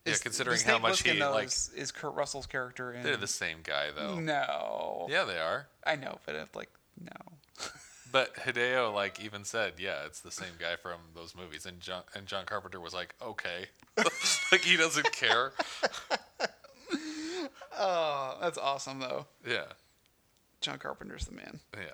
Yeah, 0.07 0.13
is- 0.13 0.21
considering 0.21 0.61
how 0.61 0.79
much 0.79 1.03
he 1.03 1.11
Plissken, 1.11 1.19
though, 1.19 1.33
like. 1.33 1.49
is, 1.49 1.71
is 1.77 1.93
Kurt 1.93 2.15
Russell's 2.15 2.47
character 2.47 2.93
in. 2.93 3.03
They're 3.03 3.17
the 3.17 3.27
same 3.27 3.59
guy 3.63 3.91
though. 3.95 4.19
No. 4.19 5.07
Yeah, 5.11 5.25
they 5.25 5.39
are. 5.39 5.67
I 5.87 5.97
know, 5.97 6.19
but 6.25 6.35
it's 6.35 6.55
like 6.55 6.71
no. 7.01 7.11
But 8.13 8.35
Hideo 8.37 8.95
like 8.95 9.21
even 9.23 9.45
said, 9.45 9.75
yeah, 9.79 10.07
it's 10.07 10.21
the 10.21 10.31
same 10.31 10.55
guy 10.59 10.77
from 10.77 11.01
those 11.15 11.35
movies, 11.35 11.67
and 11.67 11.81
John 11.81 12.03
and 12.15 12.25
John 12.27 12.47
Carpenter 12.47 12.81
was 12.81 12.95
like, 12.95 13.15
okay, 13.21 13.67
like 14.53 14.63
he 14.63 14.77
doesn't 14.77 15.11
care. 15.13 15.53
Oh, 17.79 18.39
that's 18.41 18.57
awesome 18.59 19.01
though. 19.01 19.27
Yeah, 19.47 19.65
John 20.63 20.79
Carpenter's 20.79 21.27
the 21.27 21.35
man. 21.35 21.61
yeah, 21.77 21.91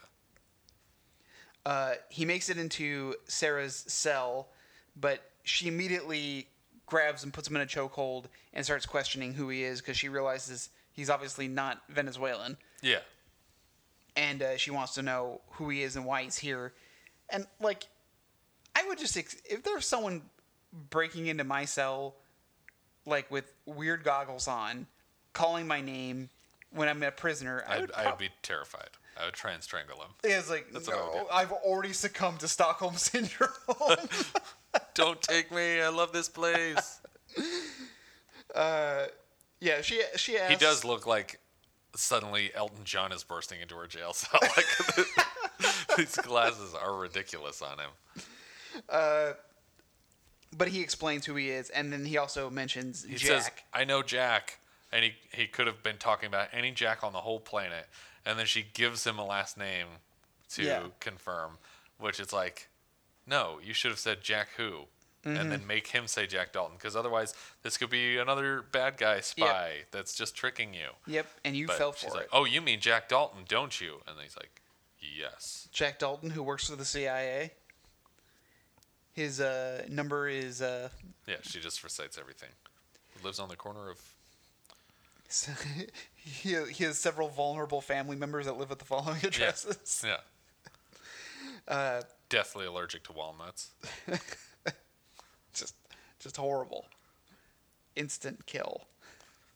Uh, 1.66 1.94
he 2.08 2.24
makes 2.24 2.48
it 2.48 2.56
into 2.58 3.14
Sarah's 3.26 3.74
cell, 3.88 4.48
but 4.94 5.28
she 5.42 5.66
immediately 5.66 6.46
grabs 6.92 7.24
and 7.24 7.32
puts 7.32 7.48
him 7.48 7.56
in 7.56 7.62
a 7.62 7.66
chokehold 7.66 8.26
and 8.52 8.64
starts 8.64 8.84
questioning 8.86 9.32
who 9.32 9.48
he 9.48 9.64
is 9.64 9.80
because 9.80 9.96
she 9.96 10.08
realizes 10.10 10.68
he's 10.92 11.08
obviously 11.10 11.48
not 11.48 11.80
Venezuelan. 11.88 12.56
yeah. 12.82 12.98
and 14.14 14.42
uh, 14.42 14.56
she 14.58 14.70
wants 14.70 14.92
to 14.94 15.02
know 15.02 15.40
who 15.52 15.70
he 15.70 15.82
is 15.82 15.96
and 15.96 16.04
why 16.04 16.22
he's 16.22 16.36
here. 16.36 16.72
And 17.30 17.46
like, 17.60 17.84
I 18.76 18.84
would 18.86 18.98
just 18.98 19.16
ex- 19.16 19.40
if 19.46 19.62
there's 19.62 19.86
someone 19.86 20.20
breaking 20.90 21.26
into 21.28 21.44
my 21.44 21.64
cell, 21.64 22.14
like 23.06 23.30
with 23.30 23.50
weird 23.64 24.04
goggles 24.04 24.46
on, 24.48 24.86
calling 25.32 25.66
my 25.66 25.80
name 25.80 26.28
when 26.72 26.88
I'm 26.90 27.02
a 27.02 27.10
prisoner, 27.10 27.64
I 27.66 27.74
I'd, 27.76 27.80
would. 27.80 27.92
I'd 27.92 28.18
be 28.18 28.28
terrified. 28.42 28.90
I 29.20 29.24
would 29.26 29.34
try 29.34 29.52
and 29.52 29.62
strangle 29.62 29.96
him. 29.96 30.10
It's 30.24 30.48
like 30.50 30.68
That's 30.72 30.88
what 30.88 30.96
I 30.98 31.02
would 31.04 31.14
no. 31.14 31.26
I've 31.32 31.52
already 31.52 31.92
succumbed 31.92 32.40
to 32.40 32.48
Stockholm 32.48 32.94
syndrome. 32.96 33.50
Don't 34.94 35.20
take 35.22 35.50
me. 35.50 35.80
I 35.80 35.88
love 35.88 36.12
this 36.12 36.28
place. 36.28 37.00
uh, 38.54 39.06
yeah, 39.60 39.80
she 39.82 40.02
she 40.16 40.38
asks. 40.38 40.50
He 40.52 40.56
does 40.56 40.84
look 40.84 41.06
like 41.06 41.40
suddenly 41.94 42.50
Elton 42.54 42.84
John 42.84 43.12
is 43.12 43.22
bursting 43.24 43.60
into 43.60 43.74
her 43.76 43.86
jail 43.86 44.12
cell. 44.12 44.40
Like 44.56 45.96
these 45.96 46.16
glasses 46.16 46.74
are 46.74 46.94
ridiculous 46.96 47.62
on 47.62 47.78
him. 47.78 47.90
Uh, 48.88 49.32
but 50.56 50.68
he 50.68 50.80
explains 50.80 51.24
who 51.26 51.34
he 51.36 51.50
is, 51.50 51.70
and 51.70 51.92
then 51.92 52.04
he 52.04 52.18
also 52.18 52.50
mentions 52.50 53.04
He 53.04 53.14
Jack. 53.16 53.42
says, 53.42 53.50
"I 53.72 53.84
know 53.84 54.02
Jack," 54.02 54.58
and 54.90 55.04
he 55.04 55.12
he 55.32 55.46
could 55.46 55.66
have 55.66 55.82
been 55.82 55.98
talking 55.98 56.26
about 56.26 56.48
any 56.52 56.70
Jack 56.72 57.04
on 57.04 57.12
the 57.12 57.20
whole 57.20 57.40
planet, 57.40 57.86
and 58.26 58.38
then 58.38 58.46
she 58.46 58.64
gives 58.74 59.06
him 59.06 59.18
a 59.18 59.24
last 59.24 59.56
name 59.56 59.86
to 60.50 60.62
Yeah. 60.64 60.82
confirm, 61.00 61.58
which 61.98 62.20
is 62.20 62.32
like, 62.32 62.68
no, 63.26 63.58
you 63.62 63.72
should 63.74 63.90
have 63.90 63.98
said 63.98 64.22
Jack 64.22 64.48
who, 64.56 64.82
and 65.24 65.36
Mm-hmm. 65.38 65.48
then 65.50 65.66
make 65.66 65.86
him 65.88 66.06
say 66.08 66.26
Jack 66.26 66.52
Dalton, 66.52 66.76
because 66.76 66.96
otherwise 66.96 67.32
this 67.62 67.78
could 67.78 67.90
be 67.90 68.18
another 68.18 68.62
bad 68.72 68.96
guy 68.96 69.20
spy 69.20 69.82
that's 69.92 70.14
just 70.14 70.34
tricking 70.34 70.74
you. 70.74 70.88
Yep, 71.06 71.26
and 71.44 71.56
you 71.56 71.68
But 71.68 71.78
fell 71.78 71.92
she's 71.92 72.08
for 72.10 72.16
like, 72.16 72.24
it. 72.24 72.30
"Oh, 72.32 72.44
you 72.44 72.60
mean 72.60 72.80
Jack 72.80 73.08
Dalton, 73.08 73.44
don't 73.46 73.80
you?" 73.80 74.00
And 74.08 74.16
he's 74.20 74.36
like, 74.36 74.60
"Yes." 75.00 75.68
Jack 75.72 75.98
Dalton, 76.00 76.30
who 76.30 76.42
works 76.42 76.68
for 76.68 76.74
the 76.76 76.84
CIA. 76.84 77.52
His 79.12 79.40
uh, 79.40 79.84
number 79.88 80.26
is 80.28 80.60
uh, 80.62 80.88
Yeah, 81.28 81.36
she 81.42 81.60
just 81.60 81.84
recites 81.84 82.18
everything. 82.18 82.48
Lives 83.22 83.38
on 83.38 83.48
the 83.48 83.56
corner 83.56 83.90
of 83.90 83.98
he, 86.16 86.54
he 86.72 86.84
has 86.84 86.98
several 86.98 87.28
vulnerable 87.28 87.80
family 87.80 88.16
members 88.16 88.46
that 88.46 88.58
live 88.58 88.70
at 88.70 88.78
the 88.78 88.84
following 88.84 89.18
addresses. 89.22 90.04
yeah, 90.06 90.16
Uh, 91.68 92.02
deathly 92.32 92.64
allergic 92.64 93.04
to 93.04 93.12
walnuts. 93.12 93.70
just 95.52 95.74
just 96.18 96.36
horrible. 96.36 96.86
Instant 97.94 98.46
kill. 98.46 98.86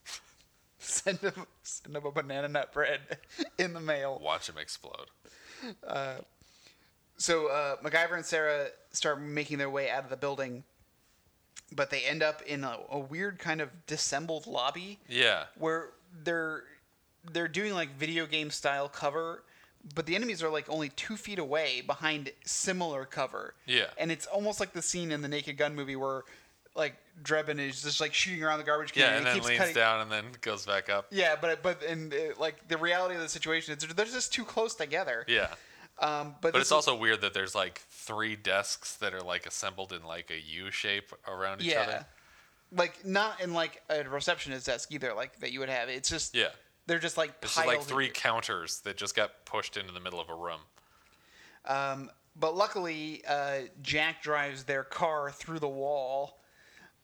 send 0.79 1.19
him 1.19 1.47
send 1.63 1.97
him 1.97 2.05
a 2.05 2.13
banana 2.13 2.49
nut 2.49 2.73
bread 2.73 3.01
in 3.59 3.73
the 3.73 3.81
mail. 3.81 4.21
Watch 4.23 4.49
him 4.49 4.59
explode. 4.59 5.07
So 7.19 7.49
uh, 7.49 7.77
MacGyver 7.83 8.15
and 8.15 8.25
Sarah 8.25 8.69
start 8.93 9.21
making 9.21 9.59
their 9.59 9.71
way 9.71 9.91
out 9.91 10.05
of 10.05 10.11
the 10.11 10.17
building, 10.17 10.65
but 11.73 11.91
they 11.91 12.03
end 12.03 12.23
up 12.23 12.43
in 12.43 12.63
a, 12.63 12.77
a 12.91 12.99
weird 12.99 13.39
kind 13.39 13.61
of 13.61 13.71
dissembled 13.87 14.47
lobby. 14.47 14.99
Yeah, 15.09 15.45
where 15.59 15.91
they're 16.25 16.65
they're 17.33 17.49
doing 17.49 17.73
like 17.73 17.97
video 17.97 18.27
game 18.27 18.51
style 18.51 18.89
cover, 18.89 19.43
but 19.95 20.07
the 20.07 20.15
enemies 20.15 20.43
are 20.43 20.49
like 20.51 20.69
only 20.69 20.89
two 20.91 21.17
feet 21.17 21.39
away 21.39 21.83
behind 21.87 22.31
similar 22.45 23.05
cover. 23.05 23.55
Yeah. 23.67 23.87
and 23.99 24.11
it's 24.11 24.27
almost 24.27 24.61
like 24.61 24.73
the 24.73 24.83
scene 24.83 25.13
in 25.13 25.23
the 25.23 25.29
Naked 25.29 25.57
Gun 25.57 25.75
movie 25.75 25.97
where 25.97 26.23
like 26.75 26.95
Drebin 27.23 27.59
is 27.59 27.83
just 27.83 28.01
like 28.01 28.13
shooting 28.13 28.43
around 28.45 28.59
the 28.59 28.65
garbage 28.65 28.93
can. 28.93 29.01
yeah, 29.03 29.09
and 29.09 29.17
and 29.19 29.27
then 29.27 29.35
keeps 29.37 29.47
leans 29.47 29.59
cutting- 29.59 29.75
down 29.75 30.01
and 30.03 30.11
then 30.13 30.25
goes 30.43 30.67
back 30.67 30.91
up. 30.91 31.07
Yeah, 31.11 31.37
but 31.41 31.63
but 31.63 31.83
and 31.83 32.13
uh, 32.13 32.17
like 32.39 32.69
the 32.69 32.77
reality 32.77 33.15
of 33.15 33.21
the 33.23 33.29
situation 33.29 33.75
is 33.75 33.83
they're, 33.83 33.95
they're 33.95 34.05
just 34.07 34.33
too 34.35 34.45
close 34.45 34.75
together. 34.75 35.25
Yeah, 35.27 35.49
Um, 35.99 36.35
but 36.43 36.53
but 36.53 36.57
it's 36.61 36.69
is- 36.69 36.73
also 36.73 36.95
weird 36.95 37.23
that 37.23 37.33
there's 37.33 37.55
like 37.55 37.79
three 37.91 38.37
desks 38.37 38.97
that 38.97 39.15
are 39.15 39.23
like 39.23 39.47
assembled 39.47 39.93
in 39.93 40.05
like 40.05 40.31
a 40.31 40.39
U 40.39 40.71
shape 40.71 41.13
around 41.27 41.63
each 41.63 41.69
yeah. 41.69 41.81
other. 41.81 42.07
Like 42.73 43.07
not 43.07 43.41
in 43.41 43.55
like 43.55 43.81
a 43.89 44.03
receptionist 44.05 44.67
desk 44.67 44.91
either, 44.93 45.15
like 45.15 45.39
that 45.39 45.53
you 45.53 45.61
would 45.61 45.69
have. 45.71 45.89
It's 45.89 46.11
just 46.11 46.35
Yeah, 46.35 46.49
they're 46.87 46.99
just 46.99 47.17
like 47.17 47.41
just 47.41 47.57
piled 47.57 47.69
like 47.69 47.83
three 47.83 48.09
counters 48.09 48.81
that 48.81 48.97
just 48.97 49.15
got 49.15 49.45
pushed 49.45 49.77
into 49.77 49.93
the 49.93 50.01
middle 50.01 50.21
of 50.21 50.29
a 50.29 50.35
room. 50.35 50.61
Um, 51.65 52.11
but 52.39 52.55
luckily, 52.55 53.23
uh, 53.27 53.61
Jack 53.83 54.23
drives 54.23 54.65
their 54.65 54.85
car 54.85 55.31
through 55.31 55.59
the 55.59 55.69
wall 55.69 56.39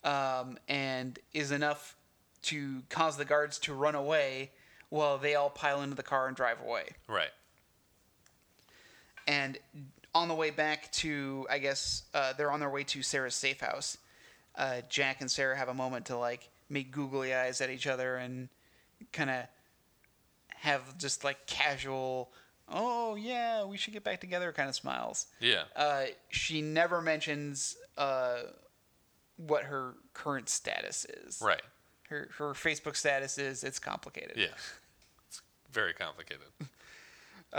um, 0.03 0.57
and 0.67 1.17
is 1.33 1.51
enough 1.51 1.95
to 2.43 2.83
cause 2.89 3.17
the 3.17 3.25
guards 3.25 3.57
to 3.59 3.73
run 3.73 3.95
away 3.95 4.51
while 4.89 5.17
they 5.17 5.35
all 5.35 5.49
pile 5.49 5.81
into 5.81 5.95
the 5.95 6.03
car 6.03 6.27
and 6.27 6.35
drive 6.35 6.61
away. 6.61 6.83
Right. 7.07 7.31
And 9.27 9.57
on 10.13 10.27
the 10.27 10.35
way 10.35 10.51
back 10.51 10.91
to, 10.91 11.47
I 11.49 11.57
guess 11.57 12.03
uh, 12.13 12.33
they're 12.33 12.51
on 12.51 12.59
their 12.59 12.69
way 12.69 12.83
to 12.83 13.01
Sarah's 13.01 13.35
safe 13.35 13.61
house. 13.61 13.97
Uh, 14.55 14.81
Jack 14.89 15.21
and 15.21 15.31
Sarah 15.31 15.57
have 15.57 15.69
a 15.69 15.73
moment 15.73 16.05
to 16.07 16.17
like 16.17 16.49
make 16.69 16.91
googly 16.91 17.33
eyes 17.33 17.59
at 17.61 17.69
each 17.69 17.87
other 17.87 18.17
and 18.17 18.49
kind 19.11 19.29
of 19.29 19.45
have 20.63 20.97
just 20.97 21.25
like 21.25 21.45
casual, 21.45 22.31
oh 22.69 23.15
yeah, 23.15 23.65
we 23.65 23.75
should 23.75 23.91
get 23.91 24.05
back 24.05 24.21
together 24.21 24.53
kind 24.53 24.69
of 24.69 24.75
smiles. 24.75 25.27
Yeah. 25.41 25.63
Uh, 25.75 26.05
she 26.29 26.61
never 26.61 27.01
mentions 27.01 27.75
uh, 27.97 28.43
what 29.35 29.65
her 29.65 29.95
current 30.13 30.47
status 30.47 31.05
is. 31.05 31.41
right. 31.41 31.61
Her 32.07 32.29
her 32.37 32.53
Facebook 32.53 32.95
status 32.95 33.37
is 33.37 33.63
it's 33.65 33.79
complicated. 33.79 34.37
Yeah. 34.37 34.47
It's 35.27 35.41
very 35.71 35.93
complicated. 35.93 36.47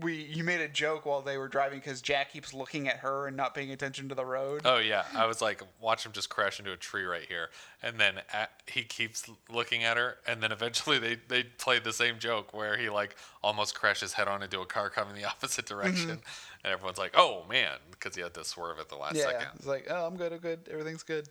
We 0.00 0.14
you 0.14 0.44
made 0.44 0.60
a 0.60 0.68
joke 0.68 1.06
while 1.06 1.22
they 1.22 1.38
were 1.38 1.48
driving 1.48 1.78
because 1.78 2.00
Jack 2.00 2.32
keeps 2.32 2.54
looking 2.54 2.88
at 2.88 2.98
her 2.98 3.26
and 3.26 3.36
not 3.36 3.54
paying 3.54 3.70
attention 3.70 4.08
to 4.08 4.14
the 4.14 4.24
road. 4.24 4.62
Oh 4.64 4.78
yeah, 4.78 5.04
I 5.14 5.26
was 5.26 5.40
like, 5.40 5.62
watch 5.80 6.06
him 6.06 6.12
just 6.12 6.28
crash 6.28 6.58
into 6.58 6.72
a 6.72 6.76
tree 6.76 7.04
right 7.04 7.24
here, 7.26 7.50
and 7.82 7.98
then 7.98 8.14
at, 8.32 8.50
he 8.66 8.82
keeps 8.82 9.28
looking 9.50 9.84
at 9.84 9.96
her, 9.96 10.16
and 10.26 10.42
then 10.42 10.52
eventually 10.52 10.98
they 10.98 11.16
they 11.28 11.44
played 11.44 11.84
the 11.84 11.92
same 11.92 12.18
joke 12.18 12.54
where 12.54 12.76
he 12.76 12.88
like 12.88 13.16
almost 13.42 13.74
crashes 13.74 14.12
head 14.12 14.28
on 14.28 14.42
into 14.42 14.60
a 14.60 14.66
car 14.66 14.90
coming 14.90 15.14
the 15.14 15.24
opposite 15.24 15.66
direction, 15.66 16.10
and 16.10 16.72
everyone's 16.72 16.98
like, 16.98 17.12
oh 17.16 17.44
man, 17.48 17.76
because 17.90 18.14
he 18.14 18.22
had 18.22 18.34
to 18.34 18.44
swerve 18.44 18.78
at 18.78 18.88
the 18.88 18.96
last 18.96 19.16
yeah, 19.16 19.24
second. 19.24 19.48
it's 19.56 19.66
like 19.66 19.86
oh 19.90 20.06
I'm 20.06 20.16
good, 20.16 20.32
I'm 20.32 20.38
good, 20.38 20.68
everything's 20.70 21.02
good. 21.02 21.28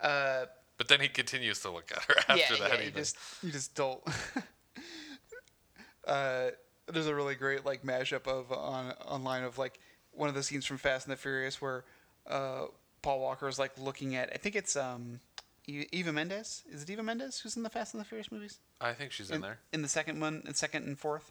Uh, 0.00 0.44
But 0.76 0.88
then 0.88 1.00
he 1.00 1.08
continues 1.08 1.60
to 1.60 1.70
look 1.70 1.90
at 1.90 2.02
her 2.04 2.14
after 2.28 2.54
yeah, 2.54 2.68
that. 2.68 2.78
yeah, 2.78 2.84
you 2.84 2.90
just 2.92 3.16
you 3.42 3.50
just 3.50 3.74
don't. 3.74 4.00
uh, 6.06 6.50
there's 6.92 7.06
a 7.06 7.14
really 7.14 7.34
great 7.34 7.64
like 7.66 7.82
mashup 7.82 8.26
of 8.26 8.50
on 8.52 8.92
online 9.06 9.42
of 9.44 9.58
like 9.58 9.78
one 10.12 10.28
of 10.28 10.34
the 10.34 10.42
scenes 10.42 10.64
from 10.66 10.78
Fast 10.78 11.06
and 11.06 11.12
the 11.12 11.16
Furious 11.16 11.60
where 11.60 11.84
uh, 12.26 12.66
Paul 13.02 13.20
Walker 13.20 13.48
is 13.48 13.58
like 13.58 13.72
looking 13.78 14.16
at 14.16 14.30
I 14.32 14.36
think 14.36 14.56
it's 14.56 14.76
um 14.76 15.20
Eva 15.66 16.12
Mendes 16.12 16.64
is 16.70 16.82
it 16.82 16.90
Eva 16.90 17.02
Mendes 17.02 17.40
who's 17.40 17.56
in 17.56 17.62
the 17.62 17.70
Fast 17.70 17.94
and 17.94 18.00
the 18.00 18.04
Furious 18.04 18.32
movies 18.32 18.58
I 18.80 18.92
think 18.94 19.12
she's 19.12 19.30
in, 19.30 19.40
there. 19.42 19.58
in 19.72 19.82
the 19.82 19.88
second 19.88 20.20
one 20.20 20.42
and 20.46 20.56
second 20.56 20.86
and 20.86 20.98
fourth 20.98 21.30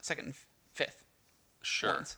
second 0.00 0.26
and 0.26 0.34
fifth 0.74 1.02
Sure. 1.62 1.94
ones. 1.94 2.16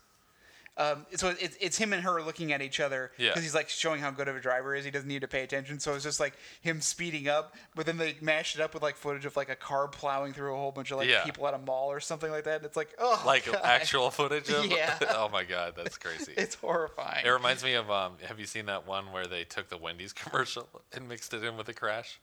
Um, 0.79 1.05
so 1.15 1.35
it's, 1.39 1.57
it's 1.59 1.77
him 1.77 1.91
and 1.91 2.01
her 2.03 2.21
looking 2.23 2.53
at 2.53 2.61
each 2.61 2.79
other 2.79 3.11
Yeah. 3.17 3.29
because 3.31 3.43
he's 3.43 3.53
like 3.53 3.67
showing 3.67 3.99
how 3.99 4.11
good 4.11 4.29
of 4.29 4.35
a 4.37 4.39
driver 4.39 4.73
is. 4.73 4.85
He 4.85 4.91
doesn't 4.91 5.09
need 5.09 5.19
to 5.21 5.27
pay 5.27 5.43
attention. 5.43 5.79
So 5.79 5.93
it's 5.93 6.05
just 6.05 6.19
like 6.21 6.33
him 6.61 6.79
speeding 6.79 7.27
up, 7.27 7.53
but 7.75 7.85
then 7.85 7.97
they 7.97 8.15
mashed 8.21 8.55
it 8.55 8.61
up 8.61 8.73
with 8.73 8.81
like 8.81 8.95
footage 8.95 9.25
of 9.25 9.35
like 9.35 9.49
a 9.49 9.55
car 9.55 9.89
plowing 9.89 10.31
through 10.31 10.53
a 10.53 10.57
whole 10.57 10.71
bunch 10.71 10.91
of 10.91 10.97
like 10.97 11.09
Yeah. 11.09 11.23
people 11.25 11.45
at 11.47 11.53
a 11.53 11.57
mall 11.57 11.91
or 11.91 11.99
something 11.99 12.31
like 12.31 12.45
that. 12.45 12.55
And 12.57 12.65
it's 12.65 12.77
like 12.77 12.95
oh, 12.97 13.21
Like 13.25 13.45
God. 13.45 13.59
actual 13.63 14.09
footage 14.09 14.49
of. 14.49 14.65
Yeah. 14.71 14.97
oh 15.09 15.27
my 15.29 15.43
god, 15.43 15.73
that's 15.75 15.97
crazy. 15.97 16.33
It's 16.37 16.55
horrifying. 16.55 17.25
It 17.25 17.29
reminds 17.29 17.63
me 17.63 17.73
of 17.73 17.91
um. 17.91 18.13
Have 18.25 18.39
you 18.39 18.45
seen 18.45 18.67
that 18.67 18.87
one 18.87 19.11
where 19.11 19.25
they 19.27 19.43
took 19.43 19.67
the 19.67 19.77
Wendy's 19.77 20.13
commercial 20.13 20.67
and 20.93 21.09
mixed 21.09 21.33
it 21.33 21.43
in 21.43 21.57
with 21.57 21.67
a 21.69 21.73
crash? 21.73 22.19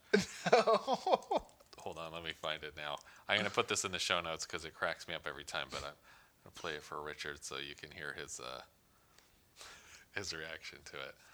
No. 0.51 0.97
Hold 1.79 1.97
on, 1.99 2.11
let 2.11 2.23
me 2.23 2.31
find 2.41 2.63
it 2.63 2.73
now. 2.75 2.97
I'm 3.29 3.37
gonna 3.37 3.49
put 3.49 3.67
this 3.67 3.85
in 3.85 3.91
the 3.91 3.99
show 3.99 4.19
notes 4.19 4.45
because 4.45 4.65
it 4.65 4.73
cracks 4.73 5.07
me 5.07 5.13
up 5.13 5.21
every 5.27 5.43
time. 5.43 5.67
But 5.69 5.83
I'm 5.85 5.93
gonna 6.47 6.55
play 6.55 6.79
it 6.79 6.83
for 6.83 7.03
Richard 7.03 7.43
so 7.43 7.59
you 7.59 7.75
can 7.75 7.91
hear 7.91 8.15
his 8.15 8.39
uh 8.39 8.63
his 10.15 10.31
reaction 10.31 10.79
to 10.87 10.95
it. 10.95 11.11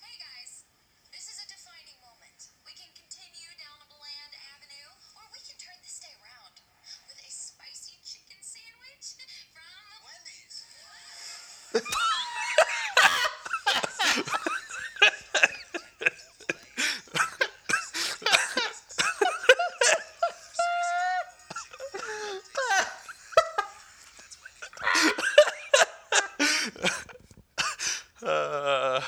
Hey 0.00 0.16
guys, 0.16 0.64
this 1.12 1.28
is 1.28 1.36
a 1.36 1.46
defining 1.52 2.00
moment. 2.00 2.48
We 2.64 2.72
can 2.72 2.88
continue 2.96 3.52
down 3.60 3.76
a 3.84 3.88
bland 3.92 4.32
avenue, 4.56 4.88
or 5.20 5.28
we 5.36 5.40
can 5.44 5.60
turn 5.60 5.76
this 5.84 6.00
day 6.00 6.16
around 6.24 6.64
with 7.12 7.20
a 7.20 7.28
spicy 7.28 8.00
chicken 8.00 8.40
sandwich 8.40 9.20
from 9.52 9.84
Wendy's. 10.00 10.64
Uh, 28.20 29.00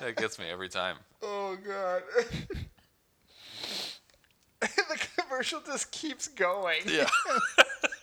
that 0.00 0.16
gets 0.16 0.38
me 0.38 0.48
every 0.62 0.68
time. 0.68 0.94
oh 1.22 1.58
god. 1.66 2.02
the 4.60 5.06
commercial 5.18 5.60
just 5.66 5.90
keeps 5.90 6.28
going. 6.28 6.82
Yeah. 6.86 7.08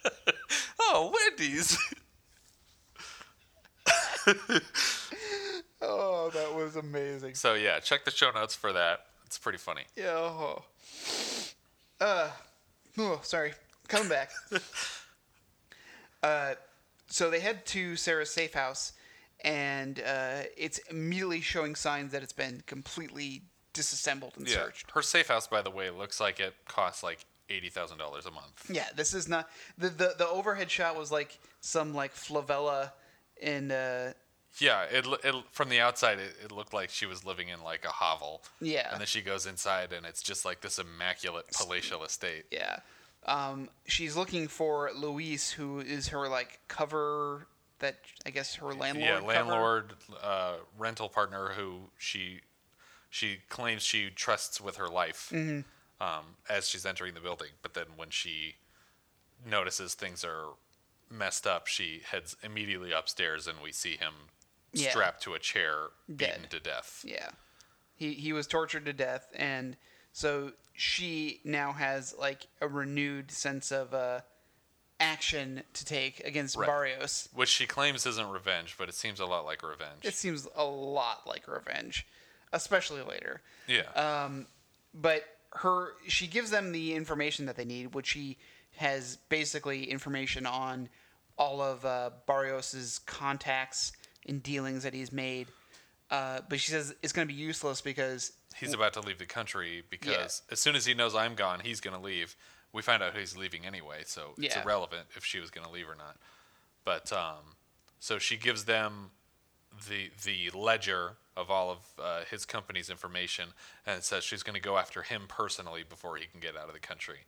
oh, 0.82 1.14
Wendy's. 1.14 1.78
Oh, 5.82 6.30
that 6.34 6.54
was 6.54 6.76
amazing. 6.76 7.36
So 7.36 7.54
yeah, 7.54 7.80
check 7.80 8.04
the 8.04 8.12
show 8.12 8.32
notes 8.32 8.54
for 8.54 8.74
that. 8.74 9.06
It's 9.26 9.38
pretty 9.38 9.58
funny. 9.58 9.84
Yeah. 9.96 10.10
Oh. 10.10 10.64
Uh, 12.02 12.30
oh, 12.98 13.22
sorry. 13.24 13.54
Coming 13.88 14.10
back. 14.10 14.32
uh, 16.22 16.56
so 17.08 17.30
they 17.30 17.40
head 17.40 17.66
to 17.68 17.96
Sarah's 17.96 18.30
safe 18.30 18.54
house, 18.54 18.92
and 19.42 20.00
uh, 20.00 20.42
it's 20.58 20.78
immediately 20.90 21.42
showing 21.42 21.76
signs 21.76 22.12
that 22.12 22.24
it's 22.24 22.34
been 22.34 22.62
completely 22.68 23.44
disassembled 23.74 24.34
and 24.38 24.48
Yeah. 24.48 24.56
searched. 24.56 24.92
Her 24.92 25.02
safe 25.02 25.28
house, 25.28 25.48
by 25.48 25.62
the 25.62 25.70
way, 25.72 25.90
looks 25.90 26.20
like 26.20 26.40
it 26.40 26.54
costs 26.68 27.04
like 27.04 27.20
eighty 27.50 27.70
thousand 27.70 27.98
dollars 27.98 28.26
a 28.26 28.32
month. 28.32 28.70
Yeah, 28.70 28.88
this 28.96 29.14
is 29.14 29.28
not 29.28 29.50
the 29.78 29.90
the, 29.90 30.16
the 30.18 30.28
overhead 30.28 30.70
shot 30.70 30.98
was 30.98 31.12
like 31.12 31.38
some 31.62 31.94
like 31.94 32.14
favela 32.16 32.92
in 33.42 33.72
uh, 33.72 34.14
Yeah, 34.60 34.84
it, 34.84 35.06
it 35.24 35.36
from 35.52 35.70
the 35.70 35.80
outside 35.80 36.20
it, 36.20 36.36
it 36.44 36.52
looked 36.52 36.74
like 36.74 36.90
she 36.90 37.06
was 37.06 37.24
living 37.26 37.48
in 37.50 37.64
like 37.64 37.86
a 37.86 37.90
hovel. 37.90 38.44
Yeah. 38.60 38.90
And 38.92 39.00
then 39.00 39.08
she 39.08 39.22
goes 39.22 39.46
inside 39.46 39.94
and 39.94 40.06
it's 40.06 40.22
just 40.22 40.44
like 40.46 40.62
this 40.62 40.78
immaculate 40.80 41.46
palatial 41.58 42.04
estate. 42.04 42.46
yeah. 42.52 42.80
Um, 43.26 43.70
she's 43.86 44.16
looking 44.16 44.48
for 44.48 44.92
Luis, 44.96 45.52
who 45.52 45.80
is 45.80 46.08
her 46.10 46.28
like 46.30 46.60
cover 46.70 47.48
that 47.80 47.98
I 48.26 48.30
guess 48.30 48.56
her 48.56 48.74
landlord. 48.74 49.08
yeah, 49.10 49.20
landlord, 49.20 49.94
uh, 50.22 50.56
rental 50.78 51.10
partner 51.10 51.50
who 51.56 51.90
she 51.98 52.42
she 53.10 53.40
claims 53.50 53.82
she 53.84 54.10
trusts 54.10 54.62
with 54.62 54.76
her 54.78 54.88
life 54.88 55.32
Mm-hmm. 55.34 55.62
um, 56.06 56.36
as 56.50 56.68
she's 56.70 56.86
entering 56.86 57.14
the 57.16 57.20
building. 57.22 57.50
But 57.62 57.74
then 57.74 57.86
when 57.96 58.10
she 58.12 58.56
notices 59.46 59.94
things 59.96 60.24
are 60.24 60.54
messed 61.10 61.48
up, 61.48 61.68
she 61.68 62.02
heads 62.10 62.36
immediately 62.44 62.92
upstairs 62.92 63.48
and 63.48 63.58
we 63.64 63.72
see 63.72 63.98
him 63.98 64.14
Yeah. 64.74 64.92
strapped 64.92 65.24
to 65.24 65.34
a 65.34 65.40
chair, 65.40 65.88
beaten 66.08 66.42
Dead. 66.44 66.52
to 66.52 66.60
death. 66.60 67.04
Yeah. 67.06 67.30
He 67.96 68.14
he 68.14 68.32
was 68.34 68.48
tortured 68.48 68.86
to 68.86 68.94
death 68.94 69.28
and 69.36 69.76
so 70.14 70.52
she 70.74 71.42
now 71.44 71.74
has 71.74 72.16
like 72.18 72.48
a 72.62 72.68
renewed 72.68 73.32
sense 73.32 73.72
of 73.72 73.94
uh 73.94 74.22
action 75.00 75.64
to 75.74 75.86
take 75.86 76.20
against 76.22 76.56
Right. 76.56 76.68
Barrios. 76.68 77.30
Which 77.34 77.50
she 77.50 77.66
claims 77.66 78.06
isn't 78.06 78.30
revenge, 78.30 78.76
but 78.78 78.90
it 78.90 78.96
seems 78.96 79.20
a 79.20 79.26
lot 79.26 79.46
like 79.46 79.64
revenge. 79.64 80.04
It 80.04 80.14
seems 80.14 80.48
a 80.56 80.64
lot 80.64 81.26
like 81.28 81.48
revenge, 81.48 82.06
especially 82.54 83.02
later. 83.02 83.42
yeah. 83.68 83.90
Um, 83.96 84.48
but 84.94 85.24
her 85.52 85.94
she 86.08 86.28
gives 86.28 86.52
them 86.52 86.72
the 86.72 86.94
information 86.96 87.46
that 87.46 87.56
they 87.56 87.66
need, 87.66 87.94
which 87.96 88.08
she 88.08 88.38
has 88.78 89.18
basically 89.30 89.86
information 89.90 90.46
on 90.46 90.90
all 91.38 91.62
of 91.62 91.86
uh, 91.86 92.10
Barrios's 92.28 93.00
contacts 93.00 93.92
and 94.28 94.44
dealings 94.44 94.84
that 94.84 94.94
he's 94.94 95.12
made. 95.12 95.48
Uh, 96.12 96.40
but 96.50 96.60
she 96.60 96.72
says 96.72 96.94
it's 97.04 97.14
going 97.14 97.28
to 97.28 97.34
be 97.34 97.40
useless 97.40 97.82
because 97.82 98.32
he's 98.56 98.74
about 98.74 98.94
to 98.94 99.00
leave 99.00 99.20
the 99.20 99.26
country 99.26 99.84
because 99.90 100.42
as 100.52 100.60
soon 100.60 100.76
as 100.76 100.86
he 100.86 100.94
knows 100.94 101.14
I'm 101.16 101.36
gone, 101.36 101.60
he's 101.62 101.80
going 101.80 101.96
to 101.96 102.02
leave. 102.02 102.36
We 102.72 102.82
find 102.82 103.02
out 103.02 103.18
he's 103.18 103.36
leaving 103.36 103.66
anyway, 103.66 104.02
so 104.06 104.34
it's 104.38 104.56
irrelevant 104.56 105.08
if 105.16 105.26
she 105.26 105.40
was 105.40 105.50
going 105.50 105.66
to 105.66 105.74
leave 105.74 105.90
or 105.90 105.96
not. 105.96 106.18
But 106.86 107.12
um, 107.12 107.56
so 108.00 108.20
she 108.20 108.38
gives 108.38 108.66
them 108.66 109.12
the 109.88 110.12
the 110.24 110.50
ledger 110.58 111.18
of 111.36 111.50
all 111.50 111.72
of 111.72 111.78
uh, 112.04 112.22
his 112.30 112.46
company's 112.46 112.90
information, 112.90 113.50
and 113.86 114.04
says 114.04 114.24
she's 114.24 114.44
going 114.44 114.56
to 114.56 114.62
go 114.62 114.78
after 114.78 115.02
him 115.02 115.24
personally 115.28 115.84
before 115.88 116.18
he 116.18 116.26
can 116.26 116.40
get 116.40 116.58
out 116.58 116.68
of 116.68 116.74
the 116.74 116.80
country. 116.80 117.20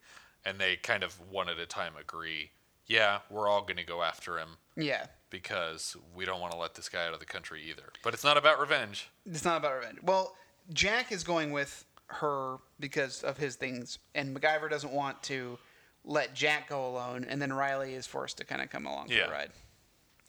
And 0.44 0.58
they 0.58 0.76
kind 0.76 1.02
of 1.02 1.18
one 1.30 1.48
at 1.48 1.58
a 1.58 1.66
time 1.66 1.92
agree, 1.98 2.50
yeah, 2.86 3.20
we're 3.30 3.48
all 3.48 3.62
going 3.62 3.76
to 3.76 3.84
go 3.84 4.02
after 4.02 4.38
him 4.38 4.56
yeah, 4.76 5.06
because 5.30 5.96
we 6.14 6.24
don't 6.24 6.40
want 6.40 6.52
to 6.52 6.58
let 6.58 6.74
this 6.74 6.88
guy 6.88 7.06
out 7.06 7.14
of 7.14 7.20
the 7.20 7.26
country 7.26 7.62
either. 7.70 7.84
But 8.02 8.12
it's 8.12 8.24
not 8.24 8.36
about 8.36 8.60
revenge. 8.60 9.08
it's 9.24 9.44
not 9.44 9.56
about 9.56 9.74
revenge. 9.76 9.98
Well, 10.02 10.34
Jack 10.72 11.10
is 11.12 11.24
going 11.24 11.52
with 11.52 11.84
her 12.12 12.56
because 12.78 13.22
of 13.22 13.38
his 13.38 13.56
things, 13.56 13.98
and 14.14 14.36
MacGyver 14.36 14.68
doesn't 14.68 14.92
want 14.92 15.22
to 15.24 15.58
let 16.04 16.34
Jack 16.34 16.68
go 16.68 16.86
alone, 16.86 17.24
and 17.28 17.40
then 17.40 17.52
Riley 17.52 17.94
is 17.94 18.06
forced 18.06 18.38
to 18.38 18.44
kind 18.44 18.60
of 18.60 18.70
come 18.70 18.86
along 18.86 19.08
for 19.08 19.14
the 19.14 19.32
ride. 19.32 19.50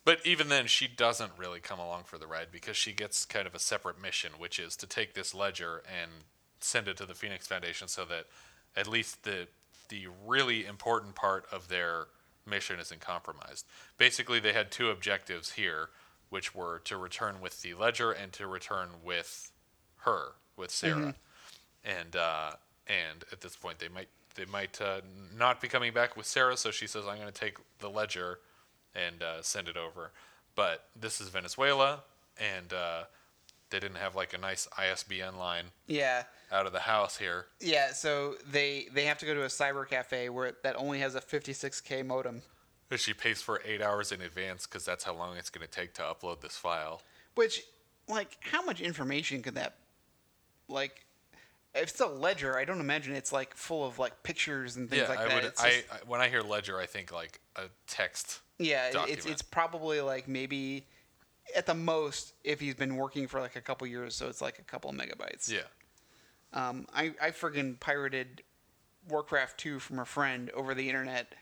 But 0.06 0.20
even 0.26 0.50
then, 0.50 0.68
she 0.68 0.88
doesn't 0.88 1.32
really 1.38 1.60
come 1.60 1.80
along 1.80 2.04
for 2.04 2.18
the 2.18 2.28
ride 2.28 2.48
because 2.52 2.76
she 2.76 2.92
gets 2.92 3.26
kind 3.26 3.48
of 3.48 3.56
a 3.56 3.60
separate 3.60 4.02
mission, 4.02 4.34
which 4.38 4.60
is 4.60 4.76
to 4.78 4.88
take 4.88 5.14
this 5.14 5.34
ledger 5.34 5.82
and 5.88 6.12
send 6.60 6.88
it 6.88 6.98
to 6.98 7.06
the 7.06 7.14
Phoenix 7.14 7.48
Foundation 7.48 7.88
so 7.88 8.06
that 8.06 8.26
at 8.76 8.88
least 8.88 9.24
the 9.24 9.48
the 9.90 10.08
really 10.26 10.66
important 10.66 11.14
part 11.14 11.46
of 11.52 11.68
their 11.68 12.08
mission 12.46 12.80
isn't 12.80 13.02
compromised. 13.02 13.66
Basically, 13.98 14.40
they 14.40 14.54
had 14.54 14.72
two 14.72 14.90
objectives 14.90 15.52
here, 15.52 15.90
which 16.30 16.56
were 16.56 16.80
to 16.86 16.98
return 16.98 17.42
with 17.42 17.62
the 17.62 17.74
ledger 17.74 18.12
and 18.12 18.34
to 18.34 18.48
return 18.48 18.90
with 19.04 19.52
her, 19.98 20.34
with 20.58 20.72
Sarah. 20.72 20.96
Mm-hmm. 20.96 21.10
And 21.86 22.16
uh, 22.16 22.52
and 22.88 23.24
at 23.32 23.42
this 23.42 23.56
point, 23.56 23.80
they 23.80 23.90
might 23.90 24.08
they 24.36 24.46
might 24.46 24.80
uh, 24.82 25.02
not 25.38 25.62
be 25.62 25.68
coming 25.68 25.94
back 25.94 26.16
with 26.18 26.26
Sarah, 26.26 26.56
so 26.58 26.72
she 26.72 26.88
says, 26.88 27.04
"I'm 27.08 27.18
going 27.18 27.32
to 27.32 27.34
take 27.40 27.58
the 27.80 27.90
ledger 27.90 28.40
and 28.96 29.22
uh, 29.22 29.42
send 29.42 29.68
it 29.68 29.78
over." 29.78 30.12
But 30.56 30.86
this 30.96 31.20
is 31.20 31.30
Venezuela, 31.30 32.04
and 32.40 32.72
uh, 32.74 33.04
they 33.70 33.80
didn't 33.80 33.98
have 33.98 34.16
like 34.16 34.34
a 34.34 34.38
nice 34.38 34.68
ISDN 34.78 35.38
line 35.38 35.66
Yeah. 35.88 36.24
out 36.52 36.68
of 36.68 36.74
the 36.74 36.80
house 36.82 37.18
here. 37.18 37.48
Yeah, 37.60 37.92
so 37.92 38.36
they 38.50 38.88
they 38.94 39.06
have 39.06 39.18
to 39.20 39.26
go 39.26 39.34
to 39.34 39.44
a 39.44 39.48
cyber 39.48 39.88
cafe 39.88 40.30
where 40.30 40.54
that 40.64 40.76
only 40.78 41.00
has 41.00 41.16
a 41.16 41.22
56k 41.22 42.06
modem, 42.06 42.44
She 42.96 43.14
pays 43.14 43.42
for 43.42 43.62
eight 43.66 43.82
hours 43.82 44.12
in 44.12 44.22
advance 44.22 44.68
because 44.68 44.86
that's 44.86 45.04
how 45.04 45.16
long 45.16 45.36
it's 45.38 45.50
going 45.50 45.66
to 45.68 45.72
take 45.72 45.94
to 45.96 46.02
upload 46.04 46.42
this 46.42 46.56
file. 46.56 47.02
which 47.36 47.64
like 48.08 48.38
how 48.42 48.62
much 48.64 48.80
information 48.80 49.42
could 49.42 49.56
that 49.56 49.76
like 50.68 51.06
if 51.76 51.90
it's 51.90 52.00
a 52.00 52.06
ledger, 52.08 52.58
I 52.58 52.66
don't 52.66 52.80
imagine 52.80 53.16
it's 53.16 53.32
like 53.32 53.56
full 53.56 53.86
of 53.86 53.98
like 54.00 54.24
pictures 54.24 54.76
and 54.78 54.90
things 54.90 55.04
yeah, 55.04 55.10
like 55.10 55.20
I 55.20 55.28
that. 55.28 55.34
would. 55.36 55.44
It's 55.46 55.62
I, 55.64 55.70
just- 55.72 55.86
I 55.92 55.96
when 56.08 56.22
I 56.22 56.30
hear 56.30 56.42
ledger, 56.42 56.80
I 56.80 56.86
think 56.86 57.12
like 57.12 57.40
a 57.56 57.64
text. 57.88 58.40
yeah, 58.60 58.86
it's 58.88 58.96
document. 58.96 59.26
it's 59.28 59.42
probably 59.42 60.02
like 60.02 60.28
maybe 60.28 60.88
at 61.56 61.66
the 61.66 61.74
most 61.74 62.34
if 62.44 62.60
he's 62.60 62.76
been 62.76 62.96
working 62.96 63.28
for 63.28 63.40
like 63.42 63.56
a 63.56 63.62
couple 63.62 63.86
years, 63.88 64.16
so 64.16 64.28
it's 64.30 64.42
like 64.42 64.60
a 64.60 64.64
couple 64.64 64.92
megabytes. 64.94 65.52
Yeah. 65.52 65.62
Um, 66.54 66.86
I 66.94 67.14
I 67.22 67.32
friggin' 67.32 67.80
pirated 67.80 68.44
Warcraft 69.10 69.58
2 69.58 69.80
from 69.80 70.00
a 70.00 70.06
friend 70.06 70.50
over 70.52 70.74
the 70.76 70.88
internet, 70.88 71.34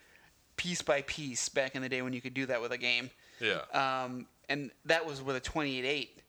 piece 0.55 0.81
by 0.81 1.01
piece, 1.03 1.49
back 1.49 1.75
in 1.75 1.81
the 1.81 1.89
day 1.89 2.01
when 2.01 2.13
you 2.13 2.21
could 2.21 2.33
do 2.33 2.45
that 2.47 2.61
with 2.61 2.71
a 2.71 2.77
game. 2.77 3.09
Yeah. 3.39 3.61
Um, 3.73 4.27
and 4.47 4.71
that 4.85 5.05
was 5.05 5.21
with 5.21 5.35
a 5.35 5.39
twenty 5.39 5.79
eight 5.79 5.85
eight, 5.85 6.21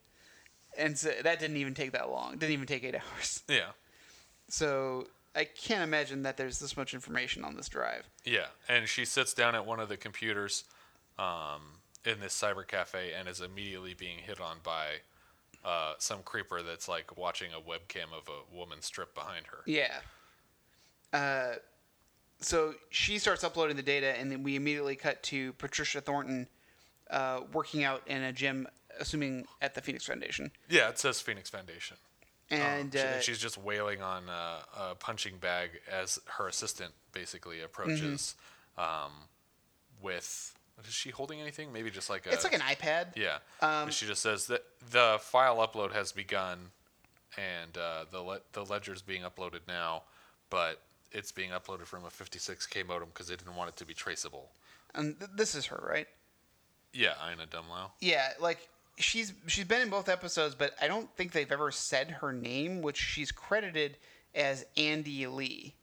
And 0.77 0.99
so 0.99 1.11
that 1.23 1.39
didn't 1.41 1.57
even 1.59 1.75
take 1.75 1.93
that 1.93 2.11
long. 2.11 2.33
Didn't 2.39 2.53
even 2.53 2.67
take 2.67 2.85
eight 2.85 2.95
hours. 3.17 3.43
yeah. 3.49 3.71
So 4.49 5.07
I 5.35 5.45
can't 5.45 5.83
imagine 5.83 6.23
that 6.23 6.37
there's 6.37 6.59
this 6.59 6.77
much 6.77 6.95
information 6.95 7.45
on 7.45 7.57
this 7.57 7.69
drive. 7.69 8.09
Yeah, 8.25 8.47
and 8.69 8.89
she 8.89 9.05
sits 9.05 9.35
down 9.35 9.55
at 9.55 9.67
one 9.67 9.81
of 9.81 9.89
the 9.89 9.97
computers 9.97 10.65
um, 11.19 11.81
in 12.05 12.21
this 12.21 12.39
cyber 12.39 12.67
cafe 12.67 13.13
and 13.19 13.29
is 13.29 13.41
immediately 13.41 13.95
being 13.95 14.19
hit 14.19 14.41
on 14.41 14.59
by 14.63 14.87
uh, 15.65 15.95
some 15.99 16.19
creeper 16.25 16.63
that's 16.63 16.89
like 16.89 17.17
watching 17.17 17.51
a 17.53 17.61
webcam 17.61 18.13
of 18.17 18.29
a 18.29 18.57
woman 18.57 18.83
strip 18.83 19.15
behind 19.15 19.47
her. 19.47 19.59
Yeah. 19.67 20.01
Uh, 21.13 21.55
so 22.41 22.75
she 22.91 23.19
starts 23.19 23.45
uploading 23.45 23.77
the 23.77 23.83
data, 23.83 24.19
and 24.19 24.31
then 24.31 24.43
we 24.43 24.57
immediately 24.57 24.97
cut 24.97 25.23
to 25.25 25.53
Patricia 25.55 26.01
Thornton 26.01 26.49
uh, 27.11 27.43
working 27.53 27.85
out 27.85 28.03
in 28.07 28.23
a 28.23 28.33
gym, 28.33 28.67
assuming 28.99 29.47
at 29.61 29.75
the 29.75 29.81
Phoenix 29.81 30.05
Foundation. 30.05 30.51
Yeah, 30.69 30.89
it 30.89 30.99
says 30.99 31.21
Phoenix 31.21 31.49
Foundation. 31.51 31.97
And 32.51 32.93
She- 32.93 32.99
uh, 32.99 33.03
and 33.05 33.23
she's 33.23 33.39
just 33.39 33.57
wailing 33.59 34.03
on 34.03 34.29
uh, 34.29 34.61
a 34.91 34.95
punching 34.95 35.39
bag 35.39 35.71
as 35.91 36.19
her 36.37 36.49
assistant 36.49 36.93
basically 37.13 37.61
approaches 37.61 38.35
Mm-hmm. 38.79 39.05
um, 39.07 39.13
with. 40.03 40.55
Is 40.87 40.93
she 40.95 41.11
holding 41.11 41.41
anything? 41.41 41.73
Maybe 41.73 41.91
just 41.91 42.11
like 42.11 42.27
a. 42.27 42.33
it's 42.33 42.45
like 42.45 42.55
an 42.55 42.61
iPad. 42.61 43.09
Yeah. 43.15 43.39
Um, 43.61 43.91
she 43.91 44.07
just 44.07 44.21
says 44.23 44.47
that 44.49 44.65
the 44.91 45.19
file 45.21 45.57
upload 45.59 45.93
has 45.93 46.11
begun, 46.13 46.71
and 47.37 47.77
uh, 47.79 48.05
the 48.11 48.21
le- 48.21 48.41
the 48.53 48.65
ledger's 48.65 49.01
being 49.03 49.23
uploaded 49.23 49.61
now, 49.69 50.03
but 50.51 50.81
it's 51.13 51.31
being 51.31 51.51
uploaded 51.51 51.85
from 51.85 52.05
a 52.05 52.09
56k 52.09 52.87
modem 52.87 53.09
because 53.13 53.29
they 53.29 53.37
didn't 53.37 53.55
want 53.55 53.69
it 53.69 53.77
to 53.77 53.85
be 53.85 53.95
traceable. 53.95 54.51
And 54.95 55.19
th- 55.19 55.31
this 55.37 55.55
is 55.55 55.67
her, 55.67 55.83
right? 55.89 56.09
Yeah, 56.93 57.13
Ina 57.31 57.47
Dumlow. 57.47 57.91
Yeah, 58.01 58.31
like 58.41 58.69
she's 58.99 59.33
she's 59.47 59.65
been 59.65 59.81
in 59.83 59.91
both 59.91 60.09
episodes, 60.09 60.55
but 60.55 60.73
I 60.81 60.89
don't 60.89 61.11
think 61.17 61.33
they've 61.33 61.51
ever 61.51 61.71
said 61.71 62.11
her 62.21 62.33
name, 62.33 62.83
which 62.83 62.99
she's 62.99 63.33
credited 63.33 63.97
as 64.35 64.65
Andy 64.77 65.27
Lee. 65.27 65.75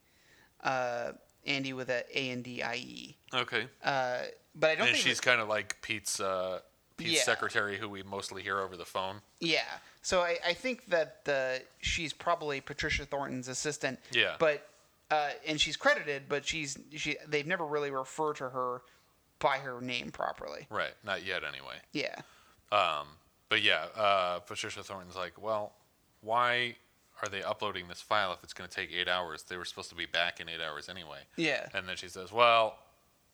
Uh, 0.64 1.14
Andy 1.46 1.74
with 1.74 1.90
a 1.90 2.04
A 2.18 2.32
N 2.32 2.42
D 2.42 2.62
I 2.62 2.76
E. 2.76 3.18
Okay. 3.34 3.68
Uh, 3.84 4.20
but 4.56 4.72
I 4.72 4.76
don't 4.76 4.88
and 4.88 4.96
think 4.96 5.08
she's 5.08 5.22
kind 5.22 5.40
of 5.40 5.48
like 5.48 5.78
Pete's 5.82 6.20
uh, 6.20 6.60
Pete's 6.98 7.12
Yeah. 7.14 7.24
secretary, 7.24 7.78
who 7.78 7.88
we 7.88 8.04
mostly 8.04 8.42
hear 8.44 8.60
over 8.60 8.76
the 8.76 8.86
phone. 8.86 9.22
Yeah. 9.40 9.62
So 10.02 10.22
I, 10.22 10.38
I 10.46 10.54
think 10.54 10.88
that 10.88 11.24
the 11.26 11.62
she's 11.80 12.14
probably 12.14 12.62
Patricia 12.62 13.06
Thornton's 13.06 13.48
assistant. 13.48 14.00
Yeah. 14.12 14.36
But 14.38 14.68
uh, 15.10 15.30
and 15.48 15.60
she's 15.60 15.78
credited, 15.78 16.24
but 16.28 16.46
she's 16.46 16.78
she 16.96 17.16
they've 17.28 17.48
never 17.48 17.66
really 17.66 17.92
referred 17.92 18.36
to 18.38 18.50
her 18.50 18.82
by 19.40 19.58
her 19.60 19.80
name 19.82 20.12
properly. 20.12 20.68
Right. 20.70 20.94
Not 21.06 21.26
yet, 21.26 21.44
anyway. 21.44 21.76
Yeah. 21.94 22.16
Um, 22.72 23.08
but 23.50 23.62
yeah, 23.62 23.86
uh, 23.96 24.40
Patricia 24.40 24.84
Thornton's 24.84 25.16
like, 25.16 25.42
well, 25.42 25.74
why 26.22 26.76
are 27.22 27.28
they 27.30 27.42
uploading 27.44 27.88
this 27.88 28.02
file 28.02 28.32
if 28.34 28.44
it's 28.44 28.54
going 28.54 28.70
to 28.70 28.76
take 28.76 28.92
eight 28.94 29.08
hours? 29.08 29.44
They 29.44 29.58
were 29.58 29.66
supposed 29.66 29.90
to 29.90 29.96
be 29.96 30.06
back 30.06 30.40
in 30.40 30.48
eight 30.50 30.62
hours 30.62 30.88
anyway. 30.90 31.20
Yeah. 31.36 31.68
And 31.74 31.88
then 31.88 31.96
she 31.98 32.08
says, 32.08 32.32
well, 32.32 32.78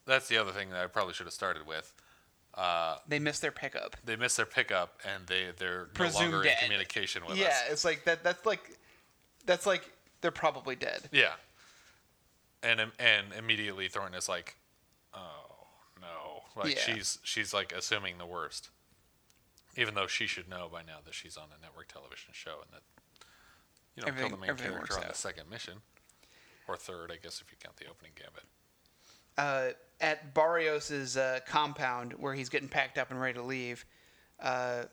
that's 0.05 0.27
the 0.27 0.38
other 0.38 0.51
thing 0.51 0.69
that 0.69 0.81
I 0.83 0.88
probably 0.88 1.13
should 1.13 1.25
have 1.27 1.33
started 1.33 1.67
with. 1.67 1.93
Uh, 2.53 2.97
They 3.07 3.19
missed 3.19 3.41
their 3.41 3.51
pickup. 3.51 3.97
they 4.05 4.15
missed 4.15 4.38
their 4.38 4.45
pickup 4.45 5.01
and 5.13 5.27
they 5.27 5.47
they're 5.57 5.86
Presumed 5.93 6.13
no 6.31 6.38
longer 6.38 6.43
dead. 6.43 6.57
in 6.61 6.63
communication 6.65 7.23
with 7.27 7.38
yeah, 7.38 7.47
us. 7.47 7.63
Yeah, 7.67 7.71
it's 7.73 7.83
like 7.83 8.05
that. 8.05 8.23
That's 8.23 8.45
like 8.45 8.77
that's 9.45 9.65
like 9.65 9.91
they're 10.21 10.31
probably 10.31 10.77
dead. 10.77 11.09
Yeah. 11.11 11.33
And 12.63 12.79
and 12.97 13.27
immediately 13.38 13.89
Thornton 13.89 14.17
is 14.17 14.29
like, 14.29 14.55
oh 15.13 15.67
no, 16.01 16.43
like 16.61 16.75
Yeah. 16.75 16.81
she's 16.95 17.19
she's 17.23 17.53
like 17.53 17.73
assuming 17.73 18.17
the 18.19 18.25
worst, 18.25 18.69
even 19.76 19.93
though 19.95 20.07
she 20.07 20.28
should 20.28 20.49
know 20.49 20.69
by 20.71 20.82
now 20.82 20.97
that 21.03 21.13
she's 21.13 21.38
on 21.38 21.45
a 21.57 21.61
network 21.61 21.88
television 21.88 22.30
show 22.32 22.57
and 22.61 22.71
that 22.73 22.82
you 23.95 24.03
don't 24.03 24.17
kill 24.17 24.30
the 24.30 24.38
main 24.38 24.49
everything 24.49 24.71
character 24.73 24.93
works 24.95 25.03
on 25.03 25.09
the 25.09 25.15
second 25.15 25.49
mission 25.49 25.73
or 26.67 26.76
third, 26.76 27.11
I 27.11 27.17
guess 27.21 27.41
if 27.41 27.51
you 27.51 27.57
count 27.63 27.78
the 27.78 27.86
opening 27.88 28.11
gambit. 28.15 28.43
uh, 29.38 29.73
at 30.01 30.34
Barrios's 30.34 31.15
uh, 31.15 31.39
compound 31.47 32.13
where 32.13 32.34
he's 32.34 32.49
getting 32.49 32.67
packed 32.67 32.97
up 32.97 33.11
and 33.11 33.21
ready 33.21 33.36
to 33.36 33.43
leave, 33.43 33.86
uh, 34.41 34.84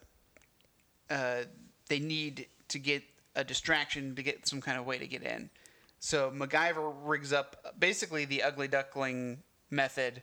uh, 1.10 1.42
they 1.88 1.98
need 1.98 2.46
to 2.68 2.78
get 2.78 3.02
a 3.34 3.42
distraction 3.44 4.14
to 4.14 4.22
get 4.22 4.46
some 4.46 4.60
kind 4.60 4.78
of 4.78 4.84
way 4.86 4.98
to 4.98 5.06
get 5.06 5.22
in. 5.22 5.50
So 5.98 6.30
MacGyver 6.30 6.92
rigs 7.04 7.32
up 7.32 7.74
basically 7.78 8.24
the 8.24 8.42
ugly 8.42 8.68
duckling 8.68 9.42
method 9.70 10.22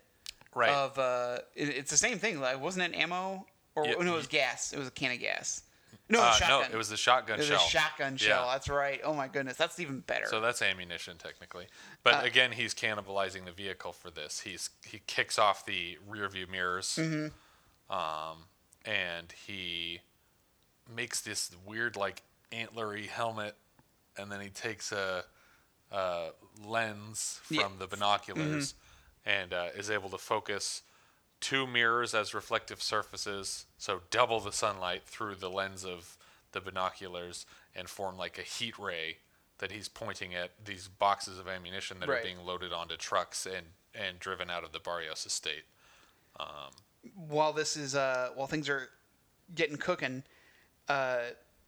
Right. 0.56 0.70
of 0.70 0.98
uh, 0.98 1.40
it- 1.56 1.70
it's 1.70 1.92
the 1.92 1.98
same 1.98 2.20
thing. 2.20 2.40
Like 2.40 2.60
wasn't 2.62 2.94
it 2.94 2.98
ammo 2.98 3.46
or 3.80 3.88
Yeah, 3.88 3.94
no? 4.04 4.14
It 4.14 4.18
was 4.18 4.28
gas. 4.28 4.74
It 4.74 4.80
was 4.80 4.88
a 4.88 4.92
can 4.92 5.12
of 5.12 5.20
gas. 5.20 5.64
No, 6.12 6.20
it 6.20 6.22
Uh, 6.22 6.26
was 6.30 6.40
no, 6.42 6.48
shotgun. 6.48 6.72
it 6.72 6.78
was 6.78 6.90
the 6.90 6.98
shotgun 6.98 7.36
It 7.36 7.40
was 7.40 7.48
shell. 7.48 7.66
a 7.66 7.70
shotgun 7.70 8.18
shell. 8.18 8.46
Yeah. 8.46 8.52
That's 8.54 8.68
right. 8.70 9.00
Oh 9.04 9.14
my 9.14 9.28
goodness, 9.28 9.58
that's 9.58 9.80
even 9.80 10.00
better. 10.02 10.26
So 10.28 10.42
that's 10.42 10.62
ammunition 10.62 11.18
technically, 11.18 11.68
but 12.04 12.16
Uh, 12.16 12.22
again, 12.24 12.52
he's 12.54 12.74
cannibalizing 12.74 13.46
the 13.46 13.52
vehicle 13.52 13.94
for 13.94 14.10
this. 14.10 14.40
He's 14.42 14.70
he 14.84 15.00
kicks 15.06 15.38
off 15.38 15.66
the 15.66 15.98
rear 16.08 16.28
view 16.30 16.48
mirrors, 16.48 16.96
Mm-hmm. 17.00 17.96
um, 17.96 18.46
and 18.86 19.32
he 19.46 20.02
makes 20.88 21.22
this 21.22 21.52
weird 21.66 21.96
like 21.96 22.24
antlery 22.52 23.08
helmet, 23.08 23.56
and 24.18 24.32
then 24.32 24.42
he 24.42 24.50
takes 24.50 24.92
a, 24.92 25.26
a 25.92 26.30
lens 26.64 27.40
from 27.44 27.56
Yeah. 27.58 27.64
Mm-hmm. 27.66 27.78
the 27.80 27.88
binoculars, 27.88 28.74
and 29.26 29.54
uh, 29.54 29.68
is 29.76 29.92
able 29.92 30.10
to 30.10 30.18
focus 30.18 30.82
two 31.40 31.66
mirrors 31.68 32.14
as 32.14 32.34
reflective 32.34 32.82
surfaces, 32.82 33.66
so 33.78 34.02
double 34.12 34.40
the 34.40 34.52
sunlight 34.52 35.04
through 35.06 35.36
the 35.36 35.50
lens 35.50 35.86
of 35.86 36.18
the 36.52 36.62
binoculars 36.62 37.46
and 37.76 37.88
form 37.90 38.18
like 38.18 38.38
a 38.38 38.42
heat 38.42 38.78
ray 38.80 39.18
that 39.60 39.72
he's 39.72 39.88
pointing 39.88 40.34
at 40.34 40.52
these 40.64 40.88
boxes 40.88 41.38
of 41.40 41.48
ammunition 41.48 42.00
that 42.00 42.10
Right. 42.10 42.20
are 42.20 42.24
being 42.24 42.46
loaded 42.46 42.72
onto 42.74 42.96
trucks 42.98 43.46
and, 43.46 43.68
and 43.94 44.20
driven 44.20 44.50
out 44.50 44.64
of 44.64 44.72
the 44.72 44.80
Barrios 44.80 45.26
estate. 45.26 45.64
while 47.16 47.54
this 47.54 47.78
is 47.78 47.96
uh, 47.96 48.30
while 48.36 48.48
things 48.48 48.68
are 48.70 48.90
getting 49.56 49.78
cooking, 49.78 50.24
uh, 50.88 51.20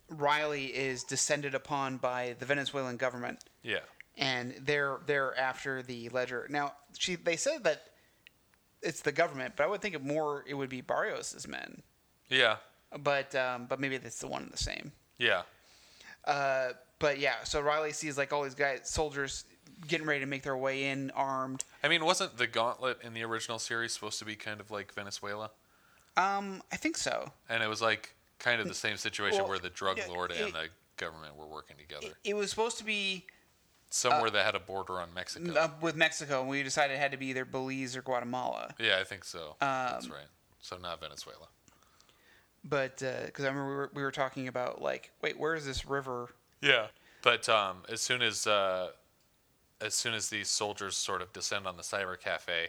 Riley 0.09 0.65
is 0.67 1.03
descended 1.03 1.55
upon 1.55 1.97
by 1.97 2.35
the 2.39 2.45
Venezuelan 2.45 2.97
government, 2.97 3.39
Yeah. 3.63 3.79
and 4.17 4.53
they're 4.59 4.99
they're 5.05 5.37
after 5.37 5.81
the 5.81 6.09
ledger. 6.09 6.47
Now, 6.49 6.73
she 6.97 7.15
they 7.15 7.37
said 7.37 7.63
that 7.63 7.90
it's 8.81 9.01
the 9.01 9.11
government, 9.11 9.53
but 9.55 9.63
I 9.63 9.67
would 9.67 9.81
think 9.81 9.95
it 9.95 10.03
more 10.03 10.43
it 10.47 10.53
would 10.53 10.69
be 10.69 10.81
Barrios's 10.81 11.47
men, 11.47 11.81
Yeah. 12.29 12.57
but 12.99 13.33
um, 13.35 13.65
but 13.67 13.79
maybe 13.79 13.95
it's 13.95 14.19
the 14.19 14.27
one 14.27 14.43
and 14.43 14.51
the 14.51 14.57
same. 14.57 14.91
Yeah. 15.17 15.43
Uh, 16.25 16.69
but 16.99 17.19
yeah, 17.19 17.43
so 17.43 17.61
Riley 17.61 17.93
sees 17.93 18.17
like 18.17 18.31
all 18.31 18.43
these 18.43 18.55
guys, 18.55 18.81
soldiers, 18.83 19.45
getting 19.87 20.05
ready 20.05 20.19
to 20.19 20.25
make 20.27 20.43
their 20.43 20.57
way 20.57 20.85
in 20.89 21.11
armed. 21.11 21.63
I 21.83 21.87
mean, 21.87 22.05
wasn't 22.05 22.37
the 22.37 22.47
gauntlet 22.47 22.99
in 23.03 23.13
the 23.13 23.23
original 23.23 23.57
series 23.59 23.91
supposed 23.93 24.19
to 24.19 24.25
be 24.25 24.35
kind 24.35 24.59
of 24.59 24.69
like 24.69 24.93
Venezuela? 24.93 25.49
Um, 26.17 26.61
I 26.71 26.75
think 26.75 26.97
so. 26.97 27.31
And 27.49 27.63
it 27.63 27.67
was 27.67 27.81
like 27.81 28.13
kind 28.39 28.61
of 28.61 28.67
the 28.67 28.73
same 28.75 28.97
situation 28.97 29.39
Well, 29.39 29.49
where 29.49 29.59
the 29.59 29.69
drug 29.69 29.99
lord 30.09 30.31
it- 30.31 30.41
and 30.41 30.53
the 30.53 30.67
government 30.97 31.35
were 31.35 31.47
working 31.47 31.77
together. 31.77 32.07
It, 32.23 32.31
it 32.31 32.33
was 32.35 32.49
supposed 32.51 32.77
to 32.79 32.83
be 32.83 33.25
Somewhere 33.93 34.29
that 34.29 34.45
had 34.45 34.55
a 34.55 34.59
border 34.59 34.99
on 35.01 35.13
Mexico. 35.13 35.53
uh, 35.53 35.69
with 35.81 35.95
Mexico, 35.95 36.39
and 36.41 36.49
we 36.49 36.63
decided 36.63 36.95
it 36.95 36.99
had 36.99 37.11
to 37.11 37.17
be 37.17 37.27
either 37.27 37.43
Belize 37.45 37.95
or 37.95 38.01
Guatemala. 38.01 38.73
yeah, 38.79 38.97
I 38.99 39.03
think 39.03 39.23
so. 39.25 39.55
That's 39.59 40.05
Um, 40.05 40.11
right. 40.13 40.27
So 40.61 40.77
not 40.77 40.99
Venezuela. 41.01 41.47
But 42.63 42.97
because 42.99 43.43
I 43.43 43.47
remember 43.49 43.69
we 43.69 43.75
were, 43.75 43.91
we 43.95 44.03
were 44.03 44.11
talking 44.11 44.47
about 44.47 44.81
like, 44.81 45.11
wait, 45.21 45.37
where 45.39 45.55
is 45.55 45.65
this 45.65 45.85
river? 45.85 46.29
Yeah. 46.61 46.87
But 47.23 47.49
um, 47.49 47.77
as 47.89 48.01
soon 48.01 48.21
as 48.21 48.45
uh, 48.47 48.89
as 49.81 49.93
soon 49.95 50.13
as 50.13 50.29
these 50.29 50.47
soldiers 50.47 50.95
sort 50.95 51.21
of 51.21 51.33
descend 51.33 51.65
on 51.67 51.75
the 51.77 51.83
cyber 51.83 52.19
cafe, 52.19 52.67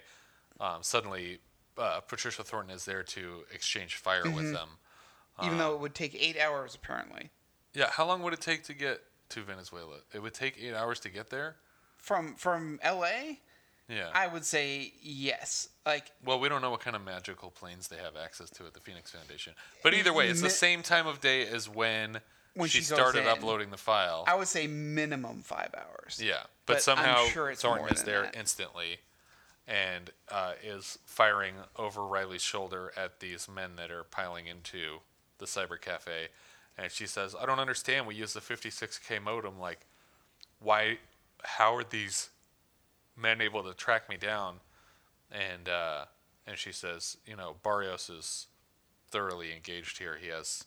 um, 0.60 0.82
suddenly 0.82 1.38
uh, 1.78 2.00
Patricia 2.00 2.42
Thornton 2.42 2.74
is 2.74 2.84
there 2.84 3.02
to 3.02 3.44
exchange 3.52 3.96
fire 3.96 4.22
Mm-hmm. 4.24 4.34
with 4.36 4.52
them. 4.52 4.68
Even 5.42 5.58
though 5.58 5.74
it 5.74 5.80
would 5.80 5.94
take 5.94 6.14
eight 6.14 6.38
hours 6.38 6.74
apparently 6.74 7.30
Yeah. 7.74 7.88
How 7.90 8.06
long 8.06 8.22
would 8.22 8.32
it 8.34 8.40
take 8.40 8.64
to 8.64 8.74
get 8.74 9.00
to 9.32 9.42
Venezuela? 9.42 9.96
It 10.14 10.20
would 10.22 10.34
take 10.34 10.56
eight 10.60 10.74
hours 10.74 11.00
to 11.00 11.08
get 11.08 11.30
there. 11.30 11.56
from 11.98 12.34
from 12.36 12.78
L.A. 12.82 13.40
Yeah. 13.88 14.08
I 14.14 14.26
would 14.28 14.44
say 14.44 14.92
yes. 15.02 15.68
Like 15.84 16.12
well, 16.24 16.38
we 16.40 16.48
don't 16.48 16.62
know 16.62 16.70
what 16.70 16.80
kind 16.80 16.96
of 16.96 17.04
magical 17.04 17.50
planes 17.50 17.88
they 17.88 17.96
have 17.96 18.16
access 18.16 18.48
to 18.50 18.64
at 18.66 18.74
the 18.74 18.80
Phoenix 18.80 19.10
Foundation. 19.10 19.54
But 19.82 19.94
either 19.94 20.12
way, 20.12 20.28
it's 20.28 20.40
the 20.40 20.46
Mi- 20.46 20.50
same 20.50 20.82
time 20.82 21.06
of 21.06 21.20
day 21.20 21.46
as 21.46 21.68
when, 21.68 22.20
When 22.54 22.68
she, 22.68 22.80
she 22.80 22.88
goes 22.90 22.98
started 22.98 23.22
in. 23.22 23.26
uploading 23.28 23.70
the 23.70 23.76
file. 23.76 24.24
I 24.26 24.36
would 24.36 24.48
say 24.48 24.66
minimum 24.68 25.42
five 25.42 25.74
hours. 25.76 26.20
Yeah, 26.22 26.34
But 26.66 26.66
but, 26.66 26.74
I'm 26.76 26.80
somehow 26.80 27.24
sure 27.26 27.50
it's 27.50 27.62
Thornton 27.62 27.82
more 27.86 27.92
is 27.92 27.98
than 28.02 28.06
there 28.06 28.22
that. 28.22 28.36
instantly, 28.36 28.98
and 29.66 30.10
uh, 30.30 30.52
is 30.62 30.98
firing 31.04 31.54
over 31.76 32.06
Riley's 32.06 32.42
shoulder 32.42 32.92
at 32.96 33.20
these 33.20 33.48
men 33.48 33.76
that 33.76 33.90
are 33.90 34.04
piling 34.04 34.46
into 34.46 35.00
the 35.38 35.46
cyber 35.46 35.78
cafe, 35.80 36.28
and 36.78 36.90
she 36.90 37.06
says, 37.06 37.34
"I 37.40 37.46
don't 37.46 37.60
understand. 37.60 38.06
We 38.06 38.14
use 38.14 38.32
the 38.32 38.40
56k 38.40 39.22
modem. 39.22 39.58
Like, 39.58 39.86
why? 40.60 40.98
How 41.44 41.74
are 41.74 41.84
these 41.84 42.30
men 43.16 43.40
able 43.40 43.62
to 43.64 43.74
track 43.74 44.08
me 44.08 44.16
down?" 44.16 44.56
And 45.30 45.68
uh, 45.68 46.04
and 46.46 46.58
she 46.58 46.72
says, 46.72 47.16
"You 47.26 47.36
know, 47.36 47.56
Barrios 47.62 48.08
is 48.10 48.46
thoroughly 49.10 49.52
engaged 49.54 49.98
here. 49.98 50.16
He 50.20 50.28
has." 50.28 50.64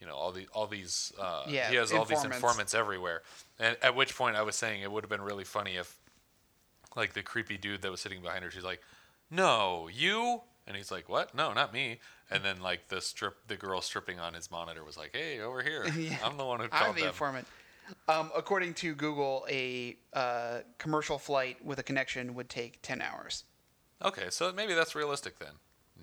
You 0.00 0.06
know 0.06 0.14
all 0.14 0.32
the 0.32 0.46
all 0.54 0.66
these 0.66 1.12
uh, 1.20 1.42
Yeah, 1.46 1.68
he 1.68 1.76
has 1.76 1.92
all 1.92 2.06
these 2.06 2.24
informants. 2.24 2.36
informants 2.36 2.74
everywhere. 2.74 3.20
And 3.58 3.76
at 3.82 3.94
which 3.94 4.16
point 4.16 4.34
I 4.34 4.40
was 4.40 4.56
saying 4.56 4.80
it 4.80 4.90
would 4.90 5.04
have 5.04 5.10
been 5.10 5.20
really 5.20 5.44
funny 5.44 5.76
if 5.76 5.94
like 6.96 7.12
the 7.12 7.22
creepy 7.22 7.58
dude 7.58 7.82
that 7.82 7.90
was 7.90 8.00
sitting 8.00 8.22
behind 8.22 8.42
her, 8.42 8.50
she's 8.50 8.64
like, 8.64 8.80
No, 9.30 9.90
you 9.92 10.40
and 10.70 10.76
he's 10.78 10.90
like, 10.90 11.08
What? 11.08 11.34
No, 11.34 11.52
not 11.52 11.72
me. 11.74 11.98
And 12.30 12.42
then 12.44 12.60
like 12.62 12.88
the 12.88 13.00
strip 13.00 13.46
the 13.48 13.56
girl 13.56 13.80
stripping 13.82 14.18
on 14.18 14.34
his 14.34 14.50
monitor 14.50 14.84
was 14.84 14.96
like, 14.96 15.10
Hey, 15.12 15.40
over 15.40 15.62
here. 15.62 15.84
Yeah. 15.98 16.16
I'm 16.24 16.36
the 16.36 16.44
one 16.46 16.60
who 16.60 16.68
called 16.70 16.88
I'm 16.90 16.94
the 16.94 17.00
them. 17.00 17.08
informant. 17.10 17.46
Um, 18.08 18.30
according 18.36 18.74
to 18.74 18.94
Google, 18.94 19.44
a 19.50 19.96
uh, 20.12 20.58
commercial 20.78 21.18
flight 21.18 21.56
with 21.64 21.78
a 21.80 21.82
connection 21.82 22.34
would 22.34 22.48
take 22.48 22.80
ten 22.82 23.02
hours. 23.02 23.44
okay, 24.04 24.26
so 24.30 24.52
maybe 24.52 24.74
that's 24.74 24.94
realistic 24.94 25.38
then. 25.40 25.54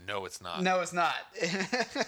No, 0.06 0.26
it's 0.26 0.42
not. 0.42 0.62
No, 0.62 0.82
it's 0.82 0.94
not. 0.94 1.16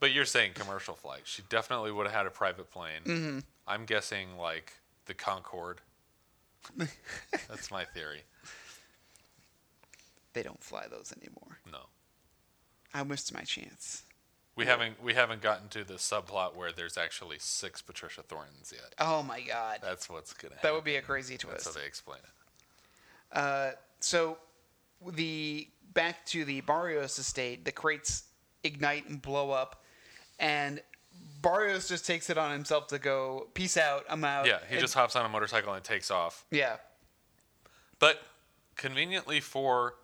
But 0.00 0.10
you're 0.12 0.24
saying 0.24 0.54
commercial 0.54 0.96
flight. 0.96 1.20
She 1.26 1.42
definitely 1.48 1.92
would 1.92 2.06
have 2.06 2.14
had 2.16 2.26
a 2.26 2.30
private 2.30 2.70
plane. 2.72 3.02
Mm-hmm. 3.04 3.38
I'm 3.68 3.84
guessing 3.84 4.36
like 4.36 4.72
the 5.06 5.14
Concorde. 5.14 5.80
That's 7.48 7.70
my 7.70 7.84
theory. 7.84 8.22
They 10.32 10.42
don't 10.42 10.62
fly 10.62 10.86
those 10.90 11.12
anymore. 11.20 11.58
No. 11.70 11.86
I 12.94 13.02
missed 13.04 13.32
my 13.34 13.42
chance. 13.42 14.02
We 14.54 14.66
haven't 14.66 15.02
we 15.02 15.14
haven't 15.14 15.40
gotten 15.40 15.68
to 15.70 15.82
the 15.82 15.94
subplot 15.94 16.54
where 16.54 16.72
there's 16.72 16.98
actually 16.98 17.36
six 17.38 17.80
Patricia 17.80 18.22
Thorntons 18.22 18.70
yet. 18.74 18.94
Oh 18.98 19.22
my 19.22 19.40
god, 19.40 19.78
That's 19.82 20.10
what's 20.10 20.34
gonna 20.34 20.54
happen. 20.54 20.68
that 20.68 20.74
would 20.74 20.84
be 20.84 20.96
a 20.96 21.02
crazy 21.02 21.34
That's 21.34 21.44
twist. 21.44 21.66
how 21.66 21.72
they 21.80 21.86
explain 21.86 22.18
it. 22.22 23.36
Uh, 23.38 23.70
so 24.00 24.36
the 25.06 25.68
back 25.94 26.26
to 26.26 26.44
the 26.44 26.60
Barrios 26.60 27.18
estate, 27.18 27.64
the 27.64 27.72
crates 27.72 28.24
ignite 28.62 29.08
and 29.08 29.22
blow 29.22 29.50
up, 29.52 29.82
and 30.38 30.82
Barrios 31.40 31.88
just 31.88 32.06
takes 32.06 32.28
it 32.28 32.36
on 32.36 32.52
himself 32.52 32.88
to 32.88 32.98
go. 32.98 33.48
Peace 33.54 33.78
out. 33.78 34.04
I'm 34.10 34.22
out. 34.22 34.46
Yeah, 34.46 34.58
he 34.68 34.74
And- 34.74 34.80
just 34.82 34.92
hops 34.92 35.16
on 35.16 35.24
a 35.24 35.28
motorcycle 35.30 35.72
and 35.72 35.82
takes 35.82 36.10
off. 36.10 36.44
yeah. 36.50 36.76
But 37.98 38.20
conveniently 38.76 39.40
for 39.40 39.94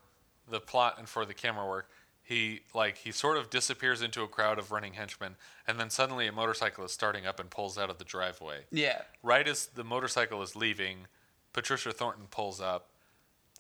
the 0.51 0.61
plot 0.61 0.97
and 0.99 1.09
for 1.09 1.25
the 1.25 1.35
camera 1.35 1.67
work, 1.67 1.91
he 2.23 2.61
like 2.75 2.99
he 2.99 3.11
sort 3.13 3.39
of 3.39 3.49
disappears 3.49 4.03
into 4.03 4.23
a 4.23 4.29
crowd 4.29 4.59
of 4.59 4.71
running 4.71 4.93
henchmen, 4.95 5.37
and 5.67 5.81
then 5.81 5.89
suddenly 5.91 6.27
a 6.27 6.33
motorcycle 6.33 6.85
is 6.85 6.93
starting 6.93 7.27
up 7.27 7.41
and 7.41 7.51
pulls 7.51 7.79
out 7.79 7.89
of 7.91 7.99
the 7.99 8.05
driveway. 8.05 8.65
Yeah. 8.71 9.03
Right 9.23 9.49
as 9.49 9.67
the 9.67 9.85
motorcycle 9.85 10.43
is 10.43 10.55
leaving, 10.55 11.07
Patricia 11.55 11.91
Thornton 11.93 12.27
pulls 12.31 12.61
up 12.61 12.91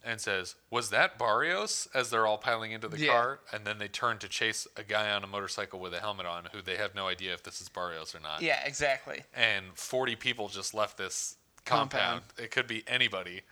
and 0.04 0.20
says, 0.20 0.54
"Was 0.70 0.90
that 0.90 1.18
Barrios?" 1.18 1.88
As 1.94 2.10
they're 2.10 2.26
all 2.26 2.36
piling 2.38 2.72
into 2.72 2.88
the 2.88 2.98
Yeah. 2.98 3.12
car, 3.12 3.40
and 3.50 3.66
then 3.66 3.78
they 3.78 3.88
turn 3.88 4.18
to 4.18 4.28
chase 4.28 4.66
a 4.76 4.82
guy 4.84 5.10
on 5.10 5.24
a 5.24 5.26
motorcycle 5.26 5.80
with 5.80 5.94
a 5.94 6.00
helmet 6.00 6.26
on, 6.26 6.44
who 6.52 6.60
they 6.60 6.76
have 6.76 6.94
no 6.94 7.08
idea 7.08 7.32
if 7.32 7.42
this 7.42 7.60
is 7.62 7.68
Barrios 7.70 8.14
or 8.14 8.20
not. 8.20 8.42
Yeah. 8.42 8.62
Exactly. 8.66 9.24
And 9.32 9.76
40 9.78 10.14
people 10.14 10.48
just 10.48 10.74
left 10.74 10.98
this 10.98 11.36
compound. 11.64 12.22
Compound. 12.24 12.24
It 12.38 12.50
could 12.50 12.66
be 12.66 12.86
anybody, 12.86 13.42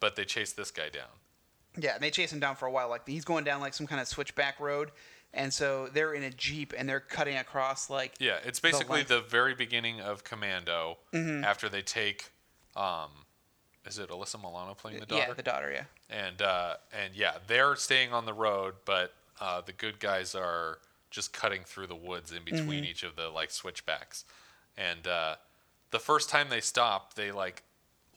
but 0.00 0.16
they 0.16 0.24
chased 0.24 0.56
this 0.56 0.70
guy 0.72 0.88
down. 0.88 1.17
Yeah, 1.76 1.94
and 1.94 2.02
they 2.02 2.10
chase 2.10 2.32
him 2.32 2.40
down 2.40 2.56
for 2.56 2.66
a 2.66 2.70
while. 2.70 2.88
Like 2.88 3.06
he's 3.06 3.24
going 3.24 3.44
down 3.44 3.60
like 3.60 3.74
some 3.74 3.86
kind 3.86 4.00
of 4.00 4.08
switchback 4.08 4.58
road, 4.60 4.90
and 5.34 5.52
so 5.52 5.88
they're 5.92 6.14
in 6.14 6.22
a 6.24 6.30
jeep 6.30 6.72
and 6.76 6.88
they're 6.88 7.00
cutting 7.00 7.36
across 7.36 7.90
like 7.90 8.14
Yeah, 8.18 8.38
it's 8.44 8.60
basically 8.60 8.96
length. 8.98 9.08
the, 9.08 9.20
very 9.20 9.54
beginning 9.54 10.00
of 10.00 10.24
Commando 10.24 10.98
Mm-hmm. 11.12 11.44
after 11.44 11.68
they 11.68 11.82
take. 11.82 12.30
Um, 12.76 13.10
is 13.86 13.98
it 13.98 14.10
Alyssa 14.10 14.38
Milano 14.40 14.74
playing 14.74 15.00
the 15.00 15.06
daughter? 15.06 15.24
yeah 15.28 15.34
the 15.34 15.42
daughter 15.42 15.72
yeah 15.72 15.84
and 16.10 16.40
uh, 16.42 16.74
and 16.92 17.14
yeah, 17.14 17.34
they're 17.46 17.76
staying 17.76 18.12
on 18.12 18.24
the 18.26 18.32
road, 18.34 18.74
but 18.84 19.14
uh, 19.40 19.60
the 19.60 19.72
good 19.72 20.00
guys 20.00 20.34
are 20.34 20.78
just 21.10 21.32
cutting 21.32 21.62
through 21.64 21.86
the 21.86 21.94
woods 21.96 22.32
in 22.32 22.42
between 22.44 22.84
each 22.84 23.02
of 23.02 23.14
the 23.16 23.28
like 23.28 23.50
switchbacks. 23.50 24.24
And 24.76 25.06
uh, 25.06 25.36
the 25.90 25.98
first 25.98 26.28
time 26.30 26.48
they 26.50 26.60
stop, 26.60 27.14
they 27.14 27.30
like 27.30 27.62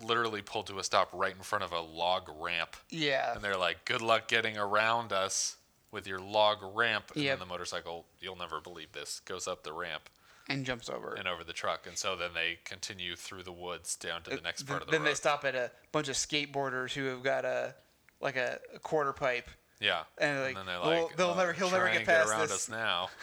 literally 0.03 0.41
pulled 0.41 0.67
to 0.67 0.79
a 0.79 0.83
stop 0.83 1.09
right 1.13 1.35
in 1.35 1.41
front 1.41 1.63
of 1.63 1.71
a 1.71 1.79
log 1.81 2.29
ramp, 2.39 2.75
yeah 2.89 3.33
and 3.33 3.43
they're 3.43 3.57
like, 3.57 3.85
"Good 3.85 4.01
luck 4.01 4.27
getting 4.27 4.57
around 4.57 5.11
us 5.13 5.57
with 5.91 6.07
your 6.07 6.19
log 6.19 6.57
ramp." 6.75 7.11
And 7.15 7.23
Yep. 7.23 7.31
then 7.39 7.47
the 7.47 7.51
motorcycle, 7.53 8.05
you'll 8.19 8.35
never 8.37 8.59
believe 8.61 8.91
this, 8.93 9.19
goes 9.21 9.47
up 9.47 9.63
the 9.63 9.73
ramp 9.73 10.09
and 10.49 10.65
jumps 10.65 10.89
over. 10.89 11.13
and 11.13 11.27
over 11.27 11.43
the 11.43 11.53
truck, 11.53 11.85
and 11.87 11.97
so 11.97 12.15
then 12.15 12.31
they 12.33 12.59
continue 12.65 13.15
through 13.15 13.43
the 13.43 13.51
woods 13.51 13.95
down 13.95 14.23
to 14.23 14.29
the 14.31 14.41
next 14.41 14.63
part 14.63 14.81
of 14.81 14.87
the 14.87 14.91
road. 14.91 14.93
then 14.93 15.01
road. 15.03 15.09
they 15.11 15.15
stop 15.15 15.45
at 15.45 15.55
a 15.55 15.71
bunch 15.91 16.07
of 16.09 16.15
skateboarders 16.15 16.93
who 16.93 17.05
have 17.05 17.23
got 17.23 17.45
a 17.45 17.75
like 18.19 18.35
a, 18.35 18.59
a 18.75 18.79
quarter 18.79 19.13
pipe. 19.13 19.49
Yeah. 19.79 20.03
And 20.19 20.37
they're 20.37 20.45
like, 20.45 20.55
then 20.55 20.65
they're 20.67 20.79
"Well, 20.79 21.03
like, 21.07 21.15
they'll 21.17 21.31
"Uh, 21.31 21.35
never- 21.37 21.53
he'll 21.53 21.71
never 21.71 21.87
get 21.87 21.97
and 21.97 22.05
past 22.05 22.29
around 22.29 22.41
this." 22.41 22.51
us 22.51 22.69
now. 22.69 23.09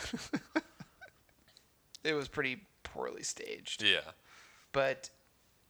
It 2.04 2.14
was 2.14 2.28
pretty 2.28 2.64
poorly 2.84 3.22
staged. 3.22 3.82
Yeah. 3.82 4.00
But 4.72 5.10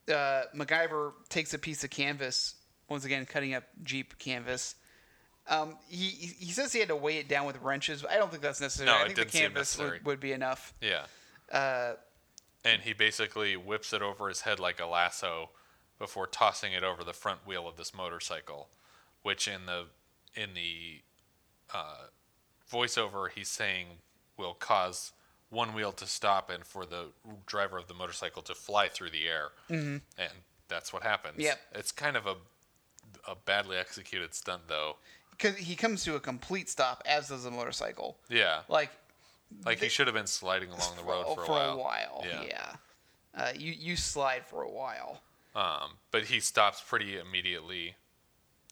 uh, 0.08 0.44
MacGyver 0.54 1.12
takes 1.28 1.54
a 1.54 1.58
piece 1.58 1.84
of 1.84 1.90
canvas, 1.90 2.54
once 2.88 3.04
again 3.04 3.26
cutting 3.26 3.54
up 3.54 3.64
Jeep 3.82 4.18
canvas. 4.18 4.74
Um, 5.48 5.76
he 5.88 6.06
he 6.38 6.52
says 6.52 6.72
he 6.72 6.78
had 6.78 6.88
to 6.88 6.96
weigh 6.96 7.18
it 7.18 7.28
down 7.28 7.46
with 7.46 7.60
wrenches. 7.62 8.02
But 8.02 8.10
I 8.10 8.16
don't 8.16 8.30
think 8.30 8.42
that's 8.42 8.60
necessary. 8.60 8.86
No, 8.86 8.94
I 8.96 9.02
it 9.02 9.04
think 9.06 9.16
didn't 9.16 9.30
the 9.30 9.32
seem 9.32 9.42
canvas 9.46 9.58
necessary. 9.78 9.90
would, 9.98 10.06
would 10.06 10.20
be 10.20 10.32
enough. 10.32 10.74
Yeah. 10.82 11.04
Uh, 11.50 11.94
And 12.64 12.82
he 12.82 12.92
basically 12.92 13.56
whips 13.56 13.92
it 13.92 14.02
over 14.02 14.28
his 14.28 14.42
head 14.42 14.58
like 14.60 14.78
a 14.80 14.86
lasso 14.86 15.50
before 15.98 16.26
tossing 16.26 16.72
it 16.74 16.84
over 16.84 17.02
the 17.02 17.12
front 17.14 17.46
wheel 17.46 17.66
of 17.66 17.76
this 17.76 17.94
motorcycle, 17.94 18.68
which 19.22 19.48
in 19.48 19.64
the 19.66 19.86
in 20.34 20.54
the 20.54 21.00
uh, 21.74 22.08
voiceover 22.70 23.30
he's 23.30 23.48
saying 23.48 23.86
will 24.36 24.54
cause 24.54 25.12
one 25.50 25.72
wheel 25.74 25.92
to 25.92 26.06
stop 26.06 26.50
and 26.50 26.64
for 26.64 26.84
the 26.84 27.06
driver 27.46 27.78
of 27.78 27.88
the 27.88 27.94
motorcycle 27.94 28.42
to 28.42 28.54
fly 28.54 28.88
through 28.88 29.10
the 29.10 29.26
air. 29.26 29.48
Mm-hmm. 29.70 29.96
And 30.20 30.32
that's 30.68 30.92
what 30.92 31.02
happens. 31.02 31.38
Yep. 31.38 31.58
It's 31.74 31.92
kind 31.92 32.16
of 32.16 32.26
a 32.26 32.36
a 33.26 33.34
badly 33.34 33.76
executed 33.76 34.34
stunt 34.34 34.62
though. 34.68 34.96
because 35.30 35.56
he 35.56 35.74
comes 35.74 36.04
to 36.04 36.14
a 36.14 36.20
complete 36.20 36.68
stop, 36.68 37.02
as 37.06 37.28
does 37.28 37.44
the 37.44 37.50
motorcycle. 37.50 38.16
Yeah. 38.28 38.60
Like 38.68 38.90
Like 39.64 39.80
he 39.80 39.88
should 39.88 40.06
have 40.06 40.14
been 40.14 40.26
sliding 40.26 40.68
along 40.70 40.96
the 40.96 41.04
road 41.04 41.24
for, 41.34 41.44
for 41.46 41.60
a 41.62 41.76
while. 41.76 42.24
Yeah. 42.26 42.42
Yeah. 42.46 42.72
Uh, 43.34 43.52
you 43.56 43.72
you 43.72 43.96
slide 43.96 44.44
for 44.46 44.62
a 44.62 44.70
while. 44.70 45.20
Um, 45.54 45.92
but 46.10 46.24
he 46.24 46.40
stops 46.40 46.80
pretty 46.86 47.18
immediately, 47.18 47.94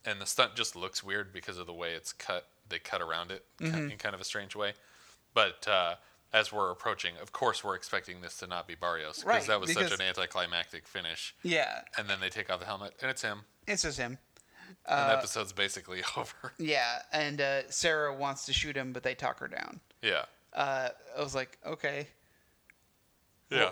and 0.05 0.20
the 0.20 0.27
stunt 0.27 0.55
just 0.55 0.77
looks 0.77 1.03
weird 1.03 1.33
because 1.33 1.59
of 1.59 1.66
the 1.66 1.72
way 1.72 1.93
it's 1.93 2.12
cut. 2.12 2.47
They 2.68 2.79
cut 2.79 3.01
around 3.01 3.31
it 3.31 3.45
Mm-hmm. 3.61 3.91
in 3.93 3.97
kind 3.99 4.14
of 4.14 4.20
a 4.20 4.24
strange 4.24 4.55
way. 4.55 4.74
But 5.35 5.66
uh, 5.68 5.95
as 6.33 6.53
we're 6.53 6.70
approaching, 6.70 7.14
of 7.22 7.33
course, 7.33 7.62
we're 7.64 7.74
expecting 7.77 8.20
this 8.20 8.37
to 8.39 8.47
not 8.47 8.66
be 8.68 8.74
Barrios 8.74 9.18
because 9.18 9.24
Right, 9.24 9.47
that 9.47 9.61
was 9.61 9.72
such 9.72 9.93
an 9.93 10.01
anticlimactic 10.01 10.87
finish. 10.87 11.35
Yeah, 11.43 11.83
And 11.99 12.09
then 12.09 12.20
they 12.20 12.29
take 12.29 12.51
off 12.51 12.61
the 12.61 12.66
helmet, 12.66 12.95
and 13.01 13.11
it's 13.11 13.22
him. 13.22 13.43
it's 13.66 13.83
just 13.83 13.99
him. 13.99 14.18
An 14.87 15.16
episode's 15.16 15.53
basically 15.53 16.03
over. 16.16 16.53
Yeah, 16.59 17.03
and 17.12 17.41
uh, 17.41 17.70
Sarah 17.70 18.12
wants 18.14 18.47
to 18.47 18.53
shoot 18.53 18.77
him, 18.77 18.93
but 18.93 19.03
they 19.05 19.14
talk 19.14 19.39
her 19.41 19.49
down. 19.49 19.81
yeah. 20.03 20.24
Uh, 20.53 20.89
I 21.16 21.22
was 21.22 21.35
like, 21.35 21.59
okay. 21.66 22.09
Yeah. 23.51 23.70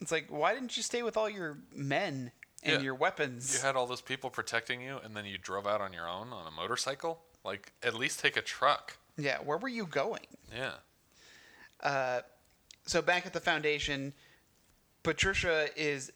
It's 0.00 0.12
like, 0.12 0.26
why 0.30 0.54
didn't 0.54 0.76
you 0.76 0.82
stay 0.84 1.02
with 1.02 1.16
all 1.16 1.28
your 1.28 1.58
men 1.74 2.30
and 2.62 2.72
Yeah. 2.74 2.80
your 2.80 2.94
weapons? 2.94 3.52
You 3.54 3.60
had 3.66 3.74
all 3.76 3.86
those 3.86 4.00
people 4.02 4.30
protecting 4.30 4.80
you, 4.80 4.98
and 5.02 5.16
then 5.16 5.24
you 5.24 5.36
drove 5.38 5.66
out 5.66 5.80
on 5.80 5.92
your 5.92 6.08
own 6.08 6.32
on 6.32 6.46
a 6.46 6.50
motorcycle. 6.50 7.22
Like, 7.44 7.72
at 7.82 7.94
least 7.94 8.20
take 8.20 8.36
a 8.36 8.42
truck. 8.42 8.98
yeah, 9.16 9.38
where 9.38 9.58
were 9.58 9.68
you 9.68 9.86
going? 9.86 10.26
Yeah. 10.54 10.74
Uh, 11.82 12.20
so 12.86 13.02
back 13.02 13.26
at 13.26 13.32
the 13.32 13.40
foundation, 13.40 14.12
Patricia 15.02 15.68
is 15.76 16.12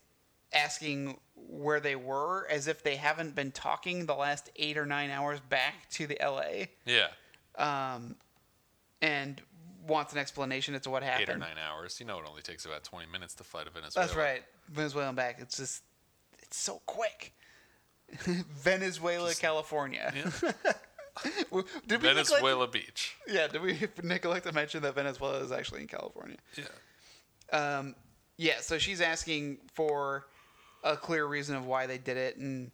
asking 0.53 1.19
where 1.35 1.81
they 1.81 1.97
were 1.97 2.47
as 2.51 2.67
if 2.67 2.83
they 2.83 2.97
haven't 2.97 3.35
been 3.35 3.51
talking 3.53 4.07
the 4.07 4.15
last 4.15 4.51
eight 4.57 4.77
or 4.77 4.87
nine 4.87 5.11
hours 5.11 5.41
back 5.41 5.89
to 5.91 6.07
the 6.07 6.19
LA 6.23 6.67
Yeah. 6.85 7.09
Um, 7.57 8.17
and 9.03 9.41
wants 9.87 10.13
an 10.13 10.19
explanation 10.19 10.75
as 10.75 10.83
to 10.83 10.91
what 10.91 11.03
happened. 11.03 11.29
Eight 11.29 11.35
or 11.35 11.39
nine 11.39 11.57
hours. 11.59 11.99
You 12.01 12.07
know, 12.07 12.19
it 12.19 12.25
only 12.29 12.43
takes 12.43 12.65
about 12.65 12.85
20 12.85 13.11
minutes 13.11 13.35
to 13.35 13.45
fly 13.45 13.65
to 13.65 13.71
Venezuela. 13.71 14.07
That's 14.07 14.17
right. 14.17 14.43
Venezuela 14.69 15.09
and 15.09 15.17
back. 15.17 15.39
It's 15.41 15.57
just, 15.57 15.83
it's 16.43 16.59
so 16.59 16.81
quick. 16.87 17.35
Venezuela, 18.21 19.35
California. 19.35 20.13
Yeah. 20.15 20.53
did 21.25 21.53
we 21.53 21.63
neglect- 21.87 22.03
Venezuela 22.03 22.69
Beach. 22.69 23.17
yeah, 23.29 23.47
did 23.49 23.63
we 23.63 23.79
neglect 24.03 24.47
to 24.47 24.53
mention 24.53 24.83
that 24.83 24.95
Venezuela 24.95 25.39
is 25.41 25.53
actually 25.53 25.83
in 25.83 25.89
California? 25.89 26.37
Yeah. 26.57 26.65
Um, 27.79 27.95
yeah, 28.37 28.61
so 28.61 28.79
she's 28.79 29.01
asking 29.01 29.59
for 29.75 30.27
a 30.83 30.97
clear 30.97 31.27
reason 31.27 31.57
of 31.57 31.67
why 31.67 31.87
they 31.87 31.99
did 31.99 32.17
it, 32.17 32.37
and 32.37 32.71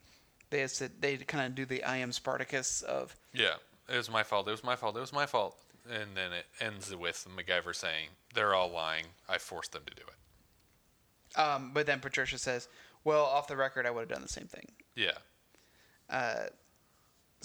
they 0.51 0.67
said 0.69 0.93
they 1.01 1.17
kind 1.17 1.47
of 1.47 1.55
do 1.55 1.65
the 1.65 1.83
I 1.83 1.97
am 1.99 2.13
Spartacus 2.13 2.83
of 2.83 3.17
Yeah. 3.33 3.55
It 3.89 3.97
was 3.97 4.11
my 4.11 4.23
fault. 4.25 4.49
It 4.49 4.51
was 4.51 4.65
my 4.65 4.75
fault. 4.77 4.97
It 4.97 5.01
was 5.01 5.13
my 5.13 5.27
fault. 5.27 5.57
And 5.89 6.17
then 6.17 6.33
it 6.33 6.47
ends 6.61 6.95
with 6.95 7.27
MacGyver 7.37 7.73
saying, 7.75 8.09
they're 8.35 8.53
all 8.55 8.69
lying. 8.69 9.05
I 9.29 9.39
forced 9.39 9.71
them 9.73 9.83
to 9.87 9.95
do 9.95 10.03
it. 10.03 11.39
Um, 11.41 11.71
but 11.73 11.87
then 11.87 12.01
Patricia 12.01 12.39
says, 12.39 12.69
"Well, 13.05 13.25
off 13.25 13.47
the 13.47 13.57
record, 13.57 13.87
I 13.87 13.91
would 13.91 14.01
have 14.01 14.09
done 14.09 14.23
the 14.23 14.29
same 14.29 14.47
thing." 14.49 14.73
Yeah. 14.97 15.19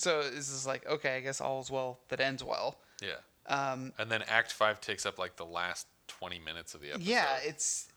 So 0.02 0.24
this 0.24 0.50
is 0.52 0.66
like, 0.66 0.88
okay, 0.88 1.16
I 1.18 1.20
guess 1.22 1.40
all's 1.42 1.70
well 1.70 2.00
that 2.10 2.20
ends 2.20 2.44
well. 2.44 2.78
Yeah. 3.02 3.18
Um, 3.48 3.94
And 4.00 4.10
then 4.10 4.24
Act 4.28 4.52
5 4.52 4.82
takes 4.82 5.06
up 5.06 5.18
like 5.20 5.36
the 5.36 5.46
last 5.46 5.88
20 6.08 6.40
minutes 6.40 6.74
of 6.74 6.82
the 6.82 6.90
episode. 6.90 7.04
yeah, 7.08 7.38
it's 7.44 7.88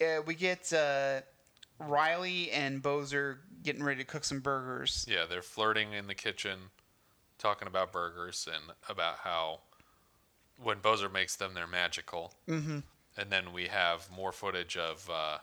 uh, 0.00 0.22
we 0.26 0.34
get 0.34 0.72
uh, 0.72 1.20
Riley 1.78 2.50
and 2.50 2.82
Bozer 2.82 3.38
getting 3.62 3.82
ready 3.82 4.00
to 4.02 4.06
cook 4.06 4.24
some 4.24 4.40
burgers. 4.40 5.06
Yeah, 5.08 5.24
they're 5.28 5.42
flirting 5.42 5.92
in 5.92 6.06
the 6.06 6.14
kitchen, 6.14 6.58
talking 7.38 7.68
about 7.68 7.92
burgers 7.92 8.48
and 8.52 8.72
about 8.88 9.18
how 9.18 9.60
when 10.62 10.78
Bozer 10.78 11.10
makes 11.12 11.36
them, 11.36 11.54
they're 11.54 11.66
magical. 11.66 12.34
Mm-hmm. 12.48 12.80
And 13.16 13.30
then 13.30 13.52
we 13.52 13.66
have 13.68 14.10
more 14.10 14.32
footage 14.32 14.76
of 14.76 15.08
uh, 15.12 15.38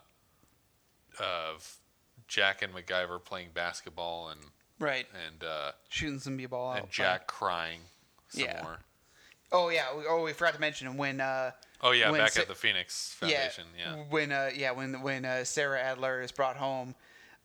of 1.20 1.78
Jack 2.28 2.62
and 2.62 2.74
MacGyver 2.74 3.24
playing 3.24 3.50
basketball 3.54 4.30
and 4.30 4.40
Right, 4.82 5.06
and 5.28 5.44
uh, 5.44 5.72
shooting 5.90 6.20
some 6.20 6.36
b-ball 6.38 6.72
out. 6.72 6.80
and 6.84 6.90
Jack 6.92 7.28
crying 7.28 7.80
some 8.30 8.44
Yeah. 8.44 8.64
more. 8.64 8.80
Oh 9.52 9.70
yeah. 9.70 9.96
we- 9.96 10.06
Oh, 10.08 10.24
we 10.24 10.34
forgot 10.34 10.56
to 10.56 10.60
mention 10.62 10.98
when. 10.98 11.22
Uh, 11.22 11.52
Oh 11.84 11.92
yeah, 11.92 12.12
when 12.12 12.20
back 12.22 12.32
Sa- 12.32 12.42
at 12.42 12.48
the 12.48 12.54
Phoenix 12.56 13.14
Foundation. 13.16 13.66
Yeah, 13.78 13.96
When 14.10 14.32
uh, 14.32 14.50
yeah, 14.56 14.72
when 14.72 15.02
when 15.02 15.26
uh, 15.26 15.44
Sarah 15.44 15.80
Adler 15.82 16.22
is 16.22 16.32
brought 16.32 16.56
home, 16.58 16.94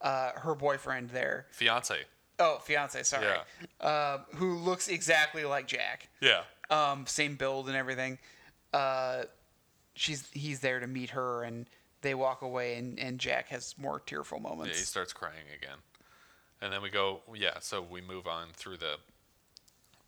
uh, 0.02 0.32
her 0.36 0.54
boyfriend 0.54 1.10
there. 1.10 1.46
fiance. 1.52 2.02
Oh, 2.38 2.58
fiance. 2.62 3.02
Sorry. 3.04 3.24
Yeah. 3.80 3.86
Uh, 3.86 4.18
who 4.34 4.56
looks 4.58 4.88
exactly 4.88 5.44
like 5.44 5.66
Jack. 5.66 6.08
Yeah, 6.20 6.42
Um, 6.70 7.06
same 7.06 7.36
build 7.36 7.66
and 7.68 7.76
everything. 7.76 8.18
Uh, 8.74 9.24
she's 9.94 10.28
he's 10.32 10.60
there 10.60 10.80
to 10.80 10.86
meet 10.86 11.10
her, 11.10 11.42
and 11.42 11.66
they 12.02 12.14
walk 12.14 12.42
away, 12.42 12.76
and, 12.76 12.98
and 13.00 13.18
Jack 13.18 13.48
has 13.48 13.74
more 13.78 14.00
tearful 14.00 14.38
moments. 14.38 14.58
yeah. 14.58 14.64
He 14.64 14.68
moments. 14.74 14.88
starts 14.90 15.12
crying 15.14 15.46
again, 15.56 15.78
and 16.60 16.72
then 16.72 16.82
we 16.82 16.90
go. 16.90 17.20
Yeah, 17.34 17.58
so 17.60 17.82
we 17.82 18.00
move 18.00 18.26
on 18.26 18.48
through 18.54 18.78
the 18.78 18.96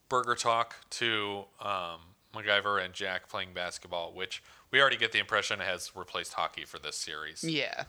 burger 0.08 0.34
talk 0.34 0.76
to 0.90 1.44
um, 1.60 2.00
MacGyver 2.34 2.82
and 2.84 2.94
Jack 2.94 3.28
playing 3.28 3.50
basketball, 3.54 4.12
which 4.12 4.42
we 4.70 4.80
already 4.80 4.96
get 4.96 5.12
the 5.12 5.18
impression 5.18 5.60
has 5.60 5.92
replaced 5.94 6.34
hockey 6.34 6.64
for 6.64 6.78
this 6.78 6.96
series. 6.96 7.44
yeah. 7.44 7.84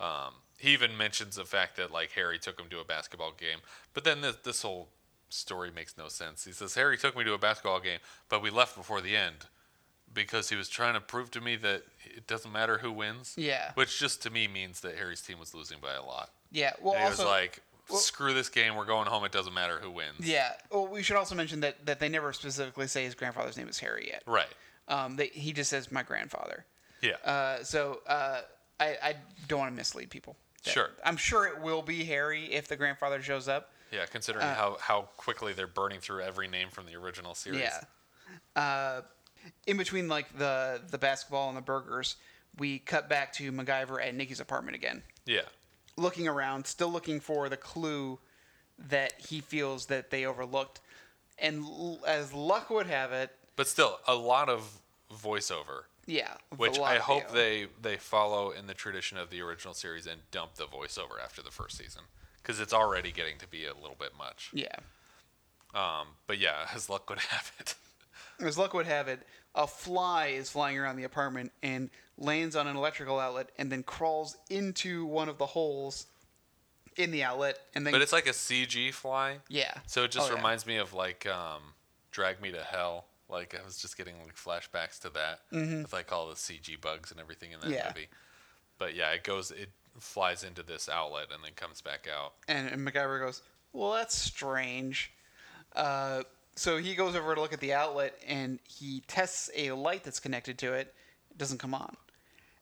Um, 0.00 0.34
he 0.58 0.70
even 0.72 0.96
mentions 0.96 1.36
the 1.36 1.44
fact 1.44 1.76
that 1.76 1.92
like 1.92 2.12
Harry 2.12 2.38
took 2.38 2.58
him 2.58 2.66
to 2.70 2.80
a 2.80 2.84
basketball 2.84 3.32
game, 3.32 3.58
but 3.94 4.02
then 4.04 4.20
this, 4.20 4.36
this 4.42 4.62
whole 4.62 4.88
story 5.28 5.70
makes 5.70 5.96
no 5.96 6.08
sense. 6.08 6.44
He 6.44 6.52
says 6.52 6.74
Harry 6.74 6.96
took 6.98 7.16
me 7.16 7.22
to 7.24 7.32
a 7.34 7.38
basketball 7.38 7.78
game, 7.80 7.98
but 8.28 8.42
we 8.42 8.50
left 8.50 8.76
before 8.76 9.00
the 9.00 9.16
end 9.16 9.46
because 10.12 10.50
he 10.50 10.56
was 10.56 10.68
trying 10.68 10.94
to 10.94 11.00
prove 11.00 11.30
to 11.32 11.40
me 11.40 11.56
that 11.56 11.82
it 12.04 12.26
doesn't 12.26 12.52
matter 12.52 12.78
who 12.78 12.90
wins. 12.92 13.34
Yeah. 13.36 13.72
Which 13.74 13.98
just 13.98 14.22
to 14.24 14.30
me 14.30 14.46
means 14.48 14.80
that 14.80 14.96
Harry's 14.96 15.22
team 15.22 15.38
was 15.38 15.54
losing 15.54 15.78
by 15.80 15.94
a 15.94 16.02
lot. 16.02 16.30
Yeah. 16.50 16.72
Well, 16.80 16.94
And 16.94 17.02
he 17.04 17.08
also, 17.10 17.22
was 17.24 17.30
like, 17.30 17.60
well- 17.88 17.98
"Screw 17.98 18.32
this 18.34 18.48
game. 18.48 18.74
We're 18.76 18.84
going 18.86 19.06
home. 19.08 19.24
It 19.24 19.32
doesn't 19.32 19.54
matter 19.54 19.78
who 19.78 19.90
wins." 19.90 20.20
yeah. 20.20 20.52
Well, 20.70 20.86
we 20.86 21.02
should 21.02 21.16
also 21.16 21.34
mention 21.34 21.60
that 21.60 21.84
that 21.86 22.00
they 22.00 22.08
never 22.08 22.32
specifically 22.32 22.86
say 22.86 23.04
his 23.04 23.14
grandfather's 23.14 23.56
name 23.56 23.68
is 23.68 23.78
Harry 23.78 24.08
yet. 24.08 24.22
Right. 24.26 24.52
Um, 24.88 25.16
they, 25.16 25.28
he 25.28 25.52
just 25.52 25.70
says 25.70 25.90
my 25.92 26.02
grandfather. 26.02 26.64
Yeah. 27.00 27.16
Uh, 27.24 27.62
so 27.64 28.00
uh, 28.06 28.40
I, 28.80 28.96
I 29.02 29.14
don't 29.48 29.58
want 29.60 29.72
to 29.72 29.76
mislead 29.76 30.10
people. 30.10 30.36
Sure. 30.64 30.90
I'm 31.04 31.16
sure 31.16 31.46
it 31.46 31.60
will 31.60 31.82
be 31.82 32.04
Harry 32.04 32.44
if 32.52 32.68
the 32.68 32.76
grandfather 32.76 33.20
shows 33.22 33.48
up. 33.48 33.70
yeah. 33.90 34.06
Considering 34.06 34.44
uh, 34.44 34.54
how 34.54 34.76
how 34.80 35.02
quickly 35.16 35.52
they're 35.52 35.66
burning 35.66 36.00
through 36.00 36.22
every 36.22 36.46
name 36.48 36.68
from 36.70 36.86
the 36.86 36.94
original 36.96 37.34
series. 37.34 37.60
Yeah. 37.60 37.80
Uh, 38.54 39.02
in 39.66 39.76
between 39.76 40.08
like 40.08 40.36
the 40.38 40.80
the 40.90 40.98
basketball 40.98 41.48
and 41.48 41.56
the 41.56 41.62
burgers, 41.62 42.16
we 42.58 42.78
cut 42.78 43.08
back 43.08 43.32
to 43.34 43.50
MacGyver 43.52 44.04
at 44.04 44.14
Nikki's 44.14 44.40
apartment 44.40 44.76
again, 44.76 45.02
Yeah. 45.26 45.42
Looking 45.96 46.26
around, 46.28 46.66
still 46.66 46.90
looking 46.90 47.20
for 47.20 47.48
the 47.48 47.56
clue 47.56 48.18
that 48.78 49.12
he 49.28 49.40
feels 49.40 49.86
that 49.86 50.10
they 50.10 50.24
overlooked. 50.24 50.80
And 51.38 51.64
l- 51.64 52.00
as 52.06 52.32
luck 52.32 52.70
would 52.70 52.86
have 52.86 53.12
it, 53.12 53.30
But 53.56 53.66
still, 53.68 53.98
a 54.06 54.14
lot 54.14 54.48
of 54.48 54.80
voiceover. 55.12 55.84
yeah, 56.06 56.34
Which 56.56 56.78
I 56.78 56.96
hope 56.98 57.30
they 57.32 57.66
they 57.80 57.96
follow 57.96 58.50
in 58.50 58.66
the 58.66 58.74
tradition 58.74 59.18
of 59.18 59.30
the 59.30 59.40
original 59.42 59.74
series 59.74 60.06
and 60.06 60.20
dump 60.30 60.54
the 60.54 60.64
voiceover 60.64 61.22
after 61.22 61.42
the 61.42 61.50
first 61.50 61.76
season 61.76 62.02
because 62.42 62.58
it's 62.60 62.72
already 62.72 63.12
getting 63.12 63.38
to 63.38 63.46
be 63.46 63.66
a 63.66 63.74
little 63.74 63.96
bit 63.98 64.12
much. 64.16 64.50
Yeah. 64.52 64.74
Um, 65.74 66.08
but 66.26 66.38
yeah, 66.38 66.66
as 66.74 66.88
luck 66.88 67.08
would 67.10 67.18
have 67.20 67.52
it. 67.60 67.74
As 68.40 68.58
luck 68.58 68.74
would 68.74 68.86
have 68.86 69.08
it, 69.08 69.26
a 69.54 69.66
fly 69.66 70.26
is 70.28 70.50
flying 70.50 70.78
around 70.78 70.96
the 70.96 71.04
apartment 71.04 71.52
and 71.62 71.90
lands 72.18 72.56
on 72.56 72.66
an 72.66 72.76
electrical 72.76 73.18
outlet 73.18 73.50
and 73.58 73.70
then 73.70 73.82
crawls 73.82 74.36
into 74.50 75.04
one 75.06 75.28
of 75.28 75.38
the 75.38 75.46
holes 75.46 76.06
in 76.96 77.10
the 77.10 77.22
outlet 77.22 77.58
and 77.74 77.86
then 77.86 77.92
But 77.92 78.02
it's 78.02 78.12
like 78.12 78.26
a 78.26 78.30
CG 78.32 78.92
fly, 78.92 79.38
yeah. 79.48 79.72
so 79.86 80.04
it 80.04 80.10
just 80.10 80.28
Oh, 80.28 80.32
yeah. 80.32 80.36
reminds 80.38 80.66
me 80.66 80.76
of 80.76 80.92
like 80.94 81.26
um, 81.26 81.60
Drag 82.10 82.40
Me 82.40 82.50
to 82.52 82.62
Hell. 82.62 83.06
Like 83.28 83.54
I 83.58 83.64
was 83.64 83.78
just 83.78 83.96
getting 83.96 84.14
like 84.24 84.36
flashbacks 84.36 84.98
to 85.00 85.10
that 85.10 85.40
with 85.50 85.92
like 85.92 86.12
all 86.12 86.28
the 86.28 86.34
CG 86.34 86.78
bugs 86.80 87.10
and 87.10 87.18
everything 87.20 87.52
in 87.52 87.60
that 87.60 87.66
Mm-hmm. 87.66 87.74
Yeah. 87.74 87.92
movie. 87.94 88.08
But 88.78 88.94
yeah, 88.94 89.10
it 89.12 89.24
goes, 89.24 89.50
it 89.50 89.70
flies 89.98 90.44
into 90.44 90.62
this 90.62 90.88
outlet 90.88 91.28
and 91.34 91.42
then 91.42 91.52
comes 91.56 91.80
back 91.80 92.06
out. 92.14 92.34
And, 92.48 92.68
and 92.68 92.86
MacGyver 92.86 93.20
goes, 93.20 93.40
Well, 93.72 93.92
that's 93.92 94.16
strange. 94.18 95.12
Uh, 95.74 96.22
so 96.54 96.78
he 96.78 96.94
goes 96.94 97.16
over 97.16 97.34
to 97.34 97.40
look 97.40 97.52
at 97.52 97.60
the 97.60 97.72
outlet 97.72 98.14
and 98.26 98.58
he 98.64 99.02
tests 99.06 99.50
a 99.56 99.72
light 99.72 100.04
that's 100.04 100.20
connected 100.20 100.58
to 100.58 100.72
it. 100.72 100.94
It 101.30 101.38
doesn't 101.38 101.58
come 101.58 101.74
on. 101.74 101.96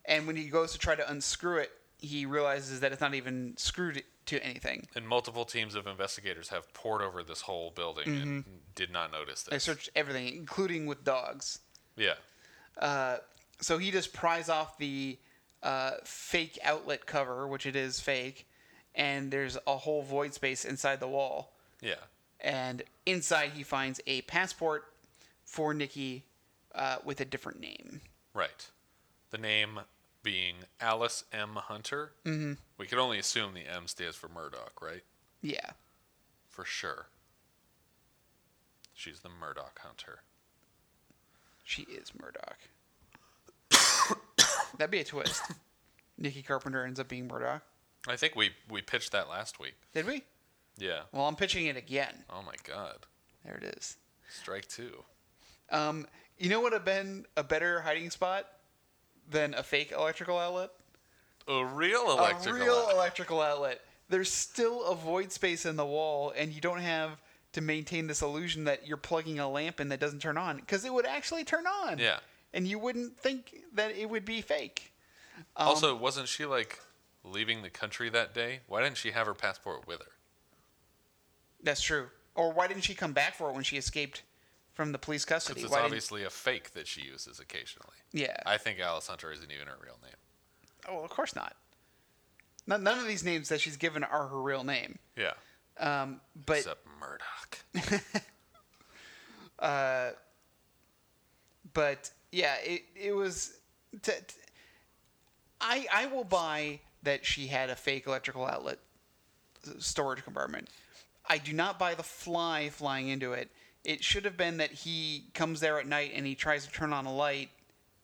And 0.05 0.27
when 0.27 0.37
he 0.37 0.45
goes 0.45 0.73
to 0.73 0.79
try 0.79 0.95
to 0.95 1.11
unscrew 1.11 1.59
it, 1.59 1.71
he 1.99 2.25
realizes 2.25 2.81
that 2.81 2.93
it's 2.93 3.01
not 3.01 3.15
even 3.15 3.55
screwed 3.57 4.03
to 4.27 4.45
anything. 4.45 4.87
And 4.95 5.07
multiple 5.07 5.45
teams 5.45 5.75
of 5.75 5.87
investigators 5.87 6.49
have 6.49 6.73
poured 6.73 7.03
over 7.03 7.23
this 7.23 7.43
whole 7.43 7.71
building 7.71 8.09
and 8.09 8.45
did 8.75 8.91
not 8.91 9.13
notice 9.13 9.43
this. 9.43 9.53
They 9.53 9.59
searched 9.59 9.91
everything, 9.95 10.29
including 10.29 10.87
with 10.87 11.05
dogs. 11.05 11.59
Yeah. 11.97 12.15
So 13.61 13.77
he 13.77 13.91
just 13.91 14.15
pries 14.15 14.49
off 14.49 14.79
the 14.79 15.19
uh, 15.63 15.93
fake 16.05 16.59
outlet 16.65 17.05
cover, 17.05 17.47
which 17.47 17.67
it 17.67 17.77
is 17.77 18.01
fake, 18.01 18.49
and 18.95 19.31
there's 19.31 19.59
a 19.67 19.77
whole 19.77 20.01
void 20.03 20.33
space 20.33 20.65
inside 20.65 21.01
the 21.01 21.09
wall. 21.09 21.53
Yeah. 21.83 21.97
And 22.43 22.83
inside, 23.07 23.53
he 23.55 23.63
finds 23.63 24.01
a 24.07 24.23
passport 24.23 24.85
for 25.45 25.75
Nikki 25.75 26.25
uh, 26.75 26.97
with 27.05 27.21
a 27.21 27.25
different 27.25 27.61
name. 27.61 28.01
Right. 28.35 28.69
The 29.31 29.39
name 29.39 29.81
being 30.23 30.57
Alice 30.81 31.25
M. 31.33 31.57
Hunter. 31.57 32.13
Mm-hmm. 32.25 32.55
We 32.79 32.87
could 32.87 32.99
only 32.99 33.19
assume 33.19 33.55
the 33.55 33.67
M 33.67 33.87
stands 33.87 34.17
for 34.17 34.29
Murdoch, 34.29 34.81
right? 34.81 35.03
Yeah. 35.43 35.71
For 36.49 36.65
sure. 36.65 37.07
She's 38.95 39.21
the 39.21 39.31
Murdoch 39.31 39.81
Hunter. 39.83 40.21
She 41.65 41.83
is 41.83 42.13
Murdoch. 42.21 42.59
That'd 44.79 44.91
be 44.91 45.01
a 45.01 45.05
twist. 45.05 45.43
Nikki 46.19 46.43
Carpenter 46.43 46.85
ends 46.85 47.01
up 47.01 47.09
being 47.09 47.27
Murdoch. 47.27 47.63
I 48.09 48.17
think 48.17 48.35
we 48.35 48.51
we 48.69 48.83
pitched 48.83 49.13
that 49.13 49.29
last 49.29 49.59
week. 49.59 49.75
Did 49.95 50.07
we? 50.07 50.23
Yeah. 50.81 51.01
Well, 51.13 51.27
I'm 51.27 51.37
pitching 51.37 51.67
it 51.67 51.77
again. 51.77 52.15
Oh 52.31 52.43
my 52.43 52.55
God. 52.65 52.97
There 53.45 53.57
it 53.57 53.65
is. 53.77 53.97
Strike 54.29 54.67
two. 54.69 55.05
Um, 55.71 56.07
you 56.39 56.49
know 56.49 56.61
what 56.61 56.73
would 56.73 56.73
have 56.73 56.85
been 56.85 57.27
a 57.37 57.45
better 57.45 57.81
hiding 57.81 58.11
spot 58.11 58.47
than 59.31 59.55
a 59.55 59.63
fake 59.63 59.93
electrical 59.93 60.39
outlet? 60.39 60.71
A 61.49 61.65
real 61.65 62.11
electrical. 62.11 62.61
a 62.61 62.65
real 62.65 62.75
outlet. 62.75 62.95
electrical 62.95 63.41
outlet. 63.41 63.81
There's 64.09 64.31
still 64.31 64.85
a 64.85 64.95
void 64.95 65.31
space 65.33 65.67
in 65.67 65.77
the 65.77 65.87
wall, 65.87 66.33
and 66.37 66.53
you 66.53 66.61
don't 66.61 66.81
have 66.81 67.21
to 67.53 67.61
maintain 67.61 68.07
this 68.07 68.23
illusion 68.23 68.65
that 68.65 68.87
you're 68.87 68.97
plugging 68.97 69.39
a 69.39 69.49
lamp 69.49 69.81
in 69.81 69.89
that 69.89 70.01
doesn't 70.01 70.21
turn 70.21 70.37
on, 70.37 70.57
because 70.57 70.85
it 70.85 70.93
would 70.93 71.07
actually 71.07 71.45
turn 71.45 71.67
on. 71.67 71.99
Yeah. 71.99 72.19
And 72.53 72.67
you 72.67 72.79
wouldn't 72.79 73.17
think 73.17 73.63
that 73.75 73.97
it 73.97 74.11
would 74.11 74.25
be 74.25 74.41
fake. 74.41 74.93
Um, 75.57 75.69
also, 75.69 75.95
wasn't 75.95 76.29
she 76.29 76.45
like 76.45 76.79
leaving 77.25 77.63
the 77.63 77.71
country 77.71 78.09
that 78.11 78.35
day? 78.35 78.61
Why 78.67 78.83
didn't 78.83 78.97
she 78.97 79.13
have 79.13 79.27
her 79.27 79.35
passport 79.35 79.87
with 79.87 80.01
her? 80.01 80.11
That's 81.63 81.81
true. 81.83 82.07
Or 82.35 82.53
why 82.53 82.69
didn't 82.69 82.85
she 82.85 82.95
come 82.95 83.13
back 83.13 83.35
for 83.35 83.51
it 83.51 83.55
when 83.55 83.65
she 83.65 83.77
escaped 83.77 84.23
from 84.73 84.93
the 84.93 84.99
police 84.99 85.25
custody? 85.25 85.61
Because 85.61 85.71
it's 85.71 85.79
Why 85.79 85.85
obviously 85.85 86.25
a 86.25 86.31
fake 86.31 86.73
that 86.75 86.87
she 86.87 87.03
uses 87.03 87.41
occasionally. 87.41 87.97
Yeah. 88.13 88.37
I 88.47 88.57
think 88.57 88.81
Alice 88.81 89.09
Hunter 89.09 89.33
isn't 89.33 89.51
even 89.51 89.67
her 89.67 89.77
real 89.83 89.99
name. 90.03 90.15
oh, 90.89 91.05
of 91.05 91.11
course 91.11 91.35
not. 91.35 91.57
None, 92.67 92.83
none 92.83 92.99
of 92.99 93.07
these 93.07 93.25
names 93.25 93.49
that 93.49 93.61
she's 93.61 93.77
given 93.77 94.05
are 94.05 94.29
her 94.29 94.41
real 94.41 94.65
name. 94.65 94.99
Yeah. 95.17 95.33
Um, 95.79 96.21
but 96.47 96.59
Except 96.59 96.87
Murdoch. 97.01 97.59
but 101.73 102.11
yeah, 102.33 102.55
it 102.63 102.83
it 102.95 103.13
was. 103.13 103.55
T- 104.03 104.13
t- 104.13 104.35
I 105.61 105.87
I 105.93 106.07
will 106.07 106.25
buy 106.25 106.81
that 107.03 107.25
she 107.25 107.47
had 107.47 107.71
a 107.71 107.77
fake 107.77 108.07
electrical 108.07 108.47
outlet 108.47 108.79
storage 109.79 110.23
compartment. 110.23 110.69
I 111.31 111.39
do 111.39 111.53
not 111.55 111.79
buy 111.79 111.95
the 111.95 112.03
fly 112.03 112.69
flying 112.71 113.09
into 113.09 113.33
it. 113.33 113.51
It 113.85 114.05
should 114.05 114.27
have 114.27 114.37
been 114.37 114.59
that 114.59 114.73
he 114.73 115.25
comes 115.33 115.61
there 115.61 115.79
at 115.81 115.87
night 115.87 116.13
and 116.15 116.27
he 116.27 116.35
tries 116.35 116.67
to 116.67 116.73
turn 116.73 116.93
on 116.93 117.07
a 117.07 117.15
light 117.15 117.49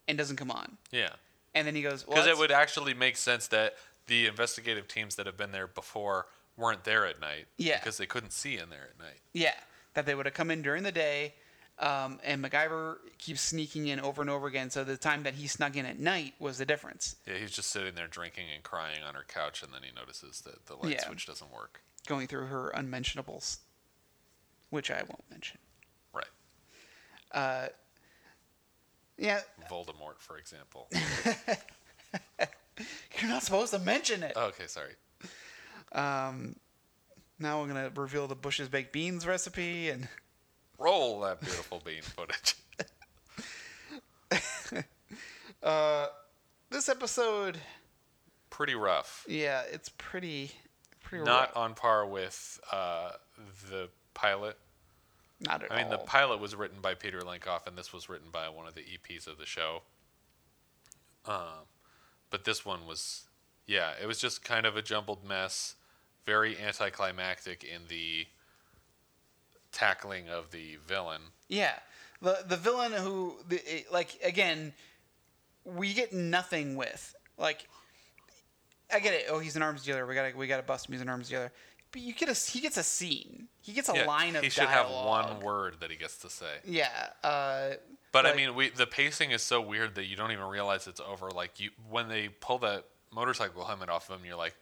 and 0.09 0.17
doesn't 0.17 0.37
come 0.37 0.51
on, 0.51 0.79
yeah. 0.93 1.11
and 1.55 1.67
then 1.67 1.75
he 1.75 1.83
goes, 1.83 2.07
well, 2.07 2.15
Because 2.17 2.29
it 2.29 2.39
would 2.39 2.53
actually 2.53 2.95
make 2.95 3.17
sense 3.17 3.49
that 3.49 3.75
the 4.07 4.27
investigative 4.27 4.87
teams 4.87 5.17
that 5.17 5.27
have 5.27 5.37
been 5.37 5.51
there 5.51 5.67
before 5.67 6.27
weren't 6.57 6.85
there 6.85 7.05
at 7.05 7.21
night. 7.21 7.47
Yeah. 7.59 7.79
Because 7.81 7.99
they 7.99 8.07
couldn't 8.07 8.33
see 8.33 8.57
in 8.57 8.71
there 8.71 8.89
at 8.95 8.99
night. 9.05 9.19
Yeah, 9.33 9.53
that 9.95 10.07
they 10.07 10.15
would 10.15 10.25
have 10.27 10.35
come 10.35 10.51
in 10.53 10.63
during 10.63 10.85
the 10.85 10.93
day, 10.93 11.35
um, 11.81 12.21
and 12.25 12.43
MacGyver 12.43 12.99
keeps 13.19 13.41
sneaking 13.41 13.89
in 13.89 13.99
over 14.01 14.23
and 14.23 14.31
over 14.31 14.47
again. 14.47 14.71
So 14.71 14.85
the 14.85 14.97
time 14.97 15.25
that 15.25 15.35
he 15.35 15.49
snuck 15.49 15.75
in 15.77 15.85
at 15.85 15.99
night 15.99 16.35
was 16.39 16.57
the 16.59 16.65
difference. 16.65 17.17
Yeah, 17.27 17.35
he's 17.35 17.51
just 17.51 17.71
sitting 17.71 17.97
there 17.97 18.07
drinking 18.07 18.47
and 18.55 18.63
crying 18.63 19.03
on 19.07 19.15
her 19.17 19.25
couch, 19.27 19.63
and 19.63 19.75
then 19.75 19.81
he 19.83 19.91
notices 19.95 20.43
that 20.43 20.67
the 20.67 20.77
light 20.77 20.93
Yeah. 20.93 21.05
switch 21.05 21.27
doesn't 21.27 21.53
work. 21.53 21.83
Going 22.07 22.27
through 22.27 22.47
her 22.47 22.71
unmentionables, 22.71 23.59
which 24.71 24.91
I 24.91 24.99
won't 24.99 25.25
mention. 25.31 25.59
Right. 26.13 27.71
Yeah, 29.19 29.41
Voldemort, 29.71 30.19
for 30.19 30.37
example. 30.39 30.89
you're 33.19 33.31
not 33.31 33.43
supposed 33.43 33.73
to 33.73 33.79
mention 33.79 34.23
it. 34.23 34.37
okay, 34.37 34.67
sorry. 34.67 34.93
Um, 35.93 36.57
Now 37.39 37.61
we're 37.61 37.69
gonna 37.69 37.91
reveal 37.95 38.27
the 38.27 38.35
Bush's 38.35 38.69
baked 38.69 38.93
beans 38.93 39.27
recipe, 39.27 39.89
and 39.91 40.09
Roll 40.79 41.21
that 41.21 41.41
beautiful 41.41 41.81
bean 41.85 42.03
footage. 42.03 42.57
uh, 45.63 46.07
this 46.71 46.89
episode, 46.91 47.57
Pretty 48.51 48.75
rough. 48.75 49.25
yeah, 49.29 49.63
it's 49.73 49.89
pretty, 49.97 50.51
pretty 51.07 51.25
Not 51.25 51.49
rough. 51.49 51.57
on 51.57 51.75
par 51.75 52.05
with 52.07 52.61
uh, 52.73 53.13
the 53.71 53.89
pilot. 54.15 54.59
not 55.41 55.63
at 55.63 55.71
all. 55.71 55.77
I 55.77 55.83
mean, 55.83 55.91
the 55.91 55.99
pilot 55.99 56.41
was 56.41 56.55
written 56.55 56.79
by 56.83 56.95
Peter 56.95 57.21
Lenkov, 57.21 57.67
and 57.67 57.79
this 57.79 57.93
was 57.93 58.09
written 58.09 58.29
by 58.33 58.49
one 58.49 58.67
of 58.67 58.75
the 58.75 58.83
EPs 58.83 59.27
of 59.27 59.39
the 59.39 59.47
show. 59.47 59.83
Um, 61.25 61.67
but 62.31 62.45
this 62.45 62.65
one 62.65 62.87
was, 62.87 63.25
yeah, 63.67 63.93
it 64.03 64.07
was 64.07 64.19
just 64.19 64.45
kind 64.45 64.67
of 64.67 64.77
a 64.77 64.83
jumbled 64.83 65.25
mess, 65.25 65.77
very 66.25 66.59
anticlimactic 66.59 67.63
in 67.65 67.83
the 67.89 68.27
tackling 69.73 70.29
of 70.29 70.51
the 70.51 70.77
villain. 70.87 71.23
Yeah, 71.49 71.75
the 72.21 72.39
the 72.47 72.57
villain 72.57 72.93
who 72.93 73.37
the, 73.49 73.85
like 73.93 74.19
again, 74.25 74.73
we 75.65 75.95
get 75.95 76.13
nothing 76.13 76.75
with 76.77 77.15
like. 77.39 77.69
I 78.93 79.01
get 79.01 79.15
it. 79.15 79.27
Oh, 79.29 79.39
he's 79.39 79.57
an 79.57 79.63
arms 79.63 79.83
dealer. 79.85 80.07
We 80.07 80.15
gotta 80.15 80.37
we 80.37 80.47
gotta 80.47 80.63
bust 80.63 80.89
him. 80.89 80.93
He's 80.93 81.03
an 81.03 81.09
arms 81.09 81.29
dealer. 81.29 81.51
But 81.93 82.03
you 82.03 82.13
get 82.15 82.29
a 82.29 82.33
he 82.35 82.61
gets 82.61 82.77
a 82.77 82.83
scene. 82.83 83.49
He 83.61 83.73
gets 83.73 83.89
a 83.89 83.95
Yeah, 83.95 84.07
line 84.07 84.37
of 84.37 84.43
he 84.45 84.51
should 84.51 84.65
dialogue. 84.65 85.27
have 85.27 85.33
one 85.35 85.41
word 85.45 85.77
that 85.81 85.91
he 85.91 85.97
gets 85.97 86.17
to 86.19 86.31
say. 86.31 86.57
Yeah. 86.65 86.89
Uh, 87.25 87.75
But 88.13 88.27
I 88.27 88.35
mean, 88.35 88.55
we 88.55 88.71
the 88.71 88.87
pacing 88.87 89.31
is 89.31 89.43
so 89.43 89.61
weird 89.61 89.95
that 89.97 90.05
you 90.07 90.17
don't 90.17 90.33
even 90.33 90.45
realize 90.47 90.87
it's 90.87 91.01
over. 91.01 91.31
Like 91.31 91.59
you, 91.61 91.71
when 91.89 92.09
they 92.09 92.29
pull 92.29 92.59
that 92.59 92.85
motorcycle 93.13 93.65
helmet 93.65 93.89
off 93.89 94.11
of 94.11 94.19
him, 94.21 94.27
you're 94.27 94.37
like, 94.37 94.55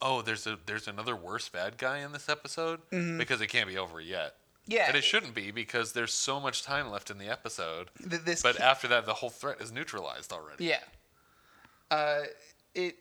"Oh, 0.00 0.22
there's 0.22 0.46
a 0.46 0.58
there's 0.66 0.86
another 0.88 1.16
worse 1.16 1.48
bad 1.48 1.76
guy 1.78 1.98
in 1.98 2.12
this 2.12 2.28
episode 2.28 2.80
because 2.90 3.40
it 3.40 3.48
can't 3.48 3.68
be 3.68 3.76
over 3.78 4.00
yet." 4.00 4.34
Mm-hmm. 4.68 4.72
yeah. 4.72 4.86
and 4.88 4.96
it 4.96 5.04
shouldn't 5.04 5.34
be 5.34 5.50
because 5.50 5.92
there's 5.92 6.12
so 6.12 6.40
much 6.40 6.62
time 6.62 6.90
left 6.90 7.10
in 7.10 7.18
the 7.18 7.28
episode. 7.28 7.88
th- 8.08 8.22
this 8.22 8.42
But 8.42 8.58
after 8.60 8.88
that, 8.88 9.06
the 9.06 9.14
whole 9.14 9.30
threat 9.30 9.60
is 9.60 9.70
neutralized 9.72 10.32
already. 10.32 10.64
Yeah. 10.66 10.80
Uh, 11.90 12.22
it. 12.74 12.96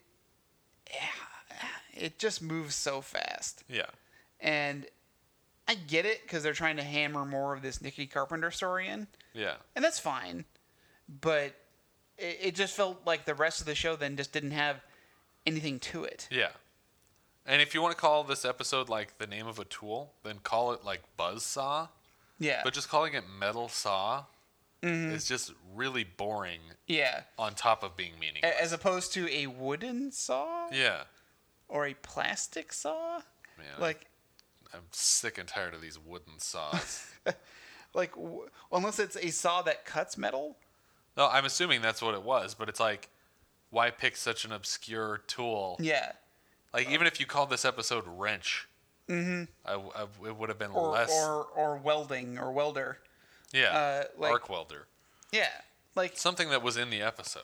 It 1.98 2.20
just 2.20 2.42
moves 2.42 2.76
so 2.76 3.00
fast, 3.00 3.64
Yeah. 3.70 3.86
and 4.42 4.86
I 5.66 5.76
get 5.76 6.06
it 6.06 6.22
because 6.24 6.44
they're 6.44 6.52
trying 6.52 6.76
to 6.76 6.84
hammer 6.84 7.24
more 7.26 7.54
of 7.54 7.62
this 7.62 7.82
Nikki 7.82 8.06
Carpenter 8.06 8.52
story 8.52 8.90
in, 8.90 9.08
Yeah. 9.34 9.56
and 9.76 9.86
that's 9.86 9.98
fine. 9.98 10.44
But 11.08 11.54
it, 12.18 12.38
it 12.42 12.56
just 12.56 12.76
felt 12.76 13.00
like 13.06 13.24
the 13.24 13.34
rest 13.34 13.62
of 13.62 13.66
the 13.66 13.76
show 13.76 13.96
then 13.96 14.18
just 14.18 14.34
didn't 14.34 14.52
have 14.52 14.82
anything 15.46 15.80
to 15.80 16.04
it. 16.04 16.28
Yeah. 16.30 16.50
And 17.46 17.62
if 17.62 17.74
you 17.74 17.82
want 17.82 17.96
to 17.96 18.02
call 18.02 18.26
this 18.26 18.44
episode 18.44 18.90
like 18.90 19.18
the 19.18 19.28
name 19.28 19.48
of 19.48 19.58
a 19.58 19.66
tool, 19.66 20.12
then 20.24 20.40
call 20.44 20.74
it 20.74 20.84
like 20.84 21.02
Buzzsaw. 21.18 21.88
Yeah. 22.40 22.60
But 22.64 22.74
just 22.74 22.90
calling 22.90 23.14
it 23.14 23.24
Metal 23.40 23.70
Saw 23.70 24.26
Mm-hmm. 24.82 25.14
is 25.16 25.28
just 25.28 25.52
really 25.74 26.04
boring 26.04 26.60
yeah. 26.88 27.22
on 27.40 27.56
top 27.56 27.82
of 27.84 27.98
being 27.98 28.12
meaningless. 28.20 28.54
As 28.62 28.72
opposed 28.72 29.14
to 29.14 29.28
a 29.30 29.48
wooden 29.48 30.12
saw 30.12 30.68
yeah. 30.72 31.04
or 31.68 31.88
a 31.88 31.94
plastic 31.96 32.72
saw. 32.72 33.22
Man, 33.58 33.68
Like, 33.80 34.06
I'm 34.74 34.82
sick 34.92 35.38
and 35.38 35.48
tired 35.48 35.74
of 35.74 35.82
these 35.82 35.98
wooden 35.98 36.38
saws. 36.40 37.08
like 37.96 38.14
w- 38.16 38.50
unless 38.72 39.00
it's 39.00 39.16
a 39.16 39.30
saw 39.32 39.62
that 39.64 39.86
cuts 39.86 40.18
metal. 40.18 40.58
no, 41.18 41.28
I'm 41.32 41.46
assuming 41.46 41.82
that's 41.82 42.02
what 42.02 42.14
it 42.14 42.22
was, 42.24 42.54
but 42.54 42.70
it's 42.70 42.80
like, 42.80 43.10
why 43.72 43.90
pick 43.90 44.16
such 44.16 44.46
an 44.46 44.52
obscure 44.52 45.22
tool? 45.28 45.78
Yeah. 45.80 46.12
Like, 46.74 46.90
even 46.92 47.08
if 47.08 47.20
you 47.20 47.26
called 47.26 47.50
this 47.50 47.64
episode 47.66 48.04
Wrench, 48.06 48.68
mm-hmm. 49.10 49.46
I, 49.66 49.74
I- 50.02 50.28
it 50.28 50.36
would 50.38 50.50
have 50.50 50.60
been 50.60 50.72
Or 50.72 50.90
less. 50.92 51.10
or 51.12 51.46
or 51.56 51.78
welding 51.78 52.38
or 52.38 52.52
welder. 52.52 53.00
Yeah, 53.56 53.78
uh, 53.78 54.04
like- 54.18 54.32
arc 54.32 54.50
welder. 54.50 54.88
Yeah. 55.32 55.50
Like 55.96 56.18
Something 56.18 56.50
that 56.50 56.62
was 56.62 56.78
in 56.78 56.90
the 56.90 57.02
episode. 57.02 57.44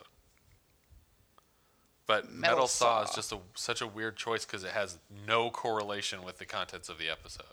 But 2.05 2.29
Metal 2.29 2.57
metal, 2.57 2.67
saw, 2.67 3.03
is 3.03 3.11
just 3.11 3.31
a, 3.31 3.37
such 3.55 3.79
a 3.81 3.87
weird 3.87 4.17
choice 4.17 4.45
because 4.45 4.65
it 4.65 4.71
has 4.71 4.97
no 5.25 5.49
correlation 5.49 6.23
with 6.23 6.39
the 6.39 6.45
contents 6.45 6.89
of 6.89 6.97
the 6.97 7.09
episode. 7.09 7.45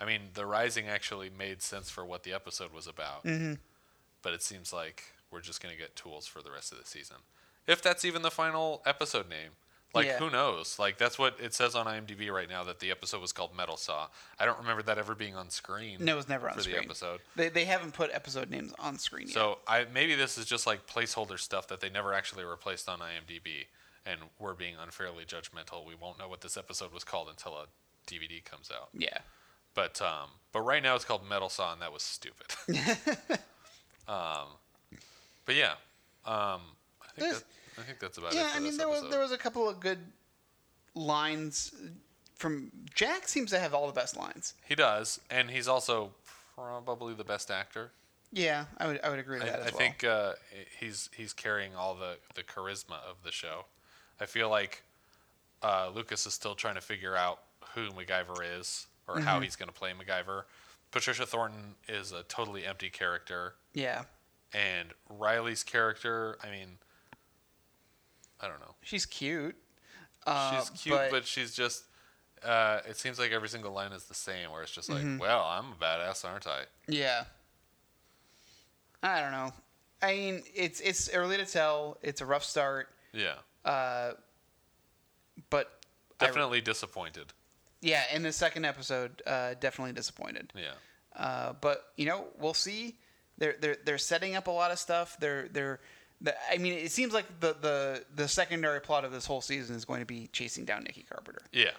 I 0.00 0.04
mean, 0.04 0.30
the 0.34 0.46
Rising 0.46 0.88
actually 0.88 1.30
made 1.30 1.62
sense 1.62 1.90
for 1.90 2.04
what 2.04 2.24
the 2.24 2.32
episode 2.32 2.72
was 2.72 2.88
about, 2.88 3.24
mm-hmm. 3.24 3.54
but 4.22 4.32
it 4.32 4.42
seems 4.42 4.72
like 4.72 5.04
we're 5.30 5.40
just 5.40 5.62
going 5.62 5.72
to 5.72 5.80
get 5.80 5.94
tools 5.94 6.26
for 6.26 6.42
the 6.42 6.50
rest 6.50 6.72
of 6.72 6.78
the 6.78 6.84
season. 6.84 7.18
If 7.68 7.82
that's 7.82 8.04
even 8.04 8.22
the 8.22 8.32
final 8.32 8.82
episode 8.84 9.28
name. 9.28 9.50
Like, 9.94 10.06
Yeah. 10.06 10.18
who 10.18 10.28
knows? 10.30 10.78
Like, 10.78 10.98
that's 10.98 11.18
what 11.18 11.38
it 11.40 11.54
says 11.54 11.74
on 11.74 11.86
IMDb 11.86 12.30
right 12.32 12.48
now 12.48 12.64
that 12.64 12.80
the 12.80 12.90
episode 12.90 13.20
was 13.20 13.32
called 13.32 13.56
Metal 13.56 13.76
Saw. 13.76 14.08
I 14.38 14.44
don't 14.44 14.58
remember 14.58 14.82
that 14.82 14.98
ever 14.98 15.14
being 15.14 15.36
on 15.36 15.50
screen. 15.50 15.98
no, 16.04 16.14
it 16.14 16.16
was 16.16 16.28
never 16.28 16.48
on 16.48 16.54
for 16.54 16.62
screen. 16.62 16.76
the 16.76 16.82
episode. 16.82 17.20
They 17.36 17.48
they 17.48 17.64
haven't 17.64 17.94
put 17.94 18.10
episode 18.12 18.50
names 18.50 18.72
on 18.78 18.98
screen 18.98 19.26
yet. 19.28 19.34
So 19.34 19.58
I 19.68 19.84
maybe 19.92 20.14
this 20.16 20.36
is 20.36 20.46
just 20.46 20.66
like 20.66 20.86
placeholder 20.86 21.38
stuff 21.38 21.68
that 21.68 21.80
they 21.80 21.88
never 21.90 22.12
actually 22.12 22.44
replaced 22.44 22.88
on 22.88 22.98
IMDb, 22.98 23.66
and 24.04 24.20
we're 24.38 24.54
being 24.54 24.74
unfairly 24.82 25.24
judgmental. 25.24 25.86
We 25.86 25.94
won't 25.94 26.18
know 26.18 26.28
what 26.28 26.40
this 26.40 26.56
episode 26.56 26.92
was 26.92 27.04
called 27.04 27.28
until 27.28 27.52
a 27.54 27.66
DVD 28.10 28.44
comes 28.44 28.70
out. 28.74 28.88
yeah. 28.92 29.18
But 29.74 30.00
um, 30.02 30.28
but 30.52 30.60
right 30.62 30.82
now 30.82 30.94
it's 30.96 31.04
called 31.04 31.28
Metal 31.28 31.48
Saw, 31.48 31.72
and 31.72 31.82
that 31.82 31.92
was 31.92 32.02
stupid. 32.02 32.46
um, 34.08 34.48
but 35.46 35.54
yeah, 35.54 35.72
um, 36.26 36.60
I 37.02 37.06
think 37.14 37.18
There's- 37.18 37.38
that, 37.40 37.44
I 37.78 37.82
think 37.82 37.98
that's 37.98 38.18
about 38.18 38.32
it. 38.32 38.36
Yeah, 38.36 38.50
I 38.54 38.60
mean 38.60 38.76
there 38.76 38.88
was 38.88 39.04
there 39.10 39.20
was 39.20 39.32
a 39.32 39.38
couple 39.38 39.68
of 39.68 39.80
good 39.80 39.98
lines 40.94 41.72
from 42.34 42.70
Jack 42.94 43.28
seems 43.28 43.50
to 43.50 43.58
have 43.58 43.74
all 43.74 43.86
the 43.86 43.92
best 43.92 44.16
lines. 44.16 44.54
He 44.66 44.74
does, 44.74 45.20
and 45.30 45.50
he's 45.50 45.68
also 45.68 46.10
probably 46.54 47.14
the 47.14 47.24
best 47.24 47.50
actor. 47.50 47.90
Yeah, 48.32 48.64
I 48.78 48.86
would 48.86 49.00
I 49.02 49.10
would 49.10 49.18
agree 49.18 49.38
with 49.38 49.48
I, 49.48 49.50
that 49.50 49.60
as 49.60 49.66
I 49.66 49.70
well. 49.70 49.78
think 49.78 50.04
uh, 50.04 50.32
he's 50.78 51.08
he's 51.16 51.32
carrying 51.32 51.74
all 51.74 51.94
the, 51.94 52.16
the 52.34 52.42
charisma 52.42 52.98
of 53.08 53.22
the 53.24 53.30
show. 53.32 53.66
I 54.20 54.26
feel 54.26 54.48
like 54.48 54.82
uh, 55.62 55.90
Lucas 55.94 56.26
is 56.26 56.34
still 56.34 56.54
trying 56.54 56.74
to 56.74 56.80
figure 56.80 57.16
out 57.16 57.40
who 57.74 57.90
MacGyver 57.90 58.58
is 58.58 58.86
or 59.06 59.20
how 59.20 59.40
he's 59.40 59.56
going 59.56 59.68
to 59.68 59.74
play 59.74 59.92
MacGyver. 59.92 60.42
Patricia 60.90 61.26
Thornton 61.26 61.74
is 61.88 62.12
a 62.12 62.22
totally 62.24 62.64
empty 62.64 62.88
character, 62.88 63.54
Yeah, 63.72 64.04
and 64.52 64.90
Riley's 65.08 65.64
character, 65.64 66.38
I 66.42 66.50
mean, 66.50 66.78
I 68.40 68.48
don't 68.48 68.60
know. 68.60 68.74
she's 68.82 69.06
cute. 69.06 69.56
Uh, 70.26 70.58
She's 70.60 70.70
cute, 70.70 70.98
but, 71.10 71.26
she's 71.26 71.54
just. 71.54 71.84
Uh, 72.42 72.80
it 72.88 72.96
seems 72.96 73.18
like 73.18 73.30
every 73.30 73.48
single 73.48 73.72
line 73.72 73.92
is 73.92 74.04
the 74.04 74.14
same, 74.14 74.50
where 74.50 74.62
it's 74.62 74.70
just 74.72 74.88
like, 74.90 75.00
Mm-hmm. 75.00 75.18
"Well, 75.18 75.42
I'm 75.44 75.72
a 75.72 75.74
badass, 75.82 76.24
aren't 76.24 76.46
I?" 76.46 76.62
Yeah. 76.88 77.24
I 79.02 79.20
don't 79.20 79.32
know. 79.32 79.52
I 80.02 80.14
mean, 80.14 80.42
it's 80.54 80.80
it's 80.80 81.12
early 81.12 81.36
to 81.36 81.46
tell. 81.46 81.98
It's 82.02 82.20
a 82.20 82.26
rough 82.26 82.44
start, 82.44 82.88
Yeah, 83.12 83.34
Uh, 83.64 84.12
but 85.50 85.80
I- 86.20 86.26
definitely 86.26 86.60
disappointed. 86.60 87.32
yeah, 87.80 88.04
in 88.12 88.22
the 88.22 88.32
second 88.32 88.64
episode, 88.64 89.22
uh, 89.26 89.54
definitely 89.60 89.92
disappointed. 89.92 90.52
Yeah, 90.54 90.72
Uh, 91.16 91.52
but 91.54 91.92
you 91.96 92.06
know, 92.06 92.26
we'll 92.38 92.54
see. 92.54 92.98
They're 93.38 93.56
they're 93.60 93.76
they're 93.84 93.98
setting 93.98 94.36
up 94.36 94.46
a 94.46 94.50
lot 94.50 94.70
of 94.70 94.78
stuff. 94.78 95.16
They're 95.20 95.48
they're. 95.48 95.80
I 96.50 96.58
mean, 96.58 96.72
it 96.74 96.90
seems 96.92 97.12
like 97.12 97.26
the, 97.40 97.54
the 97.60 98.04
the 98.14 98.28
secondary 98.28 98.80
plot 98.80 99.04
of 99.04 99.12
this 99.12 99.26
whole 99.26 99.40
season 99.40 99.76
is 99.76 99.84
going 99.84 100.00
to 100.00 100.06
be 100.06 100.28
chasing 100.32 100.64
down 100.64 100.84
Nikki 100.84 101.04
Carpenter, 101.08 101.42
yeah, 101.52 101.70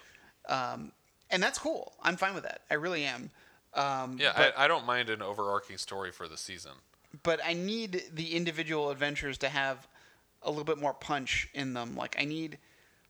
um, 0.47 0.91
and 1.31 1.41
that's 1.41 1.57
cool. 1.57 1.93
I'm 2.01 2.15
fine 2.17 2.33
with 2.35 2.43
that. 2.43 2.61
I 2.69 2.75
really 2.75 3.03
am. 3.05 3.31
Um, 3.73 4.17
yeah. 4.19 4.31
but- 4.35 4.57
I, 4.57 4.65
I 4.65 4.67
don't 4.67 4.85
mind 4.85 5.09
an 5.09 5.21
overarching 5.21 5.77
story 5.77 6.11
for 6.11 6.27
the 6.27 6.37
season. 6.37 6.71
but 7.23 7.39
I 7.45 7.53
need 7.53 8.03
the 8.13 8.35
individual 8.35 8.89
adventures 8.91 9.37
to 9.39 9.49
have 9.49 9.87
a 10.43 10.49
little 10.49 10.63
bit 10.63 10.77
more 10.77 10.93
punch 10.93 11.49
in 11.53 11.73
them. 11.73 11.95
Like 11.95 12.15
I 12.19 12.25
need, 12.25 12.57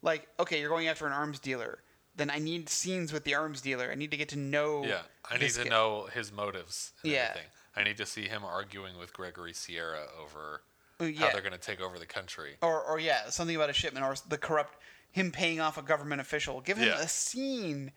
like 0.01 0.27
okay, 0.39 0.59
you're 0.59 0.69
going 0.69 0.87
after 0.87 1.05
an 1.05 1.11
arms 1.13 1.39
dealer. 1.39 1.79
Then 2.17 2.29
I 2.29 2.39
need 2.39 2.69
scenes 2.69 3.11
with 3.11 3.25
the 3.25 3.35
arms 3.35 3.59
dealer. 3.59 3.89
I 3.91 3.95
need 3.95 4.11
to 4.11 4.17
get 4.17 4.29
to 4.29 4.37
know. 4.39 4.85
Yeah, 4.85 5.01
I 5.29 5.37
need 5.37 5.49
to 5.49 5.63
guy. 5.65 5.69
know 5.69 6.07
his 6.13 6.31
motives 6.31 6.93
and 7.03 7.11
Yeah. 7.11 7.27
everything. 7.31 7.49
I 7.75 7.83
need 7.83 7.97
to 7.97 8.05
see 8.05 8.29
him 8.29 8.45
arguing 8.45 8.97
with 8.97 9.11
Gregory 9.11 9.51
Sierra 9.53 10.05
over 10.17 10.61
Uh, 10.99 11.05
how 11.05 11.09
yeah. 11.09 11.31
they're 11.33 11.41
going 11.41 11.51
to 11.53 11.57
take 11.59 11.81
over 11.81 11.99
the 11.99 12.05
country. 12.05 12.55
Or, 12.61 12.81
or 12.81 12.99
yeah, 12.99 13.29
something 13.29 13.55
about 13.55 13.69
a 13.69 13.73
shipment 13.73 14.05
or 14.05 14.15
the 14.29 14.37
corrupt 14.37 14.75
him 15.11 15.31
paying 15.31 15.59
off 15.59 15.77
a 15.77 15.81
government 15.81 16.21
official. 16.21 16.61
Give 16.61 16.77
him 16.77 16.87
Yeah. 16.89 16.99
a 17.01 17.07
scene, 17.07 17.91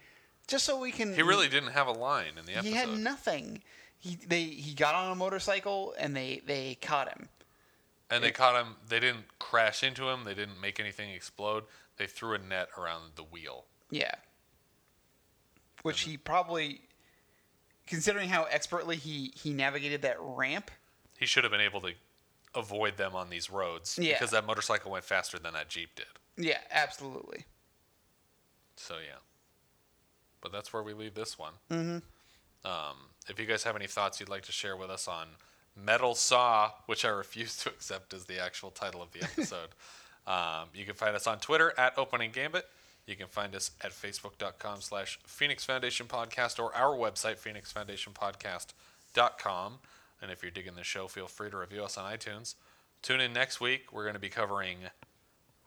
just 0.46 0.64
so 0.64 0.78
we 0.78 0.92
can. 0.92 1.14
He 1.14 1.22
really 1.22 1.48
didn't 1.48 1.70
have 1.72 1.86
a 1.86 1.92
line 1.92 2.32
in 2.38 2.44
the 2.46 2.52
episode. 2.52 2.68
He 2.68 2.74
had 2.74 2.88
nothing. 2.90 3.62
He 3.98 4.16
they 4.16 4.42
he 4.44 4.74
got 4.74 4.94
on 4.94 5.10
a 5.12 5.14
motorcycle 5.16 5.94
and 5.98 6.16
they 6.16 6.40
they 6.46 6.76
caught 6.80 7.08
him. 7.08 7.28
and 8.10 8.22
they 8.22 8.30
caught 8.30 8.54
him. 8.64 8.76
They 8.88 9.00
didn't 9.00 9.38
crash 9.38 9.82
into 9.82 10.08
him. 10.08 10.24
They 10.24 10.34
didn't 10.34 10.60
make 10.60 10.78
anything 10.80 11.10
explode. 11.10 11.64
They 11.96 12.06
threw 12.06 12.34
a 12.34 12.38
net 12.38 12.68
around 12.78 13.12
the 13.16 13.24
wheel. 13.24 13.64
Yeah. 13.90 14.14
Which 15.82 16.02
he 16.02 16.16
probably, 16.16 16.82
considering 17.86 18.28
how 18.28 18.44
expertly 18.44 18.96
he 18.96 19.32
he 19.34 19.52
navigated 19.52 20.02
that 20.02 20.16
ramp. 20.20 20.70
He 21.18 21.26
should 21.26 21.42
have 21.44 21.50
been 21.50 21.60
able 21.60 21.80
to 21.80 21.92
avoid 22.54 22.96
them 22.96 23.14
on 23.14 23.28
these 23.30 23.50
roads 23.50 23.98
Yeah. 24.00 24.14
because 24.14 24.30
that 24.30 24.46
motorcycle 24.46 24.90
went 24.90 25.04
faster 25.04 25.38
than 25.38 25.52
that 25.54 25.68
Jeep 25.68 25.94
did. 25.94 26.06
Yeah, 26.36 26.58
absolutely. 26.70 27.44
So 28.76 28.94
yeah, 28.94 29.18
but 30.40 30.52
that's 30.52 30.72
where 30.72 30.82
we 30.82 30.94
leave 30.94 31.14
this 31.14 31.38
one. 31.38 31.52
Mm-hmm. 31.70 31.98
Um, 32.68 32.96
if 33.28 33.38
you 33.38 33.46
guys 33.46 33.62
have 33.64 33.76
any 33.76 33.86
thoughts 33.86 34.18
you'd 34.20 34.28
like 34.28 34.44
to 34.44 34.52
share 34.52 34.76
with 34.76 34.90
us 34.90 35.08
on 35.08 35.28
Metal 35.76 36.14
Saw, 36.14 36.70
which 36.86 37.04
I 37.04 37.08
refuse 37.08 37.56
to 37.58 37.68
accept 37.70 38.14
as 38.14 38.24
the 38.26 38.38
actual 38.42 38.70
title 38.70 39.02
of 39.02 39.10
the 39.12 39.22
episode, 39.22 39.68
um, 40.26 40.68
you 40.74 40.84
can 40.84 40.94
find 40.94 41.14
us 41.16 41.26
on 41.26 41.38
Twitter 41.40 41.72
at 41.76 41.98
Opening 41.98 42.30
Gambit. 42.30 42.66
You 43.06 43.16
can 43.16 43.26
find 43.28 43.54
us 43.54 43.70
at 43.82 43.90
facebook.com 43.92 44.80
slash 44.82 45.18
Phoenix 45.26 45.64
Foundation 45.64 46.06
Podcast 46.06 46.58
or 46.62 46.74
our 46.76 46.94
website, 46.96 47.38
phoenixfoundationpodcast.com. 47.38 49.78
And 50.20 50.30
if 50.30 50.42
you're 50.42 50.50
digging 50.50 50.74
the 50.74 50.84
show, 50.84 51.06
feel 51.08 51.28
free 51.28 51.50
to 51.50 51.56
review 51.56 51.84
us 51.84 51.96
on 51.96 52.12
iTunes. 52.12 52.54
Tune 53.02 53.20
in 53.20 53.32
next 53.32 53.60
week. 53.60 53.92
We're 53.92 54.02
going 54.02 54.14
to 54.14 54.20
be 54.20 54.28
covering 54.28 54.78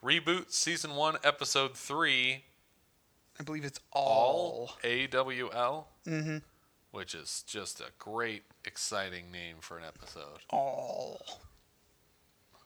Reboot 0.04 0.52
Season 0.52 0.96
1, 0.96 1.18
Episode 1.24 1.76
3, 1.78 2.44
I 3.40 3.44
believe 3.44 3.64
it's 3.66 3.80
all. 3.92 4.78
AWL, 4.84 5.88
mm-hmm. 6.06 6.38
which 6.92 7.16
is 7.16 7.44
just 7.48 7.80
a 7.80 7.86
great, 7.98 8.44
exciting 8.66 9.32
name 9.32 9.58
for 9.62 9.78
an 9.78 9.84
episode. 9.86 10.40
Awl. 10.52 11.22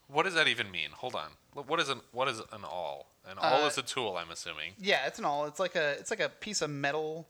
What 0.08 0.24
does 0.24 0.34
that 0.34 0.48
even 0.48 0.72
mean? 0.72 0.90
Hold 0.94 1.16
on. 1.16 1.30
What 1.54 1.80
is 1.80 1.90
an 1.90 2.02
what 2.12 2.28
is 2.28 2.40
an 2.40 2.64
awl? 2.64 3.08
An 3.28 3.38
awl 3.40 3.64
Uh, 3.64 3.68
is 3.68 3.78
a 3.78 3.82
tool, 3.82 4.18
I'm 4.18 4.30
assuming, 4.30 4.74
Yeah, 4.78 5.08
it's 5.08 5.18
an 5.18 5.26
awl. 5.26 5.46
It's 5.46 5.60
like 5.60 5.76
a 5.76 5.92
it's 6.00 6.12
like 6.12 6.20
a 6.20 6.30
piece 6.30 6.62
of 6.62 6.70
metal. 6.70 7.28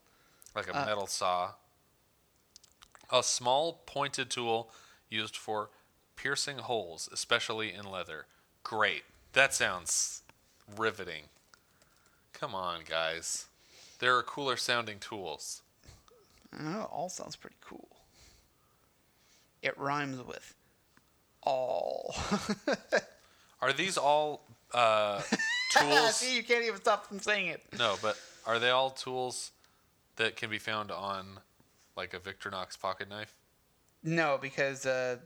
like 0.55 0.67
a 0.67 0.81
uh, 0.81 0.85
metal 0.85 1.07
saw. 1.07 1.51
A 3.11 3.23
small 3.23 3.81
pointed 3.85 4.29
tool 4.29 4.69
used 5.09 5.35
for 5.37 5.69
piercing 6.15 6.57
holes, 6.57 7.09
especially 7.11 7.73
in 7.73 7.89
leather. 7.89 8.25
Great. 8.63 9.03
That 9.33 9.53
sounds 9.53 10.23
riveting. 10.77 11.23
Come 12.33 12.55
on, 12.55 12.81
guys. 12.87 13.47
There 13.99 14.17
are 14.17 14.23
cooler 14.23 14.57
sounding 14.57 14.99
tools. 14.99 15.61
I. 16.57 16.85
Awl 16.91 17.09
sounds 17.09 17.35
pretty 17.35 17.57
cool. 17.61 17.89
It 19.61 19.77
rhymes 19.77 20.21
with 20.21 20.53
all. 21.43 22.15
Are 23.61 23.73
these 23.73 23.97
all 23.97 24.45
uh, 24.73 25.21
tools? 25.71 26.15
See, 26.15 26.35
you 26.35 26.43
can't 26.43 26.63
even 26.65 26.79
stop 26.79 27.07
from 27.07 27.19
saying 27.19 27.47
it. 27.47 27.63
No, 27.77 27.95
but 28.01 28.17
are 28.45 28.59
they 28.59 28.69
all 28.69 28.89
tools 28.89 29.51
that 30.17 30.35
can 30.35 30.49
be 30.49 30.59
found 30.59 30.91
on 30.91 31.39
like 31.95 32.13
a 32.13 32.19
Victorinox 32.19 32.79
pocket 32.79 33.09
knife? 33.09 33.35
No, 34.03 34.37
because 34.41 34.85
uh, 34.85 35.17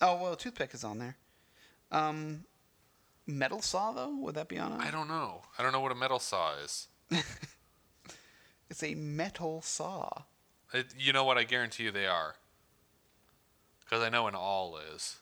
oh 0.00 0.22
well, 0.22 0.36
toothpick 0.36 0.74
is 0.74 0.84
on 0.84 0.98
there. 0.98 1.16
Um, 1.90 2.44
metal 3.26 3.62
saw 3.62 3.92
though, 3.92 4.14
would 4.16 4.34
that 4.34 4.48
be 4.48 4.58
on? 4.58 4.72
it? 4.72 4.80
I 4.80 4.90
don't 4.90 5.08
know. 5.08 5.42
I 5.58 5.62
don't 5.62 5.72
know 5.72 5.80
what 5.80 5.92
a 5.92 5.96
metal 5.96 6.18
saw 6.18 6.54
is. 6.62 6.88
It's 8.70 8.82
a 8.82 8.94
metal 8.94 9.62
saw. 9.62 10.10
It, 10.72 10.94
you 10.98 11.12
know 11.12 11.24
what? 11.24 11.38
I 11.38 11.44
guarantee 11.44 11.84
you 11.84 11.90
they 11.90 12.06
are. 12.06 12.34
Because 13.80 14.02
I 14.02 14.10
know 14.10 14.26
an 14.26 14.34
awl 14.34 14.78
is. 14.94 15.16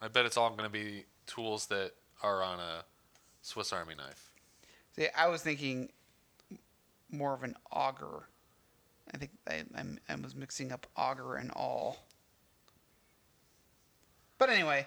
I 0.00 0.08
bet 0.08 0.24
it's 0.24 0.36
all 0.36 0.50
going 0.50 0.64
to 0.64 0.70
be 0.70 1.04
tools 1.26 1.66
that 1.66 1.92
are 2.22 2.42
on 2.42 2.60
a 2.60 2.84
Swiss 3.42 3.72
Army 3.72 3.94
knife. 3.94 4.30
See, 4.94 5.08
I 5.16 5.28
was 5.28 5.42
thinking 5.42 5.90
more 7.16 7.34
of 7.34 7.42
an 7.42 7.54
auger. 7.72 8.28
I 9.12 9.16
think 9.18 9.32
I, 9.48 9.62
I'm, 9.76 9.98
I 10.08 10.14
was 10.16 10.34
mixing 10.34 10.72
up 10.72 10.86
auger 10.96 11.34
and 11.36 11.50
awl. 11.54 11.98
But 14.38 14.50
anyway, 14.50 14.86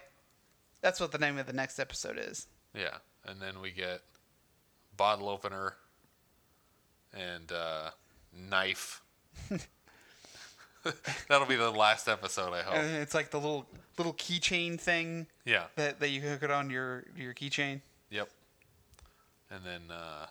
that's 0.81 0.99
what 0.99 1.11
the 1.11 1.17
name 1.17 1.37
of 1.37 1.47
the 1.47 1.53
next 1.53 1.79
episode 1.79 2.17
is. 2.19 2.47
Yeah, 2.73 2.97
and 3.25 3.41
then 3.41 3.61
we 3.61 3.71
get 3.71 4.01
bottle 4.95 5.29
opener 5.29 5.75
and 7.13 7.51
uh, 7.51 7.89
knife. 8.49 9.01
That'll 11.27 11.47
be 11.47 11.55
the 11.55 11.71
last 11.71 12.07
episode, 12.07 12.53
I 12.53 12.61
hope. 12.61 12.75
And 12.75 12.95
it's 12.97 13.13
like 13.13 13.31
the 13.31 13.37
little 13.37 13.65
little 13.97 14.13
keychain 14.13 14.79
thing 14.79 15.27
Yeah. 15.45 15.65
that, 15.75 15.99
that 15.99 16.09
you 16.09 16.21
hook 16.21 16.43
it 16.43 16.51
on 16.51 16.69
your 16.69 17.03
your 17.17 17.33
keychain. 17.33 17.81
Yep. 18.11 18.29
And 19.51 19.61
then 19.65 19.81
uh, 19.91 20.27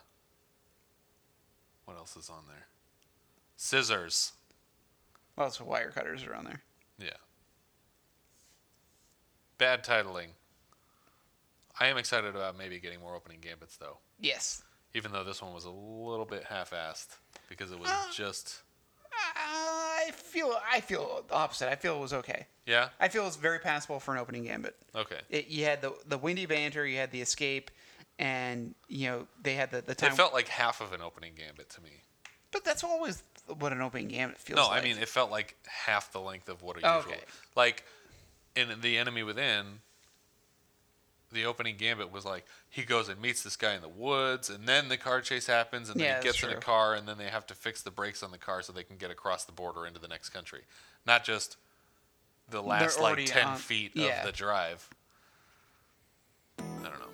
else 1.99 2.15
is 2.15 2.29
on 2.29 2.43
there? 2.47 2.65
Scissors. 3.57 4.31
Well, 5.35 5.47
it's 5.47 5.59
wire 5.61 5.91
cutters 5.91 6.23
are 6.25 6.33
on 6.33 6.45
there. 6.45 6.61
Yeah. 6.97 7.09
Bad 9.57 9.83
titling. 9.83 10.29
I 11.79 11.87
am 11.87 11.97
excited 11.97 12.35
about 12.35 12.57
maybe 12.57 12.79
getting 12.79 12.99
more 13.01 13.15
opening 13.15 13.39
gambits 13.41 13.77
though. 13.77 13.97
Yes. 14.19 14.63
Even 14.93 15.11
though 15.11 15.23
this 15.25 15.41
one 15.41 15.53
was 15.53 15.65
a 15.65 15.69
little 15.69 16.25
bit 16.25 16.45
half-assed 16.45 17.17
because 17.49 17.71
it 17.71 17.79
was 17.79 17.89
Uh. 17.89 18.05
just 18.13 18.61
I 19.35 20.11
feel 20.13 20.57
I 20.71 20.79
feel 20.79 21.23
the 21.27 21.33
opposite. 21.35 21.69
I 21.69 21.75
feel 21.75 21.97
it 21.97 21.99
was 21.99 22.13
okay. 22.13 22.47
yeah. 22.65 22.89
I 22.99 23.09
feel 23.09 23.27
it's 23.27 23.35
very 23.35 23.59
passable 23.59 23.99
for 23.99 24.13
an 24.13 24.19
opening 24.19 24.45
gambit. 24.45 24.75
Okay. 24.95 25.19
It, 25.29 25.47
you 25.47 25.65
had 25.65 25.81
the 25.81 25.93
the 26.07 26.17
windy 26.17 26.45
banter, 26.45 26.85
you 26.85 26.97
had 26.97 27.11
the 27.11 27.21
escape, 27.21 27.69
and 28.19 28.75
you 28.87 29.07
know 29.09 29.27
they 29.41 29.55
had 29.55 29.71
the 29.71 29.81
the 29.81 29.95
time. 29.95 30.11
It 30.11 30.15
felt 30.15 30.33
like 30.33 30.47
half 30.49 30.79
of 30.81 30.93
an 30.93 31.01
opening 31.01 31.33
gambit 31.35 31.69
to 31.71 31.81
me. 31.81 32.03
but 32.51 32.63
that's 32.63 32.83
always 32.83 33.23
what 33.57 33.71
an 33.71 33.81
opening 33.81 34.09
gambit 34.09 34.37
feels 34.37 34.57
No, 34.57 34.67
like. 34.67 34.81
I 34.81 34.83
mean 34.85 34.97
it 34.99 35.07
felt 35.09 35.31
like 35.31 35.55
half 35.65 36.11
the 36.11 36.19
length 36.21 36.49
of 36.49 36.61
what 36.61 36.77
a 36.77 36.81
Oh, 36.87 36.97
usual. 36.97 37.13
okay. 37.13 37.21
Like 37.55 37.83
in 38.55 38.69
the 38.81 38.97
enemy 38.97 39.23
within, 39.23 39.79
the 41.31 41.45
opening 41.45 41.75
gambit 41.77 42.11
was 42.11 42.25
like 42.25 42.45
he 42.69 42.83
goes 42.83 43.07
and 43.09 43.19
meets 43.21 43.41
this 43.41 43.55
guy 43.55 43.73
in 43.73 43.81
the 43.81 43.87
woods, 43.89 44.49
and 44.49 44.67
then 44.67 44.89
the 44.89 44.97
car 44.97 45.21
chase 45.21 45.47
happens, 45.47 45.89
and 45.89 45.99
then 45.99 46.05
Yeah, 46.07 46.17
he 46.17 46.23
gets 46.23 46.43
in 46.43 46.49
a 46.49 46.55
car, 46.57 46.93
and 46.95 47.07
then 47.07 47.17
they 47.17 47.25
have 47.29 47.47
to 47.47 47.55
fix 47.55 47.81
the 47.81 47.91
brakes 47.91 48.21
on 48.21 48.31
the 48.31 48.37
car 48.37 48.61
so 48.61 48.73
they 48.73 48.83
can 48.83 48.97
get 48.97 49.09
across 49.11 49.45
the 49.45 49.51
border 49.51 49.85
into 49.87 49.99
the 49.99 50.07
next 50.07 50.29
country. 50.29 50.61
Not 51.07 51.23
just 51.23 51.55
the 52.49 52.61
last 52.61 52.99
like 52.99 53.25
ten 53.25 53.47
on- 53.47 53.57
feet 53.57 53.91
yeah. 53.95 54.19
of 54.19 54.25
the 54.25 54.31
drive. 54.31 54.89
I 56.59 56.63
don't 56.83 56.99
know. 56.99 57.05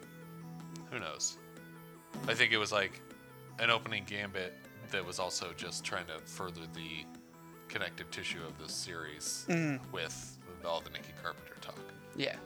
Who 0.95 1.01
knows? 1.01 1.37
I 2.25 2.33
think 2.33 2.53
it 2.53 2.57
was 2.57 2.71
like 2.71 3.01
an 3.59 3.69
opening 3.69 4.05
gambit 4.05 4.53
that 4.91 5.05
was 5.05 5.19
also 5.19 5.47
just 5.57 5.83
trying 5.83 6.05
to 6.05 6.19
further 6.19 6.61
the 6.73 7.03
connective 7.67 8.09
tissue 8.11 8.39
of 8.47 8.57
this 8.57 8.71
series 8.71 9.45
with 9.91 10.37
all 10.65 10.79
the 10.79 10.89
Nikki 10.91 11.11
Carpenter 11.21 11.55
talk. 11.59 11.79
Yeah. 12.15 12.37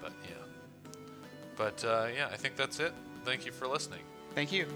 But 0.00 0.14
yeah. 0.22 1.00
But 1.54 1.84
uh, 1.84 2.06
yeah, 2.16 2.30
I 2.32 2.36
think 2.38 2.56
that's 2.56 2.80
it. 2.80 2.94
Thank 3.26 3.44
you 3.44 3.52
for 3.52 3.68
listening. 3.68 4.00
Thank 4.34 4.52
you. 4.52 4.66